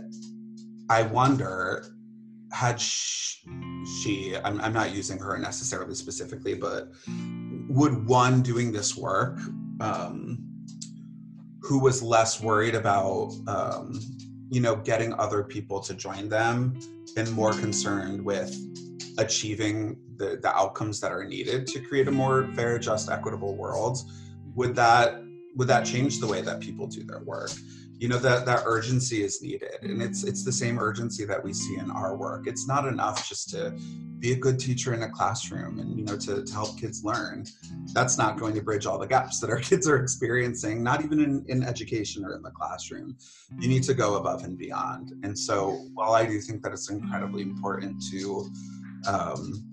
I 0.88 1.02
wonder, 1.02 1.96
had 2.52 2.80
she, 2.80 3.40
she 4.02 4.36
I'm, 4.44 4.60
I'm 4.60 4.72
not 4.72 4.94
using 4.94 5.18
her 5.18 5.36
necessarily 5.38 5.94
specifically, 5.94 6.54
but 6.54 6.92
would 7.68 8.06
one 8.06 8.42
doing 8.42 8.70
this 8.70 8.96
work 8.96 9.38
um, 9.80 10.51
who 11.62 11.78
was 11.78 12.02
less 12.02 12.40
worried 12.40 12.74
about 12.74 13.32
um, 13.46 13.98
you 14.50 14.60
know 14.60 14.76
getting 14.76 15.14
other 15.14 15.42
people 15.42 15.80
to 15.80 15.94
join 15.94 16.28
them 16.28 16.78
and 17.16 17.30
more 17.32 17.52
concerned 17.52 18.22
with 18.22 18.54
achieving 19.18 19.96
the, 20.16 20.38
the 20.42 20.54
outcomes 20.54 21.00
that 21.00 21.12
are 21.12 21.24
needed 21.24 21.66
to 21.66 21.80
create 21.80 22.08
a 22.08 22.10
more 22.10 22.48
fair 22.54 22.78
just 22.78 23.10
equitable 23.10 23.56
world 23.56 23.98
would 24.54 24.74
that 24.74 25.22
would 25.54 25.68
that 25.68 25.84
change 25.84 26.18
the 26.18 26.26
way 26.26 26.40
that 26.40 26.60
people 26.60 26.86
do 26.86 27.02
their 27.04 27.20
work 27.20 27.50
you 28.02 28.08
know 28.08 28.18
that 28.18 28.44
that 28.46 28.64
urgency 28.66 29.22
is 29.22 29.40
needed. 29.40 29.78
And 29.82 30.02
it's 30.02 30.24
it's 30.24 30.44
the 30.44 30.50
same 30.50 30.80
urgency 30.80 31.24
that 31.24 31.42
we 31.42 31.52
see 31.52 31.76
in 31.76 31.88
our 31.88 32.16
work. 32.16 32.48
It's 32.48 32.66
not 32.66 32.84
enough 32.84 33.28
just 33.28 33.50
to 33.50 33.70
be 34.18 34.32
a 34.32 34.36
good 34.36 34.58
teacher 34.58 34.92
in 34.92 35.04
a 35.04 35.08
classroom 35.08 35.78
and 35.78 35.96
you 35.96 36.04
know 36.04 36.16
to, 36.16 36.42
to 36.44 36.52
help 36.52 36.76
kids 36.80 37.04
learn. 37.04 37.46
That's 37.94 38.18
not 38.18 38.40
going 38.40 38.56
to 38.56 38.60
bridge 38.60 38.86
all 38.86 38.98
the 38.98 39.06
gaps 39.06 39.38
that 39.38 39.50
our 39.50 39.60
kids 39.70 39.86
are 39.86 40.02
experiencing 40.02 40.82
not 40.82 41.04
even 41.04 41.20
in, 41.20 41.44
in 41.46 41.62
education 41.62 42.24
or 42.24 42.34
in 42.34 42.42
the 42.42 42.50
classroom. 42.50 43.16
You 43.60 43.68
need 43.68 43.84
to 43.84 43.94
go 43.94 44.16
above 44.16 44.42
and 44.42 44.58
beyond. 44.58 45.12
And 45.22 45.38
so 45.38 45.86
while 45.94 46.14
i 46.14 46.26
do 46.26 46.40
think 46.40 46.60
that 46.64 46.72
it's 46.72 46.90
incredibly 46.90 47.42
important 47.42 48.02
to 48.10 48.50
um, 49.06 49.64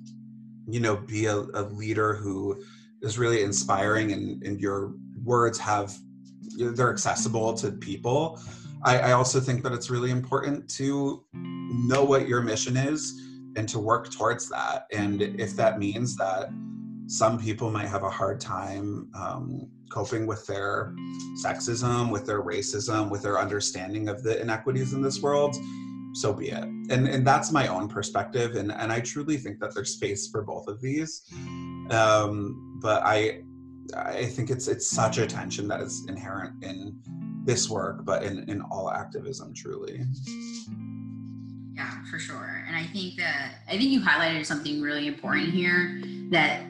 you 0.68 0.80
know 0.80 0.98
be 0.98 1.26
a, 1.26 1.38
a 1.62 1.64
leader 1.82 2.14
who 2.14 2.62
is 3.02 3.18
really 3.18 3.42
inspiring 3.42 4.12
and, 4.12 4.44
and 4.44 4.62
your 4.62 4.94
words 5.24 5.58
have 5.58 5.98
they're 6.60 6.92
accessible 6.92 7.54
to 7.56 7.72
people. 7.72 8.40
I, 8.84 9.00
I 9.00 9.12
also 9.12 9.40
think 9.40 9.64
that 9.64 9.74
it's 9.74 9.90
really 9.90 10.12
important 10.12 10.70
to 10.72 11.26
know 11.34 12.04
what 12.04 12.28
your 12.28 12.42
mission 12.42 12.78
is 12.78 13.22
and 13.56 13.68
to 13.70 13.80
work 13.80 14.12
towards 14.12 14.50
that. 14.50 14.86
And 14.92 15.22
if 15.22 15.56
that 15.56 15.80
means 15.80 16.16
that 16.18 16.50
some 17.08 17.40
people 17.40 17.72
might 17.72 17.88
have 17.88 18.04
a 18.04 18.10
hard 18.10 18.40
time 18.40 19.10
um, 19.16 19.68
coping 19.90 20.28
with 20.28 20.46
their 20.46 20.94
sexism, 21.44 22.12
with 22.12 22.26
their 22.26 22.44
racism, 22.44 23.10
with 23.10 23.24
their 23.24 23.40
understanding 23.40 24.08
of 24.08 24.24
the 24.24 24.40
inequities 24.40 24.94
in 24.94 25.02
this 25.02 25.22
world, 25.22 25.56
so 26.14 26.34
be 26.34 26.50
it. 26.50 26.64
And 26.64 27.08
and 27.08 27.26
that's 27.26 27.52
my 27.52 27.68
own 27.68 27.88
perspective, 27.88 28.56
and 28.56 28.72
and 28.72 28.92
I 28.92 29.00
truly 29.00 29.38
think 29.38 29.60
that 29.60 29.74
there's 29.74 29.94
space 29.94 30.28
for 30.28 30.42
both 30.42 30.68
of 30.68 30.82
these. 30.82 31.24
Um, 31.92 32.80
but 32.82 33.04
I 33.04 33.44
I 33.96 34.26
think 34.26 34.50
it's 34.50 34.68
it's 34.68 34.90
such 34.90 35.18
a 35.18 35.26
tension 35.26 35.68
that 35.68 35.82
is 35.82 36.06
inherent 36.08 36.64
in 36.64 37.00
this 37.46 37.70
work, 37.70 38.06
but 38.06 38.24
in 38.24 38.50
in 38.50 38.62
all 38.62 38.92
activism, 38.92 39.54
truly. 39.54 40.06
Yeah, 41.76 42.04
for 42.12 42.20
sure. 42.20 42.64
And 42.68 42.76
I 42.76 42.86
think 42.88 43.16
that 43.18 43.56
I 43.68 43.72
think 43.72 43.84
you 43.84 44.02
highlighted 44.02 44.46
something 44.46 44.82
really 44.82 45.08
important 45.08 45.54
here. 45.54 46.02
That 46.32 46.64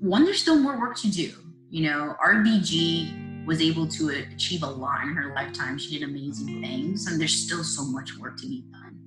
one, 0.00 0.24
there's 0.24 0.40
still 0.40 0.58
more 0.58 0.78
work 0.78 0.96
to 0.98 1.10
do. 1.10 1.32
You 1.70 1.84
know, 1.84 2.16
RBG 2.24 3.46
was 3.46 3.60
able 3.60 3.86
to 3.88 4.08
achieve 4.34 4.62
a 4.62 4.66
lot 4.66 5.02
in 5.02 5.14
her 5.14 5.32
lifetime. 5.34 5.78
She 5.78 5.98
did 5.98 6.08
amazing 6.08 6.62
things, 6.62 7.06
and 7.06 7.20
there's 7.20 7.34
still 7.34 7.64
so 7.64 7.84
much 7.84 8.16
work 8.18 8.36
to 8.38 8.46
be 8.46 8.64
done 8.70 8.98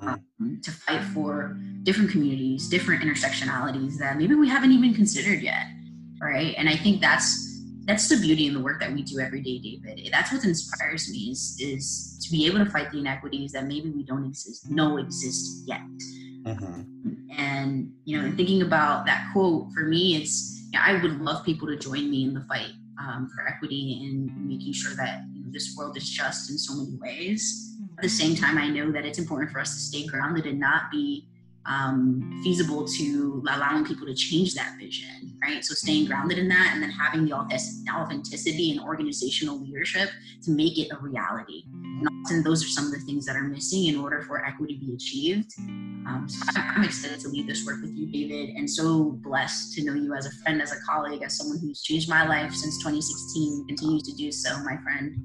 mm-hmm. 0.00 0.44
um, 0.44 0.60
to 0.62 0.70
fight 0.70 1.02
for 1.14 1.58
different 1.82 2.10
communities, 2.10 2.68
different 2.68 3.02
intersectionalities 3.02 3.98
that 3.98 4.18
maybe 4.18 4.34
we 4.34 4.48
haven't 4.48 4.72
even 4.72 4.94
considered 4.94 5.40
yet 5.40 5.66
right? 6.20 6.54
And 6.56 6.68
i 6.68 6.76
think 6.76 7.00
that's 7.00 7.46
that's 7.88 8.06
the 8.06 8.18
beauty 8.18 8.46
in 8.46 8.52
the 8.52 8.60
work 8.60 8.78
that 8.80 8.92
we 8.92 9.02
do 9.02 9.18
every 9.18 9.40
day 9.40 9.58
david. 9.58 10.10
That's 10.12 10.32
what 10.32 10.44
inspires 10.44 11.10
me 11.10 11.30
is 11.30 11.56
is 11.58 12.18
to 12.22 12.30
be 12.30 12.46
able 12.46 12.58
to 12.58 12.70
fight 12.70 12.90
the 12.92 12.98
inequities 12.98 13.52
that 13.52 13.64
maybe 13.66 13.90
we 13.90 14.04
don't 14.04 14.26
exist 14.26 14.70
know 14.70 14.98
exist 14.98 15.64
yet. 15.66 15.80
Mm-hmm. 16.44 17.12
and 17.36 17.92
you 18.04 18.22
know 18.22 18.34
thinking 18.36 18.62
about 18.62 19.04
that 19.06 19.28
quote 19.32 19.66
for 19.74 19.80
me 19.80 20.16
it's 20.16 20.62
you 20.66 20.78
know, 20.78 20.84
i 20.84 20.92
would 20.94 21.20
love 21.20 21.44
people 21.44 21.66
to 21.66 21.76
join 21.76 22.08
me 22.08 22.22
in 22.24 22.32
the 22.32 22.40
fight 22.42 22.70
um, 22.98 23.28
for 23.34 23.46
equity 23.46 24.00
and 24.04 24.48
making 24.48 24.72
sure 24.72 24.94
that 24.94 25.24
you 25.34 25.42
know, 25.42 25.48
this 25.50 25.74
world 25.76 25.96
is 25.96 26.08
just 26.08 26.50
in 26.50 26.56
so 26.56 26.74
many 26.74 26.96
ways. 26.96 27.76
At 27.98 28.02
the 28.02 28.08
same 28.08 28.36
time 28.36 28.56
i 28.56 28.68
know 28.68 28.92
that 28.92 29.04
it's 29.04 29.18
important 29.18 29.50
for 29.50 29.58
us 29.58 29.74
to 29.74 29.80
stay 29.80 30.06
grounded 30.06 30.46
and 30.46 30.60
not 30.60 30.90
be 30.90 31.28
um, 31.66 32.40
feasible 32.42 32.86
to 32.86 33.44
allowing 33.50 33.84
people 33.84 34.06
to 34.06 34.14
change 34.14 34.54
that 34.54 34.76
vision, 34.78 35.36
right? 35.42 35.62
So 35.64 35.74
staying 35.74 36.06
grounded 36.06 36.38
in 36.38 36.48
that 36.48 36.70
and 36.72 36.82
then 36.82 36.90
having 36.90 37.26
the 37.26 37.32
authenticity 37.34 38.70
and 38.72 38.80
organizational 38.80 39.60
leadership 39.60 40.08
to 40.44 40.50
make 40.50 40.78
it 40.78 40.88
a 40.90 40.96
reality. 40.98 41.64
And 41.66 42.08
often 42.24 42.42
those 42.42 42.64
are 42.64 42.68
some 42.68 42.86
of 42.86 42.92
the 42.92 43.00
things 43.00 43.26
that 43.26 43.36
are 43.36 43.42
missing 43.42 43.86
in 43.86 43.98
order 43.98 44.22
for 44.22 44.44
equity 44.44 44.78
to 44.78 44.86
be 44.86 44.94
achieved. 44.94 45.52
Um, 45.58 46.26
so 46.28 46.42
I'm, 46.56 46.84
excited 46.84 47.20
to 47.20 47.28
lead 47.28 47.46
this 47.46 47.66
work 47.66 47.82
with 47.82 47.90
you, 47.90 48.06
David, 48.06 48.56
and 48.56 48.70
so 48.70 49.18
blessed 49.22 49.74
to 49.74 49.84
know 49.84 49.92
you 49.92 50.14
as 50.14 50.24
a 50.24 50.30
friend, 50.42 50.62
as 50.62 50.72
a 50.72 50.80
colleague, 50.88 51.22
as 51.22 51.36
someone 51.36 51.58
who's 51.58 51.82
changed 51.82 52.08
my 52.08 52.26
life 52.26 52.54
since 52.54 52.78
2016, 52.78 53.66
continues 53.66 54.04
to 54.04 54.14
do 54.14 54.32
so, 54.32 54.56
my 54.62 54.78
friend. 54.78 55.20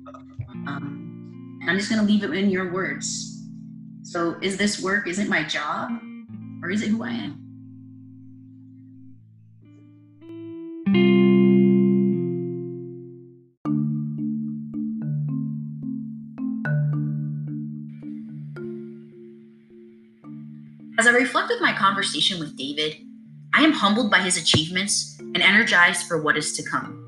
Um, 0.67 1.59
and 1.61 1.69
I'm 1.69 1.77
just 1.77 1.89
going 1.89 2.05
to 2.05 2.11
leave 2.11 2.23
it 2.23 2.31
in 2.31 2.49
your 2.49 2.73
words. 2.73 3.29
So, 4.03 4.35
is 4.41 4.57
this 4.57 4.81
work? 4.81 5.07
Is 5.07 5.19
it 5.19 5.29
my 5.29 5.43
job? 5.43 6.01
Or 6.63 6.71
is 6.71 6.81
it 6.81 6.87
who 6.87 7.03
I 7.03 7.09
am? 7.09 7.39
As 20.97 21.05
I 21.05 21.11
reflect 21.11 21.49
with 21.49 21.59
my 21.59 21.73
conversation 21.73 22.39
with 22.39 22.55
David, 22.55 22.95
I 23.53 23.63
am 23.63 23.73
humbled 23.73 24.09
by 24.09 24.19
his 24.19 24.37
achievements 24.37 25.17
and 25.19 25.41
energized 25.41 26.07
for 26.07 26.21
what 26.21 26.37
is 26.37 26.53
to 26.53 26.63
come. 26.63 27.01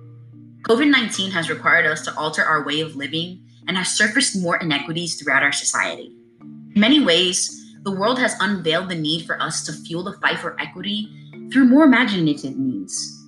COVID 0.64 0.90
19 0.90 1.32
has 1.32 1.50
required 1.50 1.86
us 1.86 2.02
to 2.02 2.16
alter 2.18 2.44
our 2.44 2.66
way 2.66 2.82
of 2.82 2.98
living 2.98 3.46
and 3.70 3.78
has 3.78 3.96
surfaced 3.96 4.36
more 4.36 4.58
inequities 4.58 5.16
throughout 5.16 5.44
our 5.44 5.54
society. 5.54 6.12
In 6.42 6.74
many 6.76 7.00
ways, 7.00 7.65
the 7.86 7.92
world 7.92 8.18
has 8.18 8.36
unveiled 8.40 8.90
the 8.90 8.96
need 8.96 9.28
for 9.28 9.40
us 9.40 9.64
to 9.64 9.72
fuel 9.72 10.04
the 10.04 10.14
fight 10.14 10.40
for 10.40 10.60
equity 10.60 11.08
through 11.54 11.66
more 11.66 11.84
imaginative 11.84 12.58
means. 12.58 13.24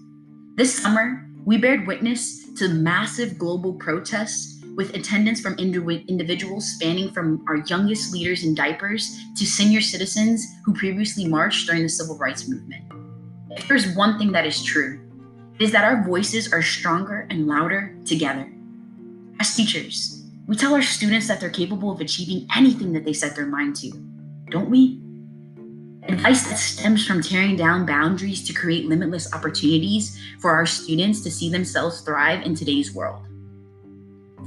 This 0.56 0.76
summer, 0.76 1.30
we 1.46 1.60
bared 1.60 1.86
witness 1.86 2.52
to 2.56 2.68
massive 2.68 3.38
global 3.38 3.76
protests 3.76 4.66
with 4.76 4.96
attendance 4.96 5.40
from 5.40 5.54
individuals 5.60 6.68
spanning 6.74 7.12
from 7.12 7.46
our 7.48 7.58
youngest 7.68 8.12
leaders 8.12 8.44
in 8.44 8.56
diapers 8.56 9.16
to 9.36 9.46
senior 9.46 9.80
citizens 9.80 10.44
who 10.66 10.74
previously 10.74 11.28
marched 11.28 11.68
during 11.68 11.84
the 11.84 11.90
civil 11.90 12.18
rights 12.18 12.48
movement. 12.48 12.84
If 13.52 13.68
there's 13.68 13.96
one 13.96 14.18
thing 14.18 14.32
that 14.32 14.48
is 14.48 14.64
true, 14.64 15.00
it 15.60 15.66
is 15.66 15.72
that 15.72 15.84
our 15.84 16.04
voices 16.04 16.52
are 16.52 16.64
stronger 16.64 17.28
and 17.30 17.46
louder 17.46 17.96
together. 18.06 18.52
As 19.40 19.56
teachers, 19.56 20.24
we 20.48 20.56
tell 20.56 20.74
our 20.74 20.82
students 20.82 21.28
that 21.28 21.40
they're 21.40 21.52
capable 21.52 21.92
of 21.92 22.02
achieving 22.02 22.48
anything 22.56 22.92
that 22.94 23.06
they 23.06 23.14
set 23.14 23.36
their 23.36 23.46
mind 23.46 23.76
to 23.78 24.17
don't 24.50 24.70
we? 24.70 25.02
Advice 26.04 26.48
that 26.48 26.58
stems 26.58 27.06
from 27.06 27.22
tearing 27.22 27.56
down 27.56 27.86
boundaries 27.86 28.46
to 28.48 28.54
create 28.54 28.86
limitless 28.86 29.34
opportunities 29.34 30.18
for 30.40 30.52
our 30.52 30.66
students 30.66 31.22
to 31.22 31.32
see 31.32 31.50
themselves 31.50 32.02
thrive 32.02 32.46
in 32.46 32.56
today's 32.56 32.94
world. 32.94 33.28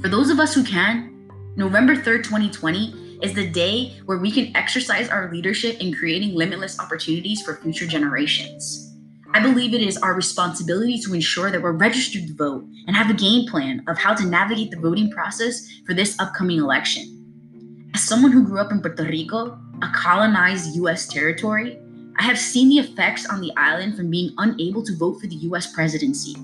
For 0.01 0.09
those 0.09 0.31
of 0.31 0.39
us 0.39 0.55
who 0.55 0.63
can, 0.63 1.29
November 1.55 1.95
3rd, 1.95 2.23
2020 2.23 3.19
is 3.21 3.33
the 3.33 3.47
day 3.47 3.93
where 4.05 4.17
we 4.17 4.31
can 4.31 4.55
exercise 4.57 5.09
our 5.09 5.31
leadership 5.31 5.79
in 5.79 5.93
creating 5.93 6.33
limitless 6.33 6.79
opportunities 6.79 7.41
for 7.43 7.57
future 7.57 7.85
generations. 7.85 8.87
I 9.33 9.39
believe 9.39 9.73
it 9.73 9.81
is 9.81 9.97
our 9.97 10.13
responsibility 10.13 10.99
to 11.01 11.13
ensure 11.13 11.51
that 11.51 11.61
we're 11.61 11.71
registered 11.73 12.27
to 12.27 12.33
vote 12.33 12.65
and 12.87 12.95
have 12.95 13.09
a 13.09 13.13
game 13.13 13.47
plan 13.47 13.83
of 13.87 13.97
how 13.97 14.15
to 14.15 14.25
navigate 14.25 14.71
the 14.71 14.79
voting 14.79 15.11
process 15.11 15.61
for 15.85 15.93
this 15.93 16.19
upcoming 16.19 16.57
election. 16.57 17.91
As 17.93 18.03
someone 18.03 18.31
who 18.31 18.43
grew 18.43 18.59
up 18.59 18.71
in 18.71 18.81
Puerto 18.81 19.03
Rico, 19.03 19.59
a 19.81 19.91
colonized 19.93 20.75
US 20.75 21.07
territory, 21.07 21.79
I 22.17 22.23
have 22.23 22.37
seen 22.37 22.69
the 22.69 22.79
effects 22.79 23.25
on 23.25 23.41
the 23.41 23.51
island 23.57 23.95
from 23.95 24.11
being 24.11 24.33
unable 24.37 24.83
to 24.83 24.95
vote 24.95 25.19
for 25.19 25.27
the 25.27 25.35
US 25.47 25.73
presidency. 25.73 26.35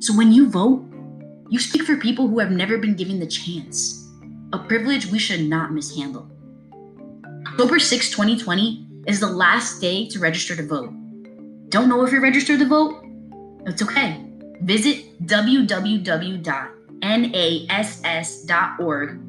So 0.00 0.16
when 0.16 0.32
you 0.32 0.48
vote, 0.48 0.84
you 1.50 1.58
speak 1.58 1.82
for 1.82 1.96
people 1.96 2.26
who 2.26 2.38
have 2.38 2.50
never 2.50 2.78
been 2.78 2.94
given 2.94 3.20
the 3.20 3.26
chance, 3.26 4.10
a 4.52 4.58
privilege 4.58 5.06
we 5.06 5.18
should 5.18 5.48
not 5.48 5.72
mishandle. 5.72 6.28
October 7.46 7.78
6, 7.78 8.10
2020 8.10 8.86
is 9.06 9.20
the 9.20 9.28
last 9.28 9.80
day 9.80 10.08
to 10.08 10.18
register 10.18 10.56
to 10.56 10.66
vote. 10.66 10.92
Don't 11.68 11.88
know 11.88 12.04
if 12.04 12.10
you're 12.12 12.20
registered 12.20 12.58
to 12.58 12.66
vote? 12.66 13.04
It's 13.66 13.82
okay. 13.82 14.24
Visit 14.62 15.26
www.nass.org 15.26 16.38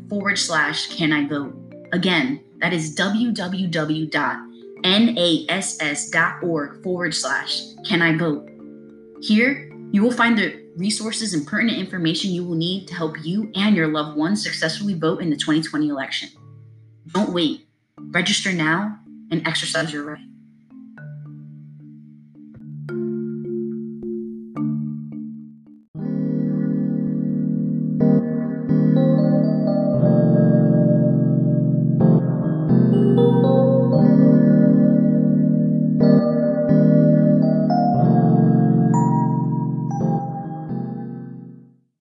forward 0.09 0.37
slash 0.37 0.87
can 0.95 1.11
I 1.11 1.27
vote. 1.27 1.55
Again, 1.91 2.39
that 2.59 2.73
is 2.73 2.95
www.nass.org 2.95 4.13
forward 6.83 7.13
slash 7.13 7.61
can 7.87 8.01
I 8.01 8.17
vote. 8.17 8.49
Here, 9.21 9.71
you 9.91 10.01
will 10.01 10.11
find 10.11 10.37
the 10.37 10.65
resources 10.75 11.33
and 11.33 11.47
pertinent 11.47 11.77
information 11.77 12.31
you 12.31 12.43
will 12.43 12.55
need 12.55 12.87
to 12.87 12.95
help 12.95 13.23
you 13.23 13.51
and 13.55 13.75
your 13.75 13.87
loved 13.87 14.17
ones 14.17 14.43
successfully 14.43 14.93
vote 14.93 15.21
in 15.21 15.29
the 15.29 15.37
2020 15.37 15.87
election. 15.87 16.29
Don't 17.11 17.31
wait. 17.31 17.67
Register 17.97 18.51
now 18.51 18.99
and 19.31 19.47
exercise 19.47 19.93
your 19.93 20.03
right. 20.03 20.34